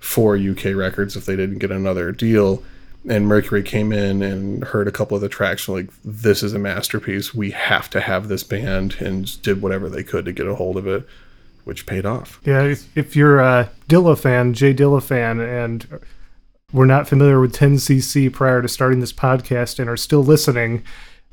for 0.01 0.35
UK 0.35 0.75
records 0.75 1.15
if 1.15 1.25
they 1.25 1.35
didn't 1.35 1.59
get 1.59 1.71
another 1.71 2.11
deal. 2.11 2.61
And 3.07 3.27
Mercury 3.27 3.63
came 3.63 3.91
in 3.93 4.21
and 4.21 4.63
heard 4.63 4.87
a 4.87 4.91
couple 4.91 5.15
of 5.15 5.21
the 5.21 5.29
tracks 5.29 5.69
like, 5.69 5.89
this 6.03 6.43
is 6.43 6.53
a 6.53 6.59
masterpiece. 6.59 7.33
We 7.33 7.51
have 7.51 7.89
to 7.91 8.01
have 8.01 8.27
this 8.27 8.43
band 8.43 8.97
and 8.99 9.41
did 9.41 9.61
whatever 9.61 9.89
they 9.89 10.03
could 10.03 10.25
to 10.25 10.33
get 10.33 10.47
a 10.47 10.55
hold 10.55 10.77
of 10.77 10.85
it, 10.85 11.07
which 11.63 11.85
paid 11.85 12.05
off. 12.05 12.39
Yeah, 12.43 12.63
if, 12.63 12.97
if 12.97 13.15
you're 13.15 13.39
a 13.39 13.71
Dilla 13.87 14.19
fan, 14.19 14.53
J 14.53 14.73
Dilla 14.73 15.01
fan, 15.01 15.39
and 15.39 15.87
we're 16.73 16.85
not 16.85 17.07
familiar 17.07 17.39
with 17.39 17.55
10cc 17.55 18.33
prior 18.33 18.61
to 18.61 18.67
starting 18.67 18.99
this 18.99 19.13
podcast 19.13 19.79
and 19.79 19.89
are 19.89 19.97
still 19.97 20.23
listening, 20.23 20.83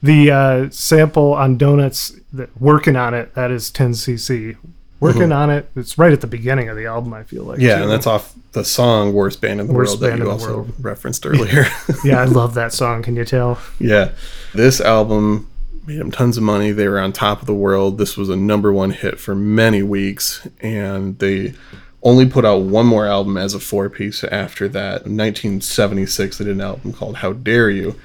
the 0.03 0.31
uh, 0.31 0.71
sample 0.71 1.35
on 1.35 1.59
Donuts, 1.59 2.19
that, 2.33 2.59
working 2.61 2.97
on 2.97 3.15
it, 3.15 3.35
that 3.35 3.51
is 3.51 3.71
10cc. 3.71 4.57
Working 5.01 5.23
mm-hmm. 5.23 5.33
on 5.33 5.51
it, 5.51 5.71
it's 5.77 5.97
right 5.97 6.13
at 6.13 6.21
the 6.21 6.27
beginning 6.27 6.69
of 6.69 6.77
the 6.77 6.87
album, 6.87 7.15
I 7.15 7.23
feel 7.23 7.45
like. 7.45 7.61
Yeah, 7.61 7.77
too. 7.77 7.83
and 7.83 7.91
that's 7.91 8.07
off 8.07 8.35
the 8.53 8.65
song 8.65 9.13
Worst 9.13 9.41
Band 9.41 9.61
in 9.61 9.69
the 9.69 9.73
Worst 9.73 9.93
World 9.93 10.01
that 10.01 10.09
Band 10.11 10.23
you 10.23 10.31
also 10.31 10.57
World. 10.57 10.73
referenced 10.81 11.25
earlier. 11.25 11.67
yeah, 12.05 12.21
I 12.21 12.25
love 12.25 12.55
that 12.55 12.73
song, 12.73 13.03
can 13.03 13.15
you 13.15 13.25
tell? 13.25 13.59
Yeah. 13.79 14.11
This 14.55 14.81
album 14.81 15.49
made 15.87 16.01
them 16.01 16.11
tons 16.11 16.37
of 16.37 16.43
money. 16.43 16.73
They 16.73 16.89
were 16.89 16.99
on 16.99 17.13
top 17.13 17.41
of 17.41 17.47
the 17.47 17.55
world. 17.55 17.99
This 17.99 18.17
was 18.17 18.29
a 18.29 18.37
number 18.37 18.73
one 18.73 18.91
hit 18.91 19.21
for 19.21 19.37
many 19.37 19.83
weeks, 19.83 20.47
and 20.61 21.19
they 21.21 21.55
only 22.03 22.27
put 22.27 22.45
out 22.45 22.63
one 22.63 22.87
more 22.87 23.07
album 23.07 23.37
as 23.37 23.55
a 23.55 23.61
four 23.61 23.89
piece 23.89 24.25
after 24.25 24.69
that. 24.69 25.07
In 25.07 25.17
1976, 25.17 26.39
they 26.39 26.45
did 26.45 26.55
an 26.57 26.61
album 26.61 26.93
called 26.93 27.17
How 27.17 27.33
Dare 27.33 27.71
You. 27.71 27.97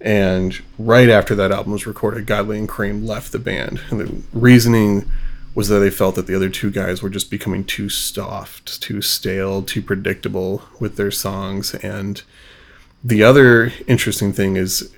And 0.00 0.60
right 0.78 1.08
after 1.08 1.34
that 1.34 1.50
album 1.50 1.72
was 1.72 1.86
recorded, 1.86 2.26
Godley 2.26 2.58
and 2.58 2.68
Creme 2.68 3.06
left 3.06 3.32
the 3.32 3.38
band. 3.38 3.80
And 3.90 4.00
the 4.00 4.22
reasoning 4.32 5.10
was 5.54 5.68
that 5.68 5.78
they 5.78 5.90
felt 5.90 6.16
that 6.16 6.26
the 6.26 6.34
other 6.34 6.48
two 6.48 6.70
guys 6.70 7.02
were 7.02 7.10
just 7.10 7.30
becoming 7.30 7.64
too 7.64 7.88
soft, 7.88 8.80
too 8.82 9.00
stale, 9.00 9.62
too 9.62 9.82
predictable 9.82 10.62
with 10.80 10.96
their 10.96 11.10
songs. 11.10 11.74
And 11.76 12.22
the 13.02 13.22
other 13.22 13.72
interesting 13.86 14.32
thing 14.32 14.56
is 14.56 14.92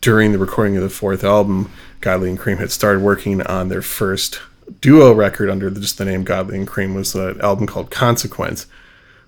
during 0.00 0.32
the 0.32 0.38
recording 0.38 0.76
of 0.76 0.82
the 0.82 0.88
fourth 0.88 1.24
album, 1.24 1.70
Godley 2.00 2.30
and 2.30 2.38
Creme 2.38 2.58
had 2.58 2.70
started 2.70 3.02
working 3.02 3.42
on 3.42 3.68
their 3.68 3.82
first 3.82 4.40
duo 4.80 5.12
record 5.12 5.50
under 5.50 5.70
just 5.70 5.98
the 5.98 6.04
name 6.04 6.24
Godley 6.24 6.56
and 6.56 6.66
Creme 6.66 6.94
was 6.94 7.14
an 7.14 7.40
album 7.40 7.66
called 7.66 7.90
Consequence, 7.90 8.66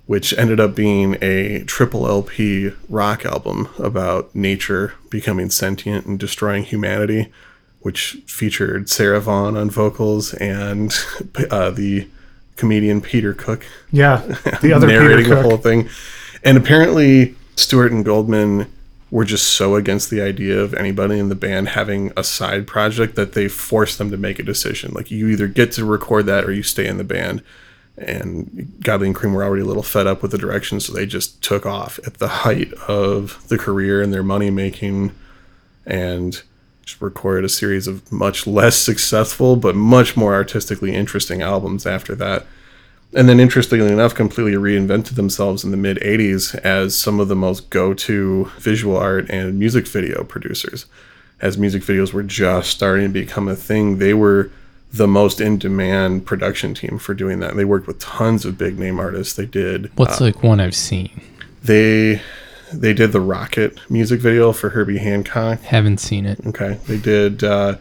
which 0.07 0.33
ended 0.39 0.61
up 0.61 0.75
being 0.75 1.17
a 1.21 1.65
triple 1.65 2.07
LP 2.07 2.71
rock 2.89 3.25
album 3.25 3.69
about 3.79 4.35
nature 4.35 4.95
becoming 5.11 5.51
sentient 5.51 6.07
and 6.07 6.19
destroying 6.19 6.65
humanity, 6.65 7.33
which 7.85 8.17
featured 8.27 8.89
Sarah 8.89 9.21
Vaughan 9.21 9.57
on 9.59 9.69
vocals 9.71 10.33
and 10.35 10.93
uh, 11.51 11.71
the 11.71 12.09
comedian 12.57 13.01
Peter 13.01 13.35
Cook 13.35 13.67
Yeah, 13.93 14.17
the 14.63 14.73
other 14.73 14.87
Peter 14.89 15.01
narrating 15.03 15.29
the 15.29 15.37
Cook. 15.37 15.45
whole 15.45 15.57
thing. 15.59 15.89
And 16.43 16.57
apparently, 16.57 17.35
Stewart 17.57 17.93
and 17.93 18.05
Gouldman 18.05 18.69
were 19.11 19.25
just 19.27 19.49
so 19.49 19.75
against 19.77 20.09
the 20.11 20.21
idea 20.23 20.59
of 20.59 20.73
anybody 20.75 21.19
in 21.19 21.29
the 21.29 21.35
band 21.35 21.69
having 21.69 22.11
a 22.17 22.25
side 22.25 22.67
project 22.67 23.17
that 23.17 23.35
they 23.35 23.49
forced 23.49 23.99
them 23.99 24.11
to 24.11 24.17
make 24.17 24.39
a 24.39 24.43
decision. 24.43 24.93
Like, 24.93 25.11
you 25.11 25.29
either 25.29 25.47
get 25.47 25.71
to 25.73 25.85
record 25.85 26.25
that 26.27 26.45
or 26.45 26.53
you 26.53 26.63
stay 26.63 26.87
in 26.87 26.97
the 26.97 27.05
band. 27.05 27.43
And 27.99 28.75
Godley 28.83 29.07
and 29.09 29.15
Creme 29.15 29.35
were 29.35 29.45
already 29.45 29.63
a 29.63 29.67
little 29.67 29.83
fed 29.85 30.07
up 30.07 30.23
with 30.23 30.31
the 30.33 30.39
direction, 30.39 30.81
so 30.81 30.93
they 30.93 31.07
just 31.07 31.43
took 31.43 31.65
off 31.67 32.01
at 32.07 32.15
the 32.15 32.29
height 32.29 32.73
of 32.89 33.47
the 33.49 33.59
career 33.59 34.01
and 34.03 34.13
their 34.13 34.25
money 34.25 34.51
making 34.51 35.13
and 35.87 36.43
just 36.85 37.01
recorded 37.01 37.45
a 37.45 37.49
series 37.49 37.87
of 37.87 38.11
much 38.13 38.47
less 38.47 38.77
successful 38.77 39.57
but 39.57 39.75
much 39.75 40.17
more 40.17 40.35
artistically 40.35 40.95
interesting 40.95 41.43
albums 41.43 41.87
after 41.87 42.15
that. 42.15 42.47
And 43.15 43.29
then 43.29 43.39
interestingly 43.39 43.93
enough 43.93 44.15
completely 44.15 44.55
reinvented 44.55 45.15
themselves 45.15 45.63
in 45.65 45.71
the 45.71 45.77
mid 45.77 45.99
80s 45.99 46.55
as 46.57 46.97
some 46.97 47.21
of 47.21 47.29
the 47.29 47.37
most 47.37 47.71
go-to 47.71 48.51
visual 48.59 48.97
art 48.97 49.31
and 49.31 49.59
music 49.59 49.87
video 49.87 50.25
producers. 50.25 50.87
As 51.41 51.57
music 51.57 51.83
videos 51.83 52.13
were 52.13 52.23
just 52.23 52.71
starting 52.71 53.13
to 53.13 53.13
become 53.21 53.49
a 53.49 53.57
thing 53.57 53.99
they 53.99 54.15
were 54.15 54.51
the 54.93 55.09
most 55.09 55.41
in 55.41 55.59
demand 55.59 56.25
production 56.27 56.75
team 56.75 56.99
for 56.99 57.15
doing 57.15 57.41
that. 57.41 57.57
They 57.57 57.65
worked 57.65 57.87
with 57.87 57.99
tons 57.99 58.45
of 58.45 58.57
big 58.59 58.79
name 58.79 59.01
artists. 59.01 59.35
They 59.35 59.47
did 59.47 59.91
What's 59.97 60.21
uh, 60.21 60.25
like 60.25 60.43
one 60.43 60.61
I've 60.61 60.77
seen? 60.77 61.23
they 61.63 62.21
they 62.81 62.93
did 62.93 63.13
the 63.13 63.19
Rockit 63.21 63.79
music 63.91 64.21
video 64.21 64.53
for 64.53 64.71
herbie 64.71 64.99
hancock 64.99 65.61
Haven't 65.63 65.99
seen 65.99 66.27
it. 66.27 66.41
Okay. 66.47 66.79
They 66.87 66.99
did 66.99 67.43
uh, 67.45 67.77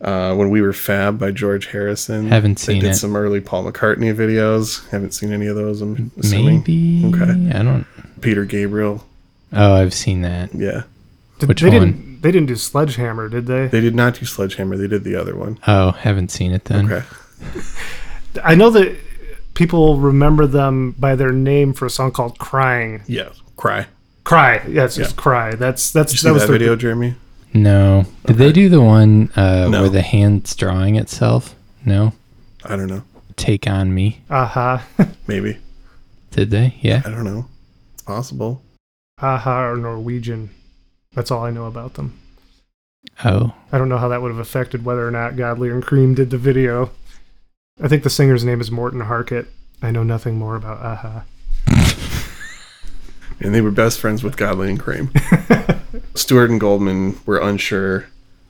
Uh, 0.00 0.34
when 0.34 0.48
we 0.48 0.62
were 0.62 0.72
Fab 0.72 1.18
by 1.18 1.30
George 1.30 1.66
Harrison. 1.66 2.28
Haven't 2.28 2.58
seen 2.58 2.76
it. 2.76 2.80
They 2.80 2.86
did 2.86 2.92
it. 2.92 2.98
some 2.98 3.14
early 3.14 3.40
Paul 3.40 3.70
McCartney 3.70 4.14
videos. 4.14 4.88
Haven't 4.88 5.12
seen 5.12 5.30
any 5.32 5.46
of 5.46 5.56
those. 5.56 5.82
I'm 5.82 6.10
assuming. 6.18 6.58
Maybe. 6.60 7.04
Okay. 7.04 7.58
I 7.58 7.62
don't. 7.62 7.86
Peter 8.22 8.46
Gabriel. 8.46 9.04
Oh, 9.52 9.74
I've 9.74 9.92
seen 9.92 10.22
that. 10.22 10.54
Yeah. 10.54 10.84
Did, 11.38 11.48
Which 11.50 11.60
they 11.60 11.68
one? 11.68 11.80
Didn't, 11.80 12.22
they 12.22 12.30
didn't 12.32 12.48
do 12.48 12.56
Sledgehammer, 12.56 13.28
did 13.28 13.46
they? 13.46 13.66
They 13.66 13.80
did 13.82 13.94
not 13.94 14.14
do 14.14 14.24
Sledgehammer. 14.24 14.76
They 14.78 14.86
did 14.88 15.04
the 15.04 15.16
other 15.16 15.36
one. 15.36 15.58
Oh, 15.66 15.90
haven't 15.92 16.30
seen 16.30 16.52
it 16.52 16.64
then. 16.66 16.90
Okay. 16.90 17.06
I 18.44 18.54
know 18.54 18.70
that 18.70 18.96
people 19.54 19.98
remember 19.98 20.46
them 20.46 20.92
by 20.92 21.14
their 21.16 21.32
name 21.32 21.72
for 21.74 21.84
a 21.86 21.90
song 21.90 22.10
called 22.12 22.38
"Crying." 22.38 23.02
Yeah. 23.06 23.30
Cry. 23.60 23.86
Cry, 24.24 24.62
yes, 24.68 24.96
it's 24.96 25.10
Yeah. 25.10 25.16
"Cry." 25.16 25.54
That's 25.54 25.90
that's 25.92 26.14
you 26.14 26.26
that 26.28 26.32
was 26.32 26.42
that 26.42 26.48
their- 26.48 26.58
video, 26.58 26.76
Jeremy? 26.76 27.14
No. 27.52 28.06
Did 28.26 28.36
they 28.36 28.52
do 28.52 28.68
the 28.70 28.80
one 28.80 29.28
uh, 29.36 29.68
No. 29.68 29.80
where 29.82 29.90
the 29.90 30.02
hand's 30.02 30.54
drawing 30.54 30.96
itself? 30.96 31.54
No. 31.84 32.12
I 32.64 32.76
don't 32.76 32.86
know. 32.86 33.02
Take 33.36 33.66
on 33.66 33.92
me. 33.92 34.20
Aha, 34.30 34.86
Maybe. 35.26 35.58
Did 36.30 36.50
they? 36.50 36.76
Yeah. 36.80 37.02
I 37.04 37.10
don't 37.10 37.24
know. 37.24 37.46
It's 37.92 38.02
possible. 38.02 38.62
aha, 39.20 39.64
or 39.68 39.76
Norwegian. 39.76 40.50
That's 41.14 41.30
all 41.30 41.44
I 41.44 41.50
know 41.50 41.66
about 41.66 41.94
them. 41.94 42.18
Oh. 43.24 43.52
I 43.72 43.78
don't 43.78 43.88
know 43.88 43.98
how 43.98 44.08
that 44.08 44.22
would 44.22 44.30
have 44.30 44.38
affected 44.40 44.84
whether 44.84 45.06
or 45.06 45.10
not 45.10 45.36
Godley 45.36 45.68
and 45.70 45.82
Creme 45.82 46.14
did 46.14 46.30
the 46.30 46.38
video. 46.38 46.92
I 47.82 47.88
think 47.88 48.04
the 48.04 48.10
singer's 48.10 48.44
name 48.44 48.60
is 48.60 48.70
Morten 48.70 49.00
Harket. 49.00 49.48
I 49.82 49.90
know 49.90 50.02
nothing 50.04 50.36
more 50.36 50.54
about 50.56 50.78
Aha. 50.78 51.24
And 53.40 53.54
they 53.54 53.60
were 53.60 53.70
best 53.70 53.98
friends 53.98 54.22
with 54.22 54.36
Godley 54.36 54.70
and 54.70 54.78
Creme. 54.78 55.10
Stewart 56.14 56.50
and 56.50 56.60
Gouldman 56.60 57.24
were 57.26 57.38
unsure 57.38 58.06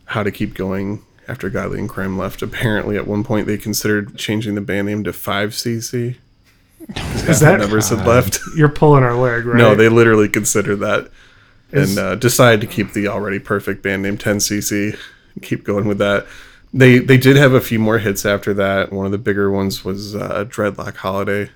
how 0.07 0.23
to 0.23 0.31
keep 0.31 0.55
going 0.55 1.05
after 1.29 1.49
Godley 1.49 1.79
and 1.79 1.89
Creme 1.89 2.19
left. 2.19 2.43
Apparently, 2.43 2.97
at 2.97 3.07
one 3.07 3.23
point, 3.23 3.47
they 3.47 3.57
considered 3.57 4.17
changing 4.17 4.57
the 4.57 4.61
band 4.61 4.89
name 4.89 5.05
to 5.05 5.13
5cc. 5.13 6.17
Is 7.29 7.41
that 7.41 7.61
members 7.61 7.91
had 7.91 8.07
left? 8.07 8.41
you're 8.57 8.69
pulling 8.69 9.05
our 9.05 9.15
leg, 9.15 9.45
right? 9.47 9.57
No, 9.57 9.75
they 9.75 9.89
literally 9.89 10.29
considered 10.29 10.77
that 10.77 11.11
Is- 11.71 11.97
and 11.97 12.05
uh, 12.05 12.15
decided 12.17 12.61
to 12.63 12.67
keep 12.67 12.93
the 12.93 13.07
already 13.07 13.39
perfect 13.39 13.83
band 13.83 14.03
name 14.03 14.19
10cc 14.19 14.99
and 15.35 15.43
keep 15.43 15.63
going 15.63 15.87
with 15.87 15.99
that. 15.99 16.27
They 16.73 16.99
they 17.01 17.17
did 17.19 17.37
have 17.37 17.53
a 17.53 17.61
few 17.61 17.79
more 17.79 17.99
hits 17.99 18.25
after 18.25 18.55
that. 18.55 18.93
One 18.93 19.05
of 19.07 19.13
the 19.13 19.19
bigger 19.19 19.51
ones 19.51 19.85
was 19.85 20.15
uh, 20.15 20.45
Dreadlock 20.49 20.97
Holiday. 20.97 21.51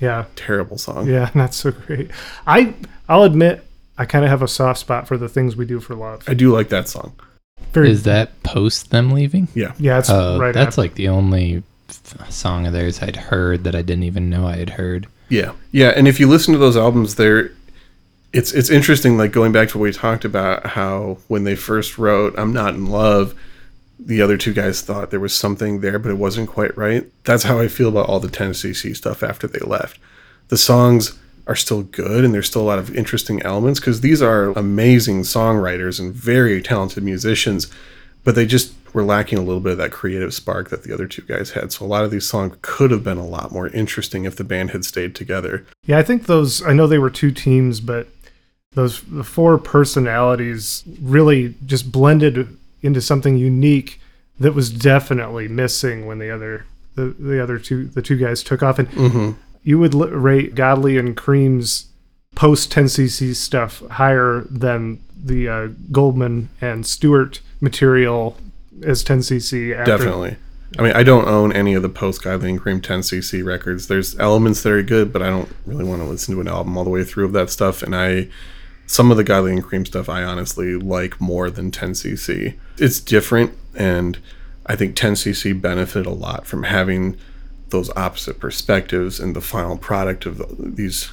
yeah, 0.00 0.24
Terrible 0.36 0.78
song. 0.78 1.06
yeah, 1.06 1.30
not 1.34 1.52
so 1.54 1.70
great. 1.70 2.10
I 2.46 2.74
I'll 3.08 3.24
admit 3.24 3.64
I 3.98 4.06
kind 4.06 4.24
of 4.24 4.30
have 4.30 4.40
a 4.42 4.48
soft 4.48 4.80
spot 4.80 5.06
for 5.06 5.18
the 5.18 5.28
things 5.28 5.54
we 5.54 5.66
do 5.66 5.80
for 5.80 5.94
love. 5.94 6.24
I 6.26 6.34
do 6.34 6.50
like 6.52 6.70
that 6.70 6.88
song. 6.88 7.12
Very, 7.72 7.90
Is 7.90 8.04
that 8.04 8.42
post 8.42 8.90
them 8.90 9.10
leaving? 9.10 9.48
Yeah. 9.54 9.72
yeah, 9.78 9.98
it's 9.98 10.08
Oh, 10.10 10.38
right. 10.38 10.52
that's 10.54 10.68
after. 10.74 10.80
like 10.80 10.94
the 10.94 11.08
only 11.08 11.62
song 12.28 12.66
of 12.66 12.72
theirs 12.72 13.02
I'd 13.02 13.16
heard 13.16 13.64
that 13.64 13.74
I 13.74 13.82
didn't 13.82 14.04
even 14.04 14.30
know 14.30 14.46
I 14.46 14.56
had 14.56 14.70
heard. 14.70 15.06
Yeah, 15.28 15.52
yeah, 15.72 15.88
and 15.96 16.06
if 16.08 16.18
you 16.20 16.28
listen 16.28 16.52
to 16.52 16.58
those 16.58 16.76
albums, 16.76 17.16
they're 17.16 17.50
it's 18.32 18.52
it's 18.52 18.70
interesting. 18.70 19.16
Like 19.18 19.32
going 19.32 19.52
back 19.52 19.68
to 19.70 19.78
what 19.78 19.84
we 19.84 19.92
talked 19.92 20.24
about, 20.24 20.66
how 20.66 21.18
when 21.28 21.44
they 21.44 21.54
first 21.54 21.98
wrote 21.98 22.34
"I'm 22.38 22.52
Not 22.52 22.74
in 22.74 22.86
Love," 22.86 23.34
the 23.98 24.20
other 24.20 24.36
two 24.36 24.52
guys 24.52 24.80
thought 24.80 25.10
there 25.10 25.20
was 25.20 25.34
something 25.34 25.80
there, 25.80 25.98
but 25.98 26.10
it 26.10 26.18
wasn't 26.18 26.48
quite 26.48 26.76
right. 26.76 27.10
That's 27.24 27.44
how 27.44 27.58
I 27.58 27.68
feel 27.68 27.88
about 27.88 28.08
all 28.08 28.20
the 28.20 28.28
10cc 28.28 28.96
stuff 28.96 29.22
after 29.22 29.46
they 29.46 29.60
left. 29.60 29.98
The 30.48 30.58
songs 30.58 31.18
are 31.46 31.56
still 31.56 31.82
good, 31.82 32.24
and 32.24 32.32
there's 32.32 32.46
still 32.46 32.62
a 32.62 32.64
lot 32.64 32.78
of 32.78 32.94
interesting 32.96 33.42
elements 33.42 33.80
because 33.80 34.00
these 34.00 34.22
are 34.22 34.50
amazing 34.50 35.22
songwriters 35.22 36.00
and 36.00 36.12
very 36.12 36.62
talented 36.62 37.02
musicians, 37.02 37.70
but 38.24 38.34
they 38.34 38.46
just 38.46 38.72
were 38.94 39.04
lacking 39.04 39.38
a 39.38 39.42
little 39.42 39.60
bit 39.60 39.72
of 39.72 39.78
that 39.78 39.90
creative 39.90 40.32
spark 40.32 40.70
that 40.70 40.84
the 40.84 40.94
other 40.94 41.06
two 41.06 41.22
guys 41.22 41.50
had. 41.50 41.72
So 41.72 41.84
a 41.84 41.88
lot 41.88 42.04
of 42.04 42.10
these 42.10 42.26
songs 42.26 42.56
could 42.62 42.90
have 42.90 43.04
been 43.04 43.18
a 43.18 43.26
lot 43.26 43.52
more 43.52 43.68
interesting 43.68 44.24
if 44.24 44.36
the 44.36 44.44
band 44.44 44.70
had 44.70 44.84
stayed 44.84 45.14
together. 45.14 45.66
Yeah, 45.84 45.98
I 45.98 46.02
think 46.02 46.26
those. 46.26 46.62
I 46.62 46.72
know 46.72 46.86
they 46.86 46.98
were 46.98 47.10
two 47.10 47.32
teams, 47.32 47.80
but 47.80 48.08
those 48.72 49.02
the 49.02 49.24
four 49.24 49.58
personalities 49.58 50.84
really 51.00 51.54
just 51.66 51.92
blended 51.92 52.56
into 52.84 53.00
something 53.00 53.36
unique 53.36 54.00
that 54.38 54.52
was 54.52 54.70
definitely 54.70 55.48
missing 55.48 56.06
when 56.06 56.18
the 56.18 56.30
other 56.30 56.66
the, 56.94 57.06
the 57.06 57.42
other 57.42 57.58
two 57.58 57.86
the 57.86 58.02
two 58.02 58.16
guys 58.16 58.42
took 58.42 58.62
off. 58.62 58.78
And 58.78 59.36
you 59.62 59.78
would 59.78 59.94
rate 59.94 60.54
Godley 60.54 60.98
and 60.98 61.16
Creme's 61.16 61.86
post 62.34 62.70
10cc 62.72 63.34
stuff 63.34 63.80
higher 63.90 64.44
than 64.50 65.02
the 65.16 65.48
uh, 65.48 65.68
Gouldman 65.90 66.48
and 66.60 66.86
Stewart 66.86 67.40
material 67.60 68.36
as 68.84 69.02
10cc. 69.02 69.76
After. 69.76 69.96
Definitely. 69.96 70.36
I 70.76 70.82
mean, 70.82 70.92
I 70.92 71.04
don't 71.04 71.28
own 71.28 71.52
any 71.52 71.74
of 71.74 71.82
the 71.82 71.88
post 71.88 72.22
Godley 72.22 72.50
and 72.50 72.60
Creme 72.60 72.80
10cc 72.80 73.44
records. 73.44 73.86
There's 73.86 74.18
elements 74.18 74.62
that 74.62 74.72
are 74.72 74.82
good, 74.82 75.12
but 75.12 75.22
I 75.22 75.30
don't 75.30 75.48
really 75.66 75.84
want 75.84 76.02
to 76.02 76.08
listen 76.08 76.34
to 76.34 76.40
an 76.40 76.48
album 76.48 76.76
all 76.76 76.84
the 76.84 76.90
way 76.90 77.04
through 77.04 77.26
of 77.26 77.32
that 77.32 77.50
stuff. 77.50 77.82
And 77.82 77.94
I, 77.94 78.28
some 78.86 79.10
of 79.12 79.16
the 79.16 79.24
Godley 79.24 79.52
and 79.52 79.62
Creme 79.62 79.86
stuff, 79.86 80.08
I 80.08 80.24
honestly 80.24 80.74
like 80.74 81.20
more 81.20 81.48
than 81.48 81.70
10cc. 81.70 82.58
It's 82.78 83.00
different, 83.00 83.56
and 83.74 84.18
I 84.66 84.76
think 84.76 84.96
10cc 84.96 85.60
benefited 85.60 86.06
a 86.06 86.10
lot 86.10 86.46
from 86.46 86.64
having 86.64 87.16
those 87.68 87.90
opposite 87.96 88.38
perspectives 88.38 89.20
and 89.20 89.34
the 89.34 89.40
final 89.40 89.76
product 89.76 90.26
of 90.26 90.42
these 90.76 91.10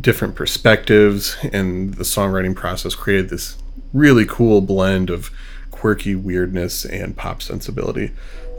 different 0.00 0.34
perspectives 0.34 1.36
and 1.52 1.94
the 1.94 2.04
songwriting 2.04 2.54
process 2.54 2.94
created 2.94 3.30
this 3.30 3.56
really 3.92 4.26
cool 4.26 4.60
blend 4.60 5.08
of 5.08 5.30
quirky 5.70 6.14
weirdness 6.14 6.84
and 6.84 7.16
pop 7.16 7.40
sensibility 7.40 8.10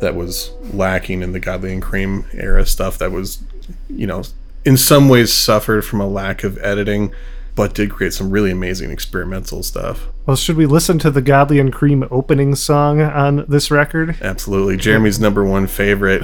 that 0.01 0.15
was 0.15 0.51
lacking 0.73 1.21
in 1.21 1.34
the 1.34 1.39
Godley 1.39 1.73
and 1.73 1.82
Creme 1.82 2.25
era 2.34 2.65
stuff 2.65 2.97
that 2.97 3.11
was, 3.11 3.43
you 3.89 4.07
know, 4.07 4.23
in 4.65 4.77
some 4.77 5.09
ways 5.09 5.32
suffered 5.32 5.86
from 5.86 6.01
a 6.01 6.07
lack 6.07 6.43
of 6.43 6.57
editing, 6.59 7.13
but 7.60 7.74
did 7.74 7.91
create 7.91 8.14
some 8.14 8.32
really 8.32 8.51
amazing 8.51 8.89
experimental 8.89 9.62
stuff. 9.64 10.07
Well, 10.26 10.38
should 10.38 10.55
we 10.55 10.66
listen 10.66 10.97
to 10.99 11.12
the 11.12 11.22
Godley 11.22 11.60
and 11.60 11.74
Creme 11.74 12.07
opening 12.10 12.55
song 12.55 13.01
on 13.01 13.43
this 13.49 13.70
record? 13.70 14.16
Absolutely. 14.22 14.78
Jeremy's 14.78 15.20
number 15.20 15.43
one 15.43 15.68
favorite, 15.68 16.24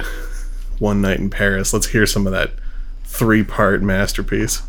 One 0.78 1.02
Night 1.02 1.18
in 1.18 1.28
Paris. 1.28 1.74
Let's 1.74 1.88
hear 1.88 2.06
some 2.06 2.26
of 2.26 2.32
that 2.32 2.52
three 3.04 3.44
part 3.44 3.82
masterpiece. 3.82 4.62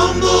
Cuando 0.00 0.39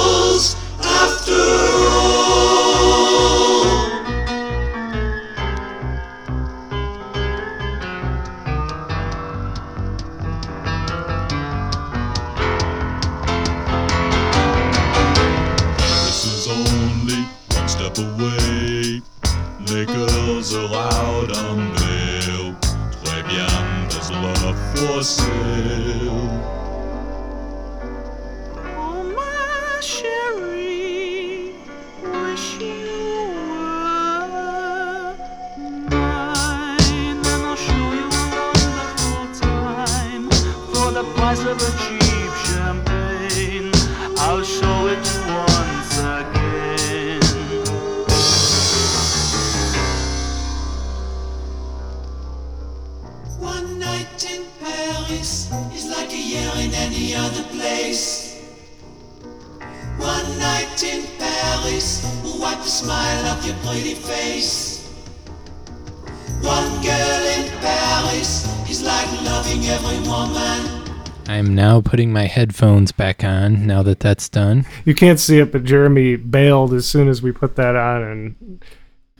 headphones 72.50 72.90
back 72.90 73.22
on 73.22 73.64
now 73.64 73.80
that 73.82 74.00
that's 74.00 74.28
done. 74.28 74.66
You 74.84 74.94
can't 74.94 75.20
see 75.20 75.38
it, 75.38 75.52
but 75.52 75.62
Jeremy 75.62 76.16
bailed 76.16 76.74
as 76.74 76.86
soon 76.86 77.08
as 77.08 77.22
we 77.22 77.30
put 77.30 77.54
that 77.56 77.76
on, 77.76 78.02
and 78.02 78.64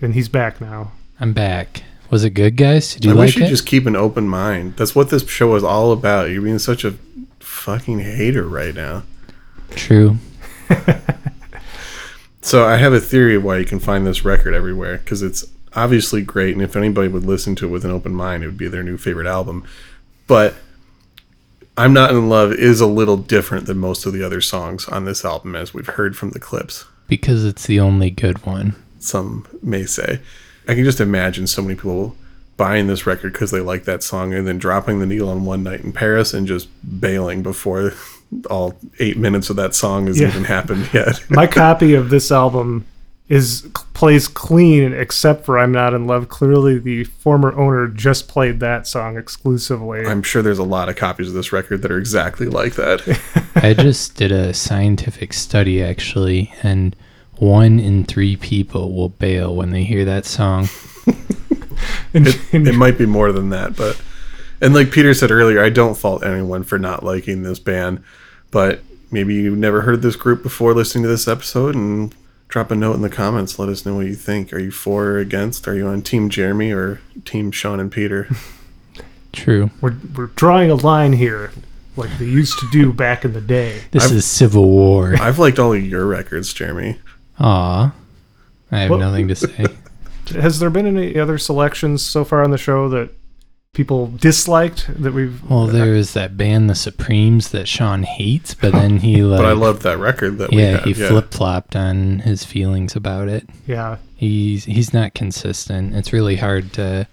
and 0.01 0.15
he's 0.15 0.29
back 0.29 0.61
now. 0.61 0.93
I'm 1.21 1.33
back. 1.33 1.85
Was 2.11 2.25
it 2.25 2.31
good, 2.31 2.57
guys? 2.57 2.95
Did 2.95 3.05
you 3.05 3.13
I 3.13 3.15
like 3.15 3.27
wish 3.27 3.37
you 3.37 3.45
it? 3.45 3.49
just 3.49 3.67
keep 3.67 3.87
an 3.87 3.95
open 3.95 4.27
mind. 4.27 4.77
That's 4.77 4.97
what 4.97 5.11
this 5.11 5.29
show 5.29 5.55
is 5.55 5.63
all 5.63 5.93
about. 5.93 6.31
You're 6.31 6.43
being 6.43 6.59
such 6.59 6.85
a 6.85 6.97
fucking 7.39 8.01
hater 8.01 8.49
right 8.49 8.75
now. 8.75 9.05
True. 9.71 10.17
So 12.43 12.65
I 12.65 12.79
have 12.79 12.95
a 12.95 13.01
theory 13.01 13.35
of 13.37 13.45
why 13.45 13.59
you 13.59 13.67
can 13.67 13.79
find 13.79 14.07
this 14.07 14.25
record 14.25 14.55
everywhere 14.55 14.97
because 14.97 15.21
it's 15.21 15.45
obviously 15.75 16.23
great, 16.23 16.55
and 16.55 16.63
if 16.63 16.75
anybody 16.75 17.07
would 17.07 17.23
listen 17.25 17.55
to 17.57 17.67
it 17.67 17.69
with 17.69 17.85
an 17.85 17.91
open 17.91 18.15
mind, 18.15 18.43
it 18.43 18.47
would 18.47 18.57
be 18.57 18.67
their 18.67 18.83
new 18.83 18.97
favorite 18.97 19.27
album. 19.27 19.63
But 20.27 20.55
"I'm 21.81 21.93
Not 21.93 22.11
in 22.11 22.29
Love" 22.29 22.53
is 22.53 22.81
a 22.81 22.87
little 22.87 23.17
different 23.17 23.67
than 23.67 23.79
most 23.79 24.07
of 24.07 24.13
the 24.13 24.23
other 24.23 24.41
songs 24.41 24.87
on 24.89 25.05
this 25.05 25.25
album, 25.25 25.55
as 25.57 25.73
we've 25.75 25.87
heard 25.87 26.17
from 26.17 26.31
the 26.31 26.39
clips. 26.41 26.85
Because 27.09 27.45
it's 27.45 27.67
the 27.67 27.81
only 27.81 28.11
good 28.11 28.45
one. 28.47 28.75
Some 28.99 29.47
may 29.63 29.85
say. 29.85 30.21
I 30.69 30.75
can 30.75 30.85
just 30.85 31.01
imagine 31.01 31.47
so 31.47 31.63
many 31.63 31.75
people 31.75 32.15
buying 32.57 32.87
this 32.87 33.07
record 33.07 33.33
because 33.33 33.51
they 33.51 33.61
like 33.61 33.85
that 33.85 34.03
song 34.03 34.35
and 34.35 34.47
then 34.47 34.59
dropping 34.59 34.99
the 35.01 35.07
needle 35.07 35.31
on 35.31 35.45
one 35.47 35.63
night 35.63 35.81
in 35.81 35.93
Paris 35.93 36.35
and 36.35 36.47
just 36.47 36.69
bailing 37.01 37.43
before 37.43 37.95
all 38.51 38.75
eight 38.99 39.17
minutes 39.17 39.49
of 39.51 39.57
that 39.57 39.75
song 39.75 40.07
has 40.07 40.21
Yeah. 40.21 40.29
even 40.29 40.45
happened 40.45 40.89
yet. 40.93 41.25
My 41.31 41.47
copy 41.49 41.95
of 41.95 42.11
this 42.11 42.31
album 42.31 42.85
is 43.31 43.71
plays 43.95 44.27
clean 44.27 44.93
except 44.93 45.45
for 45.47 45.57
I'm 45.57 45.71
Not 45.71 45.95
in 45.95 46.07
Love. 46.07 46.29
Clearly, 46.29 46.79
the 46.79 47.05
former 47.05 47.57
owner 47.57 47.87
just 47.87 48.27
played 48.27 48.59
that 48.59 48.89
song 48.89 49.17
exclusively. 49.17 50.05
I'm 50.05 50.25
sure 50.25 50.43
there's 50.43 50.59
a 50.59 50.65
lot 50.65 50.89
of 50.89 50.97
copies 50.97 51.29
of 51.29 51.35
this 51.35 51.53
record 51.53 51.83
that 51.83 51.93
are 51.93 51.99
exactly 51.99 52.49
like 52.49 52.75
that. 52.75 53.21
I 53.55 53.73
just 53.73 54.17
did 54.17 54.33
a 54.33 54.53
scientific 54.53 55.33
study 55.33 55.81
actually, 55.81 56.53
and 56.65 56.97
one 57.37 57.79
in 57.79 58.05
three 58.05 58.37
people 58.37 58.93
will 58.93 59.11
bail 59.11 59.55
when 59.55 59.71
they 59.71 59.85
hear 59.85 60.05
that 60.05 60.27
song. 60.27 60.69
it, 62.13 62.37
it 62.53 62.75
might 62.75 62.99
be 62.99 63.07
more 63.07 63.31
than 63.31 63.51
that, 63.51 63.77
but 63.77 64.03
and 64.61 64.75
like 64.75 64.91
Peter 64.91 65.15
said 65.15 65.31
earlier, 65.31 65.63
I 65.63 65.71
don't 65.71 65.97
fault 65.97 66.25
anyone 66.25 66.65
for 66.65 66.81
not 66.81 67.05
liking 67.05 67.45
this 67.45 67.61
band, 67.61 68.03
but 68.51 68.83
maybe 69.13 69.35
you've 69.35 69.57
never 69.57 69.83
heard 69.83 70.03
this 70.03 70.17
group 70.17 70.43
before 70.43 70.75
listening 70.75 71.05
to 71.05 71.09
this 71.09 71.29
episode 71.29 71.77
and 71.77 72.13
drop 72.51 72.71
a 72.71 72.75
note 72.77 72.95
in 72.97 73.03
the 73.03 73.09
comments. 73.09 73.59
Let 73.59 73.69
us 73.69 73.87
know 73.87 73.97
what 73.97 74.07
you 74.07 74.15
think. 74.15 74.53
Are 74.53 74.59
you 74.59 74.71
for 74.71 75.05
or 75.07 75.19
against? 75.19 75.67
Are 75.67 75.75
you 75.75 75.87
on 75.87 76.03
Team 76.03 76.29
Jeremy 76.29 76.73
or 76.73 77.01
Team 77.25 77.51
Sean 77.51 77.81
and 77.81 77.91
Peter? 77.91 78.29
True. 79.33 79.71
we're 79.81 79.95
we're 80.17 80.27
drawing 80.27 80.71
a 80.73 80.75
line 80.75 81.13
here, 81.13 81.53
like 81.97 82.11
they 82.19 82.25
used 82.25 82.59
to 82.59 82.69
do 82.73 82.93
back 82.93 83.25
in 83.25 83.33
the 83.33 83.41
day. 83.41 83.81
This 83.93 84.07
I've- 84.07 84.17
is 84.17 84.25
Civil 84.25 84.69
War. 84.69 85.15
I've 85.21 85.39
liked 85.39 85.59
all 85.61 85.73
of 85.73 85.87
your 85.87 86.05
records, 86.07 86.53
Jeremy. 86.53 86.99
Aw. 87.39 87.95
I 88.73 88.79
have 88.79 88.91
Well- 88.91 88.99
nothing 88.99 89.29
to 89.29 89.37
say. 89.37 89.67
Has 90.33 90.59
there 90.61 90.71
been 90.71 90.87
any 90.87 91.17
other 91.19 91.39
selections 91.39 92.05
so 92.05 92.25
far 92.25 92.43
on 92.45 92.51
the 92.51 92.59
show 92.59 92.89
that 92.89 93.11
people 93.73 94.09
disliked 94.09 94.87
that 95.03 95.13
we've? 95.13 95.43
Well, 95.49 95.67
there 95.67 95.95
is 95.95 96.13
that 96.15 96.37
band, 96.37 96.69
The 96.69 96.75
Supremes, 96.75 97.51
that 97.51 97.69
Sean 97.69 98.03
hates, 98.03 98.55
but 98.55 98.73
then 98.73 98.99
he 98.99 99.23
like, 99.23 99.39
But 99.43 99.47
I 99.47 99.53
loved 99.53 99.83
that 99.83 99.99
record 99.99 100.39
that 100.39 100.53
yeah, 100.53 100.83
he 100.83 100.93
flip 100.95 101.31
flopped 101.33 101.77
on 101.77 102.21
his 102.21 102.45
feelings 102.45 102.97
about 102.97 103.29
it. 103.29 103.49
yeah. 103.67 103.99
He's 104.17 104.65
he's 104.67 104.93
not 104.93 105.15
consistent. 105.15 105.95
It's 105.95 106.13
really 106.13 106.37
hard 106.37 106.75
to 106.75 107.09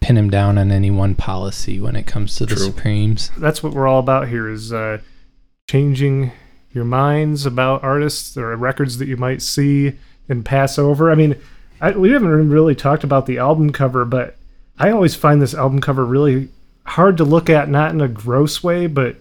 pin 0.00 0.16
him 0.16 0.30
down 0.30 0.58
on 0.58 0.70
any 0.70 0.92
one 0.92 1.16
policy 1.16 1.80
when 1.80 1.96
it 1.96 2.06
comes 2.06 2.36
to 2.36 2.46
the 2.46 2.56
Supremes. 2.56 3.32
that's 3.38 3.62
what 3.64 3.72
we're 3.72 3.88
all 3.88 3.98
about 3.98 4.28
here 4.28 4.48
is 4.48 4.72
uh, 4.72 4.98
changing 5.68 6.30
your 6.72 6.84
minds 6.84 7.46
about 7.46 7.82
artists 7.82 8.36
or 8.36 8.54
records 8.56 8.98
that 8.98 9.08
you 9.08 9.16
might 9.16 9.42
see 9.42 9.94
and 10.28 10.44
pass 10.44 10.78
over. 10.78 11.10
I 11.10 11.16
mean, 11.16 11.34
I, 11.80 11.90
we 11.92 12.10
haven't 12.10 12.50
really 12.50 12.74
talked 12.76 13.02
about 13.02 13.26
the 13.26 13.38
album 13.38 13.72
cover, 13.72 14.04
but 14.04 14.36
I 14.78 14.90
always 14.90 15.14
find 15.14 15.40
this 15.40 15.54
album 15.54 15.80
cover 15.80 16.04
really 16.04 16.48
hard 16.84 17.16
to 17.16 17.24
look 17.24 17.48
at, 17.48 17.68
not 17.68 17.92
in 17.92 18.00
a 18.00 18.08
gross 18.08 18.62
way, 18.62 18.86
but 18.86 19.16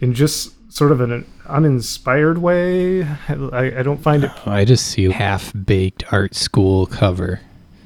in 0.00 0.14
just 0.14 0.54
sort 0.72 0.92
of 0.92 1.00
an 1.00 1.26
uninspired 1.46 2.38
way. 2.38 3.02
I, 3.04 3.78
I 3.78 3.82
don't 3.82 4.02
find 4.02 4.24
it. 4.24 4.30
I 4.46 4.64
just 4.64 4.86
see 4.86 5.06
a 5.06 5.12
half 5.12 5.52
baked 5.64 6.12
art 6.12 6.34
school 6.34 6.86
cover. 6.86 7.40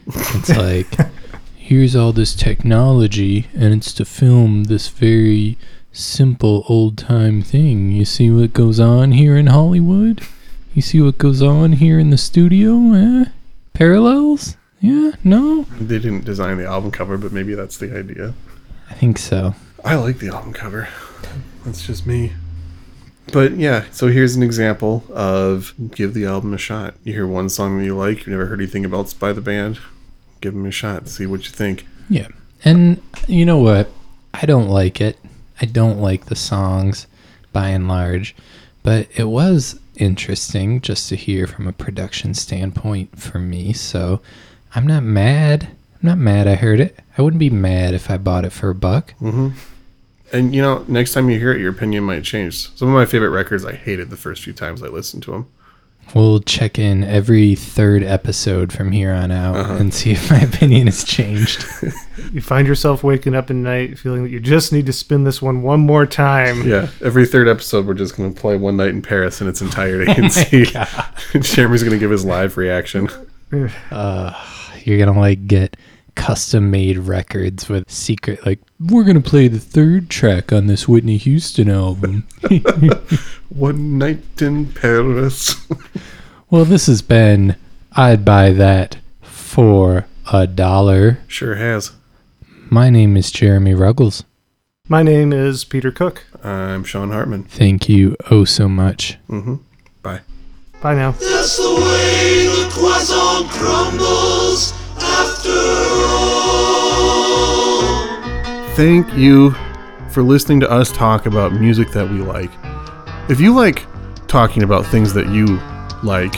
It's 0.07 0.49
like, 0.57 0.89
here's 1.57 1.95
all 1.95 2.13
this 2.13 2.35
technology, 2.35 3.47
and 3.55 3.73
it's 3.73 3.93
to 3.95 4.05
film 4.05 4.65
this 4.65 4.89
very 4.89 5.57
simple 5.93 6.65
old 6.69 6.99
time 6.99 7.43
thing. 7.43 7.93
You 7.93 8.05
see 8.05 8.31
what 8.31 8.53
goes 8.53 8.81
on 8.81 9.13
here 9.13 9.37
in 9.37 9.47
Hollywood? 9.47 10.23
You 10.75 10.83
see 10.83 11.01
what 11.01 11.19
goes 11.19 11.43
on 11.43 11.75
here 11.75 11.99
in 11.99 12.11
the 12.11 12.19
studio? 12.19 12.95
Eh? 12.95 13.25
Parallels? 13.75 14.57
Yeah? 14.83 15.13
No? 15.23 15.63
They 15.81 15.99
didn't 15.99 16.25
design 16.25 16.59
the 16.59 16.67
album 16.67 16.91
cover, 16.91 17.17
but 17.17 17.33
maybe 17.33 17.55
that's 17.55 17.79
the 17.79 17.97
idea. 17.97 18.35
I 18.91 18.95
think 18.95 19.17
so. 19.17 19.55
I 19.85 19.95
like 19.95 20.19
the 20.19 20.29
album 20.29 20.53
cover. 20.53 20.89
That's 21.65 21.87
just 21.87 22.05
me. 22.07 22.33
But 23.33 23.53
yeah, 23.53 23.85
so 23.93 24.09
here's 24.09 24.35
an 24.35 24.43
example 24.43 25.05
of 25.11 25.73
give 25.93 26.13
the 26.13 26.27
album 26.27 26.53
a 26.53 26.59
shot. 26.59 26.95
You 27.05 27.13
hear 27.13 27.27
one 27.27 27.49
song 27.49 27.79
that 27.79 27.85
you 27.85 27.97
like, 27.97 28.19
you've 28.19 28.29
never 28.29 28.47
heard 28.47 28.61
anything 28.61 28.85
else 28.93 29.15
by 29.15 29.33
the 29.33 29.41
band, 29.41 29.79
give 30.41 30.53
them 30.53 30.67
a 30.67 30.73
shot, 30.73 31.09
see 31.09 31.27
what 31.27 31.45
you 31.45 31.51
think. 31.51 31.87
Yeah. 32.11 32.29
And 32.65 33.01
you 33.29 33.47
know 33.47 33.59
what? 33.59 33.89
I 34.35 34.47
don't 34.47 34.69
like 34.69 35.01
it. 35.01 35.17
I 35.61 35.67
don't 35.67 36.01
like 36.01 36.27
the 36.27 36.35
songs 36.35 37.07
by 37.53 37.69
and 37.69 37.87
large, 37.87 38.35
but 38.83 39.07
it 39.15 39.29
was 39.29 39.79
interesting 39.97 40.81
just 40.81 41.09
to 41.11 41.17
hear 41.17 41.47
from 41.47 41.69
a 41.69 41.73
production 41.73 42.35
standpoint 42.35 43.17
for 43.19 43.39
me. 43.39 43.73
So 43.73 44.21
I'm 44.75 44.87
not 44.87 45.03
mad. 45.03 45.65
I'm 46.03 46.09
not 46.09 46.19
mad 46.19 46.47
I 46.49 46.55
heard 46.55 46.81
it. 46.81 46.99
I 47.17 47.23
wouldn't 47.23 47.39
be 47.41 47.51
mad 47.51 47.95
if 47.95 48.11
I 48.11 48.17
bought 48.17 48.45
it 48.45 48.53
for 48.53 48.71
a 48.71 48.75
buck. 48.75 49.15
Mhm. 49.21 49.53
And 50.33 50.55
you 50.55 50.63
know, 50.63 50.85
next 50.89 51.13
time 51.13 51.29
you 51.29 51.39
hear 51.39 51.53
it, 51.53 51.61
your 51.61 51.71
opinion 51.71 52.05
might 52.05 52.25
change. 52.25 52.71
Some 52.77 52.89
of 52.89 52.95
my 52.95 53.05
favorite 53.05 53.31
records 53.31 53.65
I 53.65 53.73
hated 53.75 54.09
the 54.11 54.17
first 54.17 54.43
few 54.43 54.53
times 54.55 54.83
I 54.83 54.87
listened 54.89 55.23
to 55.25 55.33
them. 55.33 55.47
We'll 56.15 56.41
check 56.41 56.79
in 56.81 57.05
every 57.05 57.55
third 57.55 58.03
episode 58.03 58.73
from 58.73 58.91
here 58.91 59.13
on 59.13 59.31
out 59.31 59.57
and 59.81 59.95
see 59.95 60.11
if 60.11 60.31
my 60.31 60.41
opinion 60.53 60.87
has 60.87 61.05
changed. 61.05 61.65
You 62.33 62.41
find 62.41 62.67
yourself 62.69 63.03
waking 63.03 63.35
up 63.35 63.51
at 63.51 63.57
night 63.57 63.99
feeling 63.99 64.23
that 64.23 64.31
you 64.31 64.39
just 64.41 64.73
need 64.73 64.87
to 64.87 64.93
spin 64.93 65.25
this 65.25 65.43
one 65.43 65.61
one 65.63 65.81
more 65.81 66.07
time. 66.07 66.67
Yeah, 66.67 66.89
every 67.03 67.27
third 67.27 67.47
episode, 67.49 67.85
we're 67.87 67.93
just 67.95 68.17
going 68.17 68.33
to 68.33 68.41
play 68.41 68.57
One 68.57 68.77
Night 68.77 68.89
in 68.91 69.03
Paris 69.03 69.41
in 69.43 69.49
its 69.49 69.61
entirety 69.61 70.11
and 70.13 70.33
see. 70.33 70.65
Jeremy's 71.41 71.83
going 71.83 71.93
to 71.93 71.99
give 71.99 72.11
his 72.11 72.25
live 72.25 72.57
reaction. 72.57 73.09
You're 73.53 74.99
gonna 74.99 75.19
like 75.19 75.47
get 75.47 75.77
custom 76.15 76.71
made 76.71 76.99
records 76.99 77.71
with 77.71 77.91
secret 77.91 78.45
like 78.45 78.61
we're 78.79 79.05
gonna 79.05 79.21
play 79.21 79.49
the 79.49 79.59
third 79.59 80.11
track 80.11 80.53
on 80.53 80.67
this 80.67 80.89
Whitney 80.89 81.17
Houston 81.19 81.71
album. 81.71 82.27
One 83.49 83.99
Night 83.99 84.41
in 84.41 84.73
Paris. 84.73 85.55
well, 86.51 86.65
this 86.65 86.87
has 86.87 87.03
been 87.03 87.57
I'd 87.93 88.25
buy 88.25 88.53
that 88.53 88.97
for 89.21 90.07
a 90.33 90.47
dollar. 90.47 91.19
sure 91.29 91.57
has. 91.57 91.93
My 92.71 92.89
name 92.89 93.17
is 93.19 93.31
Jeremy 93.31 93.75
Ruggles. 93.75 94.25
My 94.89 95.03
name 95.03 95.33
is 95.33 95.65
Peter 95.65 95.93
Cook. 95.93 96.25
I'm 96.43 96.85
Sean 96.85 97.11
Hartman. 97.11 97.45
Thank 97.45 97.89
you 97.89 98.17
oh 98.31 98.45
so 98.45 98.69
much. 98.69 99.19
Mm-hmm. 99.29 99.57
Bye. 100.03 100.21
Bye 100.81 100.95
now. 100.95 101.13
Crumbles 103.05 104.73
after 105.01 105.51
all. 106.07 106.63
Thank 108.77 109.13
you 109.15 109.57
for 110.11 110.23
listening 110.23 110.61
to 110.61 110.71
us 110.71 110.93
talk 110.93 111.27
about 111.27 111.53
music 111.53 111.91
that 111.91 112.09
we 112.09 112.19
like. 112.19 112.53
If 113.29 113.41
you 113.41 113.57
like 113.57 113.87
talking 114.29 114.63
about 114.63 114.87
things 114.87 115.13
that 115.15 115.27
you 115.31 115.59
like, 116.05 116.37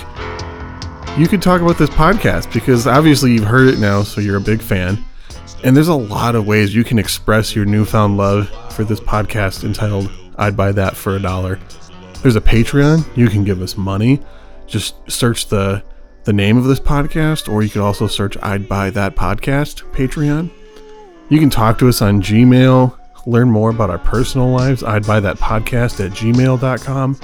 you 1.18 1.28
could 1.28 1.42
talk 1.42 1.60
about 1.60 1.76
this 1.76 1.90
podcast 1.90 2.50
because 2.50 2.86
obviously 2.86 3.32
you've 3.32 3.44
heard 3.44 3.68
it 3.68 3.78
now, 3.78 4.02
so 4.02 4.22
you're 4.22 4.38
a 4.38 4.40
big 4.40 4.62
fan. 4.62 5.04
And 5.64 5.76
there's 5.76 5.88
a 5.88 5.94
lot 5.94 6.34
of 6.34 6.46
ways 6.46 6.74
you 6.74 6.82
can 6.82 6.98
express 6.98 7.54
your 7.54 7.66
newfound 7.66 8.16
love 8.16 8.48
for 8.72 8.84
this 8.84 9.00
podcast 9.00 9.64
entitled 9.64 10.10
I'd 10.38 10.56
Buy 10.56 10.72
That 10.72 10.96
for 10.96 11.16
a 11.16 11.20
Dollar. 11.20 11.60
There's 12.22 12.36
a 12.36 12.40
Patreon. 12.40 13.04
You 13.14 13.28
can 13.28 13.44
give 13.44 13.60
us 13.60 13.76
money. 13.76 14.22
Just 14.66 14.94
search 15.10 15.48
the 15.48 15.84
the 16.24 16.32
name 16.32 16.56
of 16.56 16.64
this 16.64 16.80
podcast, 16.80 17.52
or 17.52 17.62
you 17.62 17.70
could 17.70 17.82
also 17.82 18.06
search 18.06 18.36
I'd 18.42 18.68
Buy 18.68 18.90
That 18.90 19.14
Podcast 19.14 19.82
Patreon. 19.92 20.50
You 21.28 21.38
can 21.38 21.50
talk 21.50 21.78
to 21.78 21.88
us 21.88 22.02
on 22.02 22.20
Gmail, 22.22 22.96
learn 23.26 23.50
more 23.50 23.70
about 23.70 23.90
our 23.90 23.98
personal 23.98 24.48
lives. 24.48 24.82
I'd 24.82 25.06
buy 25.06 25.20
that 25.20 25.36
podcast 25.36 26.04
at 26.04 26.12
gmail.com. 26.12 27.20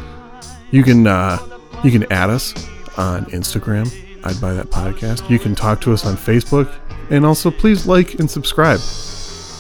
You 0.70 0.82
can 0.82 1.06
uh, 1.06 1.38
You 1.82 1.90
can 1.90 2.10
add 2.12 2.30
us 2.30 2.54
on 2.98 3.24
Instagram. 3.26 3.90
I'd 4.24 4.40
buy 4.40 4.52
that 4.52 4.66
podcast. 4.66 5.28
You 5.30 5.38
can 5.38 5.54
talk 5.54 5.80
to 5.82 5.92
us 5.92 6.04
on 6.04 6.16
Facebook. 6.16 6.72
And 7.10 7.24
also, 7.26 7.50
please 7.50 7.86
like 7.86 8.18
and 8.20 8.30
subscribe 8.30 8.80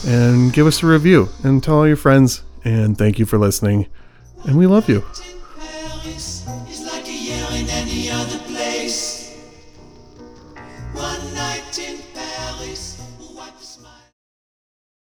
and 0.06 0.52
give 0.52 0.66
us 0.66 0.82
a 0.82 0.86
review 0.86 1.28
and 1.42 1.62
tell 1.62 1.76
all 1.76 1.86
your 1.86 1.96
friends. 1.96 2.42
And 2.64 2.96
thank 2.96 3.18
you 3.18 3.26
for 3.26 3.38
listening. 3.38 3.88
And 4.46 4.56
we 4.56 4.66
love 4.66 4.88
you. 4.88 5.02